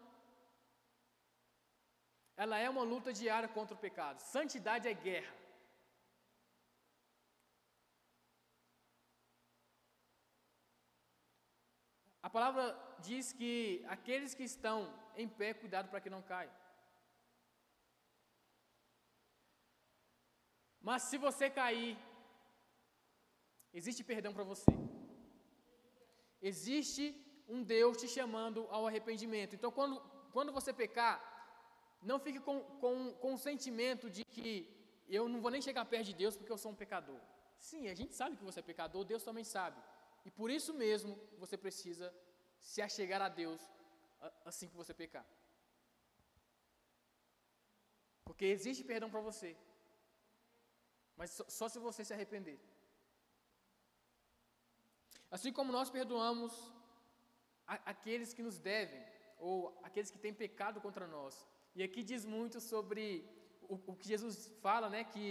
ela 2.35 2.57
é 2.57 2.69
uma 2.69 2.83
luta 2.83 3.11
diária 3.11 3.49
contra 3.49 3.75
o 3.75 3.79
pecado. 3.79 4.19
Santidade 4.19 4.87
é 4.87 4.93
guerra. 4.93 5.35
A 12.21 12.29
palavra 12.29 12.63
diz 13.07 13.33
que 13.33 13.83
aqueles 13.87 14.33
que 14.35 14.43
estão 14.43 14.77
em 15.15 15.27
pé, 15.27 15.53
cuidado 15.53 15.89
para 15.89 16.01
que 16.01 16.09
não 16.09 16.21
caiam. 16.21 16.53
Mas 20.81 21.03
se 21.03 21.17
você 21.17 21.49
cair, 21.49 21.97
existe 23.73 24.03
perdão 24.03 24.33
para 24.33 24.43
você. 24.43 24.71
Existe 26.41 27.05
um 27.49 27.63
Deus 27.63 27.97
te 27.97 28.07
chamando 28.07 28.67
ao 28.69 28.85
arrependimento. 28.87 29.55
Então, 29.55 29.71
quando, 29.71 29.99
quando 30.31 30.51
você 30.51 30.71
pecar, 30.71 31.15
não 32.01 32.19
fique 32.19 32.39
com, 32.39 32.61
com, 32.81 33.13
com 33.21 33.33
o 33.33 33.37
sentimento 33.37 34.09
de 34.09 34.23
que 34.23 34.51
eu 35.07 35.27
não 35.27 35.41
vou 35.41 35.51
nem 35.51 35.61
chegar 35.61 35.83
perto 35.85 36.05
de 36.05 36.13
Deus 36.13 36.37
porque 36.37 36.51
eu 36.51 36.57
sou 36.57 36.71
um 36.71 36.81
pecador. 36.83 37.19
Sim, 37.57 37.89
a 37.89 37.95
gente 37.95 38.13
sabe 38.15 38.37
que 38.37 38.43
você 38.43 38.59
é 38.59 38.63
pecador, 38.71 39.03
Deus 39.03 39.23
também 39.23 39.43
sabe. 39.43 39.81
E 40.23 40.29
por 40.29 40.49
isso 40.51 40.73
mesmo 40.73 41.17
você 41.37 41.57
precisa 41.57 42.13
se 42.59 42.81
achegar 42.81 43.21
a 43.21 43.29
Deus 43.29 43.59
assim 44.45 44.67
que 44.67 44.75
você 44.75 44.93
pecar. 44.93 45.25
Porque 48.23 48.45
existe 48.45 48.83
perdão 48.83 49.09
para 49.09 49.21
você. 49.21 49.57
Mas 51.17 51.31
só, 51.31 51.45
só 51.49 51.67
se 51.67 51.79
você 51.79 52.05
se 52.05 52.13
arrepender. 52.13 52.59
Assim 55.31 55.51
como 55.51 55.71
nós 55.71 55.89
perdoamos 55.89 56.53
aqueles 57.93 58.33
que 58.33 58.45
nos 58.47 58.57
devem, 58.59 59.01
ou 59.37 59.79
aqueles 59.87 60.11
que 60.11 60.21
têm 60.23 60.33
pecado 60.33 60.81
contra 60.85 61.05
nós. 61.07 61.47
E 61.75 61.83
aqui 61.83 62.01
diz 62.11 62.25
muito 62.25 62.59
sobre 62.59 63.03
o, 63.73 63.75
o 63.91 63.95
que 63.95 64.07
Jesus 64.13 64.37
fala, 64.61 64.89
né? 64.89 65.03
Que, 65.03 65.27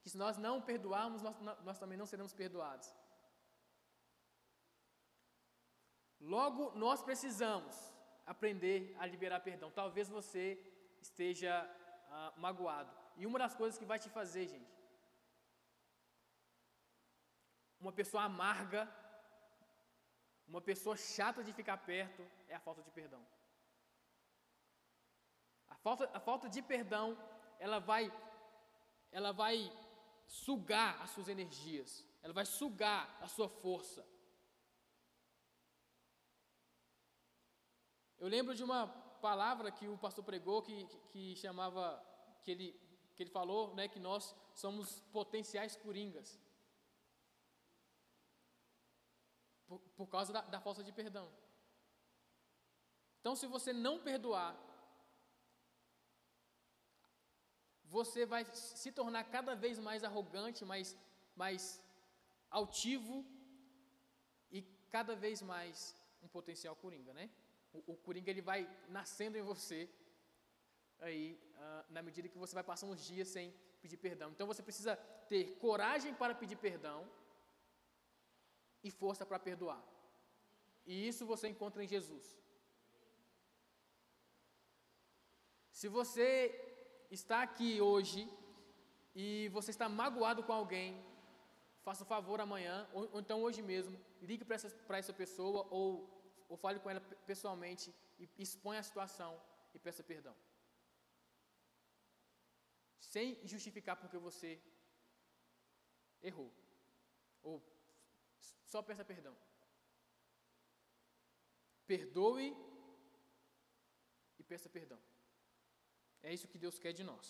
que 0.00 0.10
se 0.10 0.18
nós 0.24 0.36
não 0.46 0.60
perdoarmos, 0.60 1.22
nós, 1.22 1.36
nós 1.68 1.78
também 1.78 1.98
não 1.98 2.06
seremos 2.12 2.34
perdoados. 2.42 2.88
Logo, 6.20 6.72
nós 6.84 7.02
precisamos 7.02 7.74
aprender 8.26 8.94
a 8.98 9.06
liberar 9.06 9.40
perdão. 9.40 9.70
Talvez 9.70 10.08
você 10.08 10.44
esteja 11.00 11.52
ah, 12.10 12.32
magoado. 12.36 12.92
E 13.16 13.26
uma 13.26 13.38
das 13.38 13.54
coisas 13.54 13.78
que 13.78 13.90
vai 13.92 13.98
te 13.98 14.08
fazer, 14.08 14.46
gente, 14.48 14.72
uma 17.80 17.92
pessoa 17.92 18.22
amarga, 18.24 18.88
uma 20.52 20.60
pessoa 20.60 20.96
chata 20.96 21.42
de 21.42 21.52
ficar 21.58 21.78
perto, 21.78 22.22
é 22.46 22.54
a 22.54 22.60
falta 22.60 22.82
de 22.82 22.90
perdão. 22.90 23.22
A 25.74 25.76
falta, 25.84 26.10
a 26.12 26.20
falta 26.20 26.46
de 26.54 26.60
perdão, 26.60 27.06
ela 27.58 27.78
vai, 27.78 28.04
ela 29.10 29.32
vai 29.32 29.56
sugar 30.26 31.00
as 31.02 31.10
suas 31.10 31.28
energias, 31.28 32.04
ela 32.22 32.34
vai 32.34 32.44
sugar 32.44 33.02
a 33.22 33.28
sua 33.28 33.48
força. 33.48 34.06
Eu 38.18 38.28
lembro 38.28 38.54
de 38.54 38.62
uma 38.62 38.86
palavra 39.28 39.72
que 39.72 39.88
o 39.88 39.96
pastor 39.96 40.22
pregou 40.22 40.60
que, 40.60 40.84
que 41.12 41.34
chamava, 41.36 41.82
que 42.42 42.50
ele 42.50 42.68
que 43.14 43.22
ele 43.22 43.30
falou 43.30 43.74
né, 43.74 43.88
que 43.88 44.00
nós 44.00 44.34
somos 44.54 45.00
potenciais 45.12 45.76
coringas. 45.76 46.38
Por, 49.72 49.80
por 49.98 50.06
causa 50.14 50.30
da, 50.36 50.42
da 50.54 50.60
falta 50.60 50.82
de 50.86 50.92
perdão. 50.92 51.26
Então, 53.20 53.34
se 53.34 53.46
você 53.46 53.72
não 53.72 53.94
perdoar, 54.08 54.52
você 57.96 58.26
vai 58.26 58.44
se 58.52 58.90
tornar 58.92 59.24
cada 59.36 59.54
vez 59.54 59.78
mais 59.78 60.04
arrogante, 60.08 60.62
mais, 60.72 60.88
mais 61.34 61.82
altivo 62.50 63.24
e 64.50 64.60
cada 64.90 65.14
vez 65.24 65.40
mais 65.40 65.96
um 66.22 66.28
potencial 66.28 66.76
coringa, 66.76 67.14
né? 67.14 67.30
O, 67.72 67.92
o 67.92 67.96
coringa 67.96 68.30
ele 68.30 68.42
vai 68.42 68.60
nascendo 68.88 69.38
em 69.38 69.42
você 69.52 69.88
aí 71.00 71.40
uh, 71.54 71.92
na 71.94 72.02
medida 72.02 72.28
que 72.28 72.42
você 72.44 72.54
vai 72.54 72.64
passando 72.72 72.92
os 72.92 73.02
dias 73.10 73.28
sem 73.28 73.54
pedir 73.80 73.96
perdão. 73.96 74.30
Então 74.32 74.46
você 74.46 74.62
precisa 74.62 74.96
ter 75.32 75.56
coragem 75.64 76.12
para 76.14 76.34
pedir 76.34 76.56
perdão 76.56 77.08
e 78.82 78.90
força 78.90 79.24
para 79.24 79.38
perdoar. 79.38 79.82
E 80.84 81.08
isso 81.08 81.24
você 81.32 81.48
encontra 81.48 81.82
em 81.84 81.88
Jesus. 81.88 82.26
Se 85.70 85.88
você 85.88 86.28
está 87.10 87.42
aqui 87.42 87.80
hoje 87.80 88.28
e 89.14 89.48
você 89.56 89.70
está 89.70 89.88
magoado 89.88 90.42
com 90.42 90.52
alguém, 90.52 90.90
faça 91.82 92.04
um 92.04 92.06
favor 92.06 92.40
amanhã, 92.40 92.88
ou, 92.92 93.08
ou 93.12 93.20
então 93.20 93.42
hoje 93.42 93.62
mesmo, 93.62 93.98
ligue 94.20 94.44
para 94.44 94.56
essa, 94.56 94.70
essa 95.02 95.12
pessoa 95.12 95.66
ou, 95.70 95.86
ou 96.48 96.56
fale 96.56 96.78
com 96.78 96.90
ela 96.90 97.00
pessoalmente 97.26 97.94
e 98.18 98.28
exponha 98.38 98.80
a 98.80 98.88
situação 98.90 99.40
e 99.74 99.78
peça 99.78 100.02
perdão 100.02 100.34
sem 103.12 103.38
justificar 103.52 103.96
porque 103.96 104.16
você 104.16 104.50
errou. 106.22 106.50
Ou 107.42 107.62
só 108.72 108.80
peça 108.88 109.04
perdão. 109.12 109.34
Perdoe 111.92 112.48
e 114.38 114.42
peça 114.50 114.68
perdão. 114.76 115.00
É 116.22 116.32
isso 116.32 116.50
que 116.52 116.62
Deus 116.64 116.78
quer 116.78 116.92
de 116.98 117.04
nós. 117.10 117.26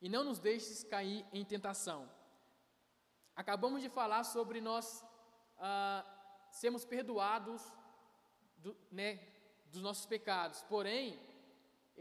E 0.00 0.08
não 0.14 0.22
nos 0.28 0.38
deixes 0.38 0.82
cair 0.94 1.20
em 1.38 1.44
tentação. 1.44 2.00
Acabamos 3.42 3.82
de 3.82 3.90
falar 3.98 4.24
sobre 4.24 4.60
nós 4.68 5.04
ah, 5.58 6.02
sermos 6.50 6.86
perdoados 6.94 7.62
do, 8.64 8.74
né, 8.90 9.10
dos 9.72 9.82
nossos 9.82 10.06
pecados. 10.06 10.62
Porém, 10.62 11.20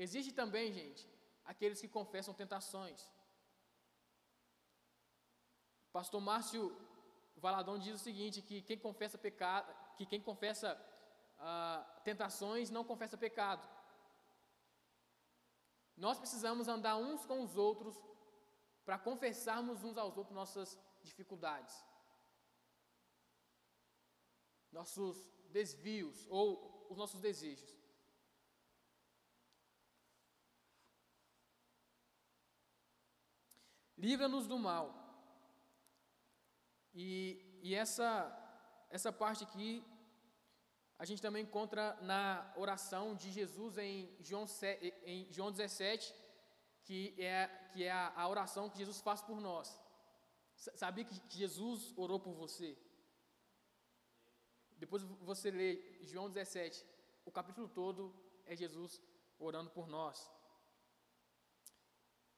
existe 0.05 0.31
também, 0.31 0.71
gente, 0.71 1.03
aqueles 1.43 1.81
que 1.81 1.95
confessam 1.99 2.33
tentações. 2.33 3.11
Pastor 5.91 6.21
Márcio 6.21 6.84
Valadão 7.45 7.77
diz 7.77 7.93
o 7.95 8.03
seguinte: 8.03 8.41
que 8.41 8.61
quem 8.69 8.79
confessa 8.85 9.17
pecado, 9.17 9.71
que 9.97 10.05
quem 10.11 10.21
confessa 10.29 10.69
ah, 11.37 11.81
tentações 12.03 12.71
não 12.71 12.83
confessa 12.83 13.17
pecado. 13.25 13.63
Nós 15.95 16.17
precisamos 16.17 16.67
andar 16.67 16.95
uns 16.97 17.23
com 17.25 17.43
os 17.43 17.55
outros 17.55 17.95
para 18.83 18.97
confessarmos 18.97 19.83
uns 19.83 19.97
aos 19.97 20.17
outros 20.17 20.35
nossas 20.35 20.77
dificuldades, 21.03 21.75
nossos 24.71 25.15
desvios 25.51 26.27
ou 26.29 26.87
os 26.89 26.97
nossos 26.97 27.21
desejos. 27.21 27.71
Livra-nos 33.97 34.47
do 34.47 34.57
mal. 34.57 35.04
E, 36.95 37.59
e 37.61 37.75
essa, 37.75 38.09
essa 38.89 39.11
parte 39.11 39.43
aqui 39.43 39.83
a 40.97 41.03
gente 41.03 41.21
também 41.21 41.43
encontra 41.43 41.97
na 42.01 42.53
oração 42.55 43.15
de 43.15 43.29
Jesus 43.29 43.77
em 43.77 44.15
João, 44.21 44.45
em 45.03 45.27
João 45.29 45.51
17, 45.51 46.15
que 46.85 47.13
é, 47.17 47.47
que 47.73 47.83
é 47.83 47.91
a, 47.91 48.13
a 48.15 48.29
oração 48.29 48.69
que 48.69 48.77
Jesus 48.77 49.01
faz 49.01 49.21
por 49.21 49.41
nós. 49.41 49.67
Sabia 50.55 51.03
que 51.03 51.21
Jesus 51.37 51.93
orou 51.97 52.17
por 52.17 52.33
você? 52.33 52.77
Depois 54.77 55.03
você 55.31 55.51
lê 55.51 55.71
João 56.03 56.29
17, 56.29 56.85
o 57.25 57.31
capítulo 57.31 57.67
todo 57.67 58.15
é 58.45 58.55
Jesus 58.55 59.01
orando 59.37 59.69
por 59.69 59.87
nós. 59.87 60.31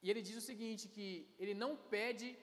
E 0.02 0.10
ele 0.10 0.22
diz 0.22 0.36
o 0.36 0.48
seguinte: 0.50 0.88
que 0.88 1.08
ele 1.38 1.54
não 1.54 1.76
pede 1.76 2.38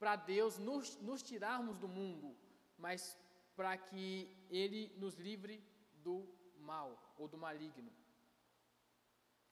para 0.00 0.16
Deus 0.16 0.56
nos, 0.56 0.96
nos 1.02 1.22
tirarmos 1.22 1.76
do 1.78 1.86
mundo, 1.86 2.34
mas 2.78 3.18
para 3.54 3.76
que 3.76 4.34
Ele 4.48 4.90
nos 4.96 5.14
livre 5.16 5.62
do 6.02 6.26
mal 6.58 7.14
ou 7.18 7.28
do 7.28 7.36
maligno. 7.36 7.92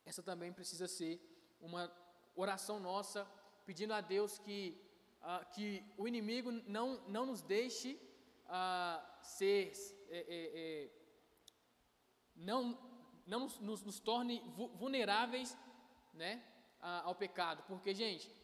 Essa 0.06 0.22
também 0.22 0.50
precisa 0.50 0.88
ser 0.88 1.20
uma 1.60 1.92
oração 2.34 2.80
nossa, 2.80 3.28
pedindo 3.66 3.92
a 3.92 4.00
Deus 4.00 4.38
que, 4.38 4.80
uh, 5.20 5.44
que 5.52 5.84
o 5.98 6.08
inimigo 6.08 6.50
não, 6.50 7.06
não 7.06 7.26
nos 7.26 7.42
deixe 7.42 8.00
uh, 8.46 9.06
ser, 9.20 9.72
é, 10.08 10.18
é, 10.18 10.40
é, 10.62 10.90
não, 12.34 12.60
não 13.26 13.40
nos, 13.40 13.58
nos, 13.58 13.82
nos, 13.82 14.00
torne 14.00 14.40
vulneráveis 14.76 15.54
né, 16.14 16.42
ao 16.80 17.14
pecado, 17.14 17.62
porque, 17.68 17.92
gente, 17.92 18.37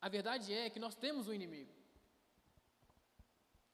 a 0.00 0.08
verdade 0.08 0.52
é 0.52 0.70
que 0.70 0.78
nós 0.78 0.94
temos 0.94 1.28
um 1.28 1.32
inimigo. 1.32 1.72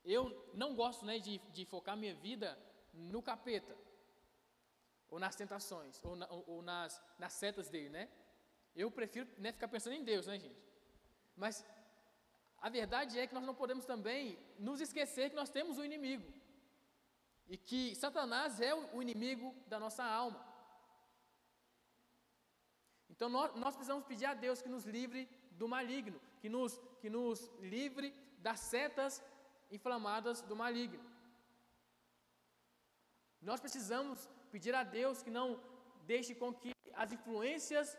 Eu 0.05 0.51
não 0.55 0.75
gosto 0.75 1.05
né, 1.05 1.19
de, 1.19 1.39
de 1.53 1.65
focar 1.65 1.97
minha 1.97 2.15
vida 2.15 2.59
no 2.93 3.23
capeta, 3.23 3.77
ou 5.09 5.19
nas 5.19 5.37
tentações, 5.37 6.03
ou, 6.05 6.17
na, 6.17 6.27
ou, 6.31 6.63
nas, 6.63 7.03
nas 7.19 7.33
setas 7.33 7.69
dele, 7.69 7.89
né? 7.89 8.09
Eu 8.75 8.91
prefiro 8.91 9.29
né, 9.39 9.53
ficar 9.53 9.69
pensando 9.69 9.95
em 9.95 10.05
Deus, 10.05 10.27
né, 10.27 10.39
gente? 10.39 10.61
Mas 11.37 11.65
a 12.59 12.69
verdade 12.69 13.19
é 13.19 13.27
que 13.27 13.35
nós 13.35 13.45
não 13.45 13.55
podemos 13.55 13.85
também 13.85 14.39
nos 14.59 14.81
esquecer 14.81 15.31
que 15.31 15.37
nós 15.37 15.51
temos 15.51 15.79
um 15.79 15.85
inimigo. 15.85 16.33
E 17.47 17.57
que 17.57 17.95
Satanás 17.95 18.61
é 18.61 18.75
o 18.75 19.03
inimigo 19.03 19.55
da 19.67 19.79
nossa 19.79 20.03
alma. 20.03 20.45
Então 23.11 23.29
nós, 23.29 23.55
nós 23.55 23.75
precisamos 23.75 24.05
pedir 24.07 24.25
a 24.25 24.35
Deus 24.35 24.63
que 24.63 24.69
nos 24.69 24.85
livre 24.85 25.29
do 25.61 25.67
maligno, 25.69 26.21
que 26.41 26.49
nos, 26.49 26.73
que 27.01 27.11
nos 27.11 27.39
livre 27.61 28.09
das 28.39 28.61
setas 28.61 29.23
inflamadas 29.71 30.43
do 30.43 30.57
maligno. 30.57 31.05
Nós 33.41 33.61
precisamos 33.61 34.29
pedir 34.51 34.75
a 34.75 34.83
Deus 34.83 35.23
que 35.23 35.31
não 35.31 35.49
deixe 36.13 36.35
com 36.35 36.53
que 36.53 36.73
as 36.95 37.13
influências 37.13 37.97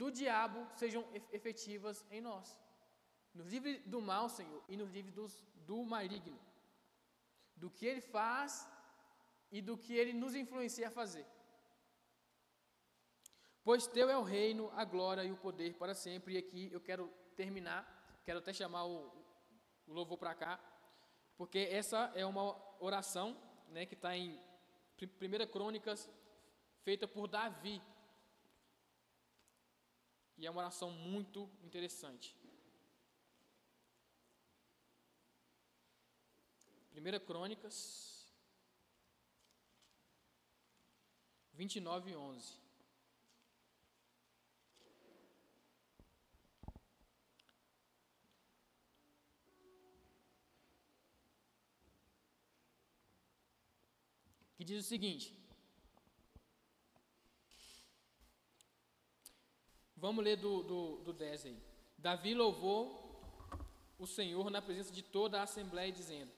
do 0.00 0.10
diabo 0.10 0.60
sejam 0.76 1.02
efetivas 1.38 2.04
em 2.10 2.20
nós. 2.20 2.58
Nos 3.34 3.46
livre 3.54 3.78
do 3.80 4.00
mal, 4.00 4.28
Senhor, 4.28 4.62
e 4.68 4.76
nos 4.76 4.90
livre 4.90 5.12
dos, 5.18 5.32
do 5.66 5.84
maligno, 5.84 6.38
do 7.56 7.70
que 7.70 7.86
ele 7.86 8.00
faz 8.00 8.68
e 9.50 9.60
do 9.60 9.76
que 9.76 9.92
ele 9.94 10.12
nos 10.12 10.34
influencia 10.34 10.88
a 10.88 10.96
fazer. 11.00 11.26
Pois 13.68 13.86
teu 13.86 14.08
é 14.08 14.16
o 14.16 14.22
reino, 14.22 14.70
a 14.74 14.82
glória 14.82 15.22
e 15.22 15.30
o 15.30 15.36
poder 15.36 15.74
para 15.74 15.94
sempre. 15.94 16.32
E 16.32 16.38
aqui 16.38 16.70
eu 16.72 16.80
quero 16.80 17.06
terminar, 17.36 17.84
quero 18.24 18.38
até 18.38 18.50
chamar 18.50 18.86
o, 18.86 19.12
o 19.86 19.92
louvor 19.92 20.16
para 20.16 20.34
cá, 20.34 20.58
porque 21.36 21.58
essa 21.70 22.10
é 22.14 22.24
uma 22.24 22.56
oração 22.80 23.36
né, 23.68 23.84
que 23.84 23.92
está 23.92 24.16
em 24.16 24.40
1 24.98 25.52
Crônicas, 25.52 26.08
feita 26.80 27.06
por 27.06 27.28
Davi. 27.28 27.82
E 30.38 30.46
é 30.46 30.50
uma 30.50 30.62
oração 30.62 30.90
muito 30.90 31.46
interessante. 31.62 32.34
1 36.96 37.26
Crônicas 37.26 38.32
29 41.52 42.10
e 42.12 42.16
11. 42.16 42.67
Diz 54.68 54.84
o 54.84 54.88
seguinte. 54.88 55.34
Vamos 59.96 60.22
ler 60.22 60.36
do, 60.36 60.62
do, 60.62 60.96
do 60.98 61.12
10 61.12 61.46
aí. 61.46 61.58
Davi 61.96 62.34
louvou 62.34 62.76
o 63.98 64.06
Senhor 64.06 64.50
na 64.50 64.60
presença 64.60 64.92
de 64.92 65.02
toda 65.02 65.40
a 65.40 65.44
assembleia, 65.44 65.90
dizendo: 65.90 66.30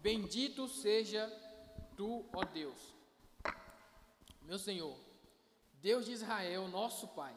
Bendito 0.00 0.68
seja 0.68 1.26
tu, 1.96 2.24
ó 2.32 2.44
Deus, 2.44 2.94
meu 4.42 4.58
Senhor, 4.58 4.96
Deus 5.82 6.06
de 6.06 6.12
Israel, 6.12 6.68
nosso 6.68 7.08
Pai, 7.08 7.36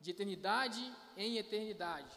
de 0.00 0.10
eternidade 0.10 0.82
em 1.16 1.38
eternidade. 1.38 2.14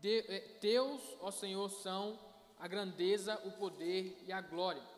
De, 0.00 0.20
eh, 0.20 0.56
teus, 0.60 1.02
ó 1.20 1.30
Senhor, 1.30 1.68
são 1.68 2.18
a 2.58 2.66
grandeza, 2.66 3.38
o 3.44 3.52
poder 3.52 4.16
e 4.26 4.32
a 4.32 4.40
glória 4.40 4.89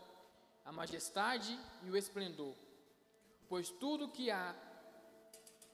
a 0.65 0.73
majestade 0.73 1.59
e 1.83 1.91
o 1.91 1.97
esplendor. 1.97 2.55
Pois 3.49 3.69
tudo 3.71 4.09
que 4.09 4.31
há 4.31 4.55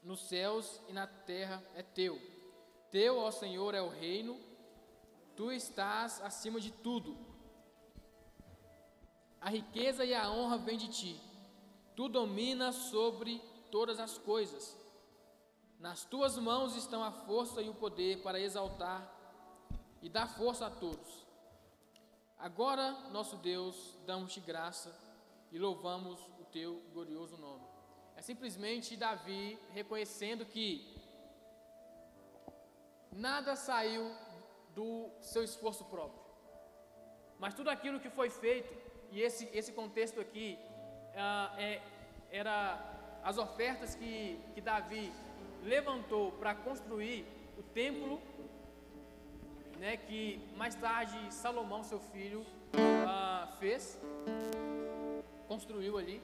nos 0.02 0.28
céus 0.28 0.80
e 0.88 0.92
na 0.92 1.06
terra 1.06 1.62
é 1.74 1.82
teu. 1.82 2.20
Teu, 2.90 3.18
ó 3.18 3.30
Senhor, 3.30 3.74
é 3.74 3.82
o 3.82 3.88
reino, 3.88 4.40
tu 5.36 5.52
estás 5.52 6.20
acima 6.22 6.60
de 6.60 6.72
tudo. 6.72 7.16
A 9.40 9.50
riqueza 9.50 10.04
e 10.04 10.14
a 10.14 10.30
honra 10.30 10.58
vêm 10.58 10.76
de 10.76 10.88
ti. 10.88 11.20
Tu 11.94 12.08
dominas 12.08 12.74
sobre 12.74 13.38
todas 13.70 14.00
as 14.00 14.18
coisas. 14.18 14.76
Nas 15.78 16.04
tuas 16.04 16.36
mãos 16.36 16.74
estão 16.74 17.04
a 17.04 17.12
força 17.12 17.62
e 17.62 17.68
o 17.68 17.74
poder 17.74 18.22
para 18.22 18.40
exaltar 18.40 19.14
e 20.02 20.08
dar 20.08 20.26
força 20.26 20.66
a 20.66 20.70
todos. 20.70 21.27
Agora, 22.38 22.92
nosso 23.10 23.36
Deus, 23.36 23.98
damos-te 24.06 24.38
graça 24.38 24.96
e 25.50 25.58
louvamos 25.58 26.20
o 26.38 26.44
teu 26.44 26.80
glorioso 26.92 27.36
nome. 27.36 27.66
É 28.14 28.22
simplesmente 28.22 28.96
Davi 28.96 29.58
reconhecendo 29.72 30.46
que 30.46 30.96
nada 33.10 33.56
saiu 33.56 34.14
do 34.72 35.10
seu 35.20 35.42
esforço 35.42 35.84
próprio, 35.86 36.22
mas 37.40 37.54
tudo 37.54 37.70
aquilo 37.70 37.98
que 37.98 38.08
foi 38.08 38.30
feito, 38.30 38.72
e 39.10 39.20
esse, 39.20 39.46
esse 39.52 39.72
contexto 39.72 40.20
aqui 40.20 40.56
ah, 41.16 41.52
é, 41.58 41.82
era 42.30 43.20
as 43.24 43.36
ofertas 43.36 43.96
que, 43.96 44.40
que 44.54 44.60
Davi 44.60 45.12
levantou 45.64 46.30
para 46.32 46.54
construir 46.54 47.26
o 47.58 47.64
templo 47.64 48.22
né, 49.78 49.96
que 49.96 50.40
mais 50.56 50.74
tarde 50.74 51.16
Salomão, 51.32 51.82
seu 51.82 52.00
filho, 52.00 52.44
ah, 53.06 53.48
fez, 53.58 53.98
construiu 55.46 55.96
ali. 55.98 56.20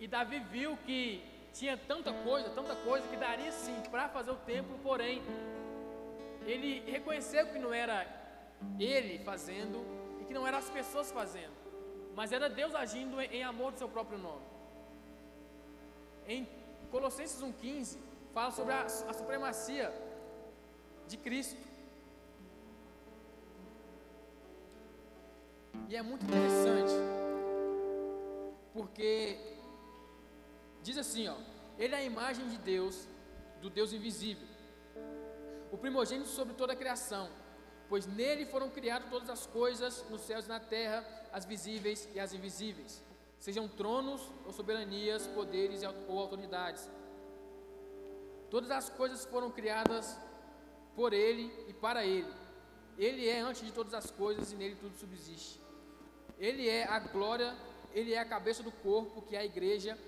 E 0.00 0.06
Davi 0.06 0.40
viu 0.40 0.76
que 0.78 1.22
tinha 1.52 1.76
tanta 1.76 2.12
coisa, 2.12 2.50
tanta 2.50 2.74
coisa 2.76 3.06
que 3.08 3.16
daria 3.16 3.52
sim 3.52 3.80
para 3.90 4.08
fazer 4.08 4.32
o 4.32 4.36
templo, 4.36 4.78
porém 4.82 5.22
ele 6.46 6.80
reconheceu 6.90 7.46
que 7.46 7.58
não 7.58 7.72
era 7.72 8.06
ele 8.78 9.18
fazendo 9.24 9.84
e 10.20 10.24
que 10.24 10.34
não 10.34 10.46
eram 10.46 10.58
as 10.58 10.68
pessoas 10.68 11.12
fazendo, 11.12 11.54
mas 12.14 12.32
era 12.32 12.48
Deus 12.48 12.74
agindo 12.74 13.20
em 13.20 13.42
amor 13.42 13.72
do 13.72 13.78
seu 13.78 13.88
próprio 13.88 14.18
nome. 14.18 14.42
Em 16.26 16.48
Colossenses 16.90 17.40
1,15 17.40 17.98
fala 18.32 18.50
sobre 18.50 18.72
a, 18.72 18.82
a 18.82 19.12
supremacia 19.12 19.92
de 21.06 21.16
Cristo. 21.16 21.73
E 25.88 25.96
é 25.96 26.02
muito 26.02 26.24
interessante, 26.24 26.92
porque 28.72 29.38
diz 30.82 30.96
assim, 30.96 31.28
ó, 31.28 31.36
ele 31.78 31.94
é 31.94 31.98
a 31.98 32.02
imagem 32.02 32.48
de 32.48 32.58
Deus, 32.58 33.06
do 33.60 33.68
Deus 33.68 33.92
invisível, 33.92 34.46
o 35.70 35.76
primogênito 35.76 36.28
sobre 36.28 36.54
toda 36.54 36.72
a 36.72 36.76
criação, 36.76 37.28
pois 37.88 38.06
nele 38.06 38.46
foram 38.46 38.70
criadas 38.70 39.10
todas 39.10 39.28
as 39.28 39.46
coisas 39.46 40.04
nos 40.08 40.22
céus 40.22 40.46
e 40.46 40.48
na 40.48 40.58
terra, 40.58 41.04
as 41.32 41.44
visíveis 41.44 42.08
e 42.14 42.20
as 42.20 42.32
invisíveis, 42.32 43.02
sejam 43.38 43.68
tronos 43.68 44.22
ou 44.46 44.52
soberanias, 44.52 45.26
poderes 45.28 45.82
ou 46.08 46.18
autoridades. 46.18 46.88
Todas 48.50 48.70
as 48.70 48.88
coisas 48.88 49.24
foram 49.26 49.50
criadas 49.50 50.18
por 50.96 51.12
ele 51.12 51.52
e 51.68 51.72
para 51.72 52.06
ele. 52.06 52.32
Ele 52.96 53.28
é 53.28 53.40
antes 53.40 53.62
de 53.62 53.72
todas 53.72 53.92
as 53.92 54.10
coisas 54.10 54.52
e 54.52 54.56
nele 54.56 54.76
tudo 54.76 54.96
subsiste. 54.96 55.63
Ele 56.38 56.68
é 56.68 56.84
a 56.84 56.98
glória, 56.98 57.54
ele 57.92 58.12
é 58.12 58.18
a 58.18 58.24
cabeça 58.24 58.62
do 58.62 58.72
corpo, 58.72 59.22
que 59.22 59.36
é 59.36 59.40
a 59.40 59.44
igreja, 59.44 59.98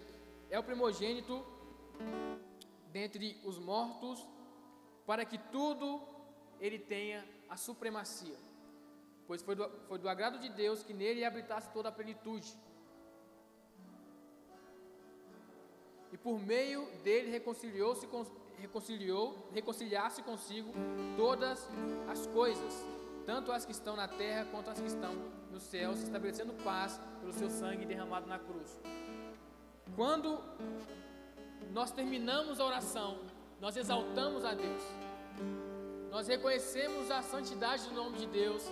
é 0.50 0.58
o 0.58 0.62
primogênito 0.62 1.44
dentre 2.92 3.40
os 3.44 3.58
mortos, 3.58 4.26
para 5.06 5.24
que 5.24 5.38
tudo 5.38 6.00
ele 6.60 6.78
tenha 6.78 7.24
a 7.48 7.56
supremacia. 7.56 8.36
Pois 9.26 9.42
foi 9.42 9.54
do, 9.54 9.68
foi 9.88 9.98
do 9.98 10.08
agrado 10.08 10.38
de 10.38 10.48
Deus 10.48 10.82
que 10.82 10.94
nele 10.94 11.24
habitasse 11.24 11.68
toda 11.72 11.88
a 11.88 11.92
plenitude. 11.92 12.56
E 16.12 16.16
por 16.16 16.38
meio 16.38 16.86
dele 17.02 17.30
reconciliou-se 17.30 18.08
reconciliou, 18.58 19.48
reconciliasse 19.52 20.22
consigo 20.22 20.72
todas 21.16 21.68
as 22.08 22.26
coisas, 22.28 22.74
tanto 23.26 23.52
as 23.52 23.66
que 23.66 23.72
estão 23.72 23.94
na 23.94 24.08
terra 24.08 24.46
quanto 24.50 24.70
as 24.70 24.80
que 24.80 24.86
estão 24.86 25.12
nos 25.56 25.64
céus, 25.64 26.02
estabelecendo 26.02 26.52
paz 26.62 27.00
pelo 27.18 27.32
seu 27.32 27.48
sangue 27.48 27.86
derramado 27.86 28.26
na 28.26 28.38
cruz. 28.38 28.78
Quando 29.94 30.38
nós 31.72 31.90
terminamos 31.90 32.60
a 32.60 32.64
oração, 32.66 33.18
nós 33.58 33.74
exaltamos 33.74 34.44
a 34.44 34.52
Deus. 34.52 34.82
Nós 36.10 36.28
reconhecemos 36.28 37.10
a 37.10 37.22
santidade 37.22 37.88
do 37.88 37.94
nome 37.94 38.18
de 38.18 38.26
Deus, 38.26 38.62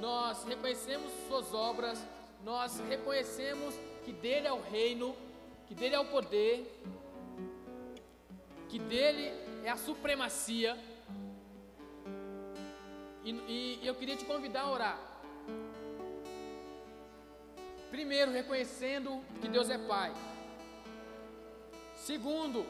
nós 0.00 0.44
reconhecemos 0.44 1.10
suas 1.26 1.52
obras, 1.52 1.98
nós 2.44 2.78
reconhecemos 2.88 3.74
que 4.04 4.12
dele 4.12 4.46
é 4.46 4.52
o 4.52 4.60
reino, 4.60 5.16
que 5.66 5.74
dele 5.74 5.96
é 5.96 6.00
o 6.00 6.06
poder, 6.06 6.64
que 8.68 8.78
dele 8.78 9.32
é 9.64 9.70
a 9.70 9.76
supremacia. 9.76 10.78
E, 13.24 13.32
e, 13.32 13.80
eu 13.82 13.96
queria 13.96 14.16
te 14.16 14.24
convidar 14.24 14.62
a 14.62 14.70
orar. 14.70 15.09
Primeiro, 17.90 18.30
reconhecendo 18.30 19.20
que 19.40 19.48
Deus 19.48 19.68
é 19.68 19.76
Pai. 19.78 20.12
Segundo, 21.96 22.64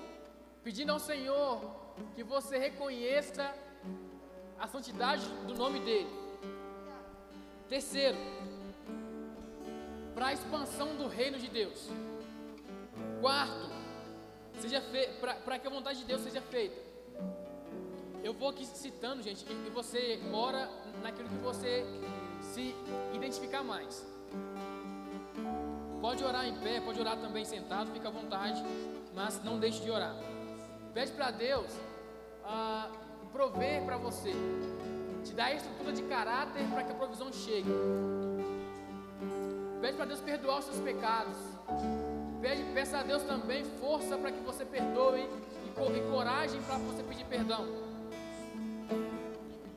pedindo 0.65 0.93
ao 0.93 0.99
Senhor 0.99 1.61
que 2.15 2.23
você 2.25 2.59
reconheça 2.59 3.55
a 4.59 4.67
santidade 4.67 5.27
do 5.47 5.55
nome 5.55 5.81
dEle. 5.81 6.09
Terceiro, 7.69 8.17
para 10.15 10.29
a 10.29 10.33
expansão 10.33 10.97
do 10.97 11.07
reino 11.07 11.39
de 11.39 11.49
Deus. 11.49 11.89
Quarto, 13.21 13.71
seja 14.59 14.83
para 15.45 15.59
que 15.59 15.67
a 15.67 15.71
vontade 15.71 16.01
de 16.01 16.05
Deus 16.07 16.23
seja 16.23 16.41
feita. 16.41 16.81
Eu 18.23 18.33
vou 18.33 18.49
aqui 18.49 18.67
citando, 18.67 19.23
gente, 19.23 19.47
e 19.49 19.71
você 19.71 20.21
ora 20.33 20.69
naquilo 21.03 21.29
que 21.29 21.37
você 21.37 21.85
se 22.43 22.75
identificar 23.15 23.63
mais. 23.63 24.07
Pode 26.01 26.25
orar 26.25 26.47
em 26.47 26.55
pé, 26.55 26.81
pode 26.81 26.99
orar 26.99 27.17
também 27.19 27.45
sentado, 27.45 27.93
fica 27.93 28.09
à 28.09 28.11
vontade, 28.11 28.63
mas 29.15 29.43
não 29.45 29.59
deixe 29.59 29.83
de 29.83 29.91
orar. 29.91 30.15
Pede 30.95 31.13
para 31.13 31.31
Deus 31.31 31.71
ah, 32.43 32.89
prover 33.33 33.85
para 33.85 33.99
você, 33.99 34.33
te 35.23 35.33
dar 35.33 35.47
a 35.47 35.55
estrutura 35.55 35.93
de 35.93 36.03
caráter 36.05 36.65
para 36.71 36.85
que 36.85 36.93
a 36.93 36.95
provisão 36.95 37.31
chegue. 37.31 37.71
Pede 39.81 39.97
para 39.97 40.07
Deus 40.07 40.21
perdoar 40.21 40.59
os 40.59 40.65
seus 40.65 40.79
pecados. 40.79 41.37
Pede, 42.41 42.63
peça 42.73 42.99
a 42.99 43.03
Deus 43.03 43.23
também 43.23 43.63
força 43.65 44.17
para 44.17 44.33
que 44.33 44.41
você 44.41 44.65
perdoe 44.65 45.21
e, 45.21 45.99
e 45.99 46.11
coragem 46.11 46.63
para 46.63 46.79
você 46.79 47.03
pedir 47.03 47.25
perdão. 47.27 47.67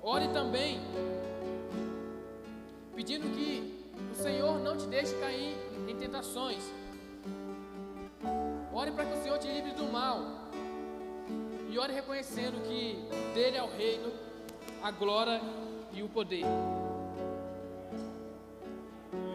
Ore 0.01 0.29
também, 0.29 0.81
pedindo 2.95 3.27
que 3.35 3.85
o 4.11 4.15
Senhor 4.15 4.59
não 4.59 4.77
te 4.77 4.87
deixe 4.87 5.13
cair 5.15 5.72
em 5.87 5.95
tentações. 5.95 6.63
Ore 8.73 8.91
para 8.91 9.05
que 9.05 9.13
o 9.13 9.23
Senhor 9.23 9.37
te 9.37 9.47
livre 9.47 9.71
do 9.71 9.85
mal. 9.91 10.49
E 11.69 11.79
ore 11.79 11.93
reconhecendo 11.93 12.61
que 12.67 12.97
dele 13.33 13.57
é 13.57 13.63
o 13.63 13.67
reino, 13.67 14.11
a 14.81 14.91
glória 14.91 15.41
e 15.91 16.03
o 16.03 16.09
poder. 16.09 16.45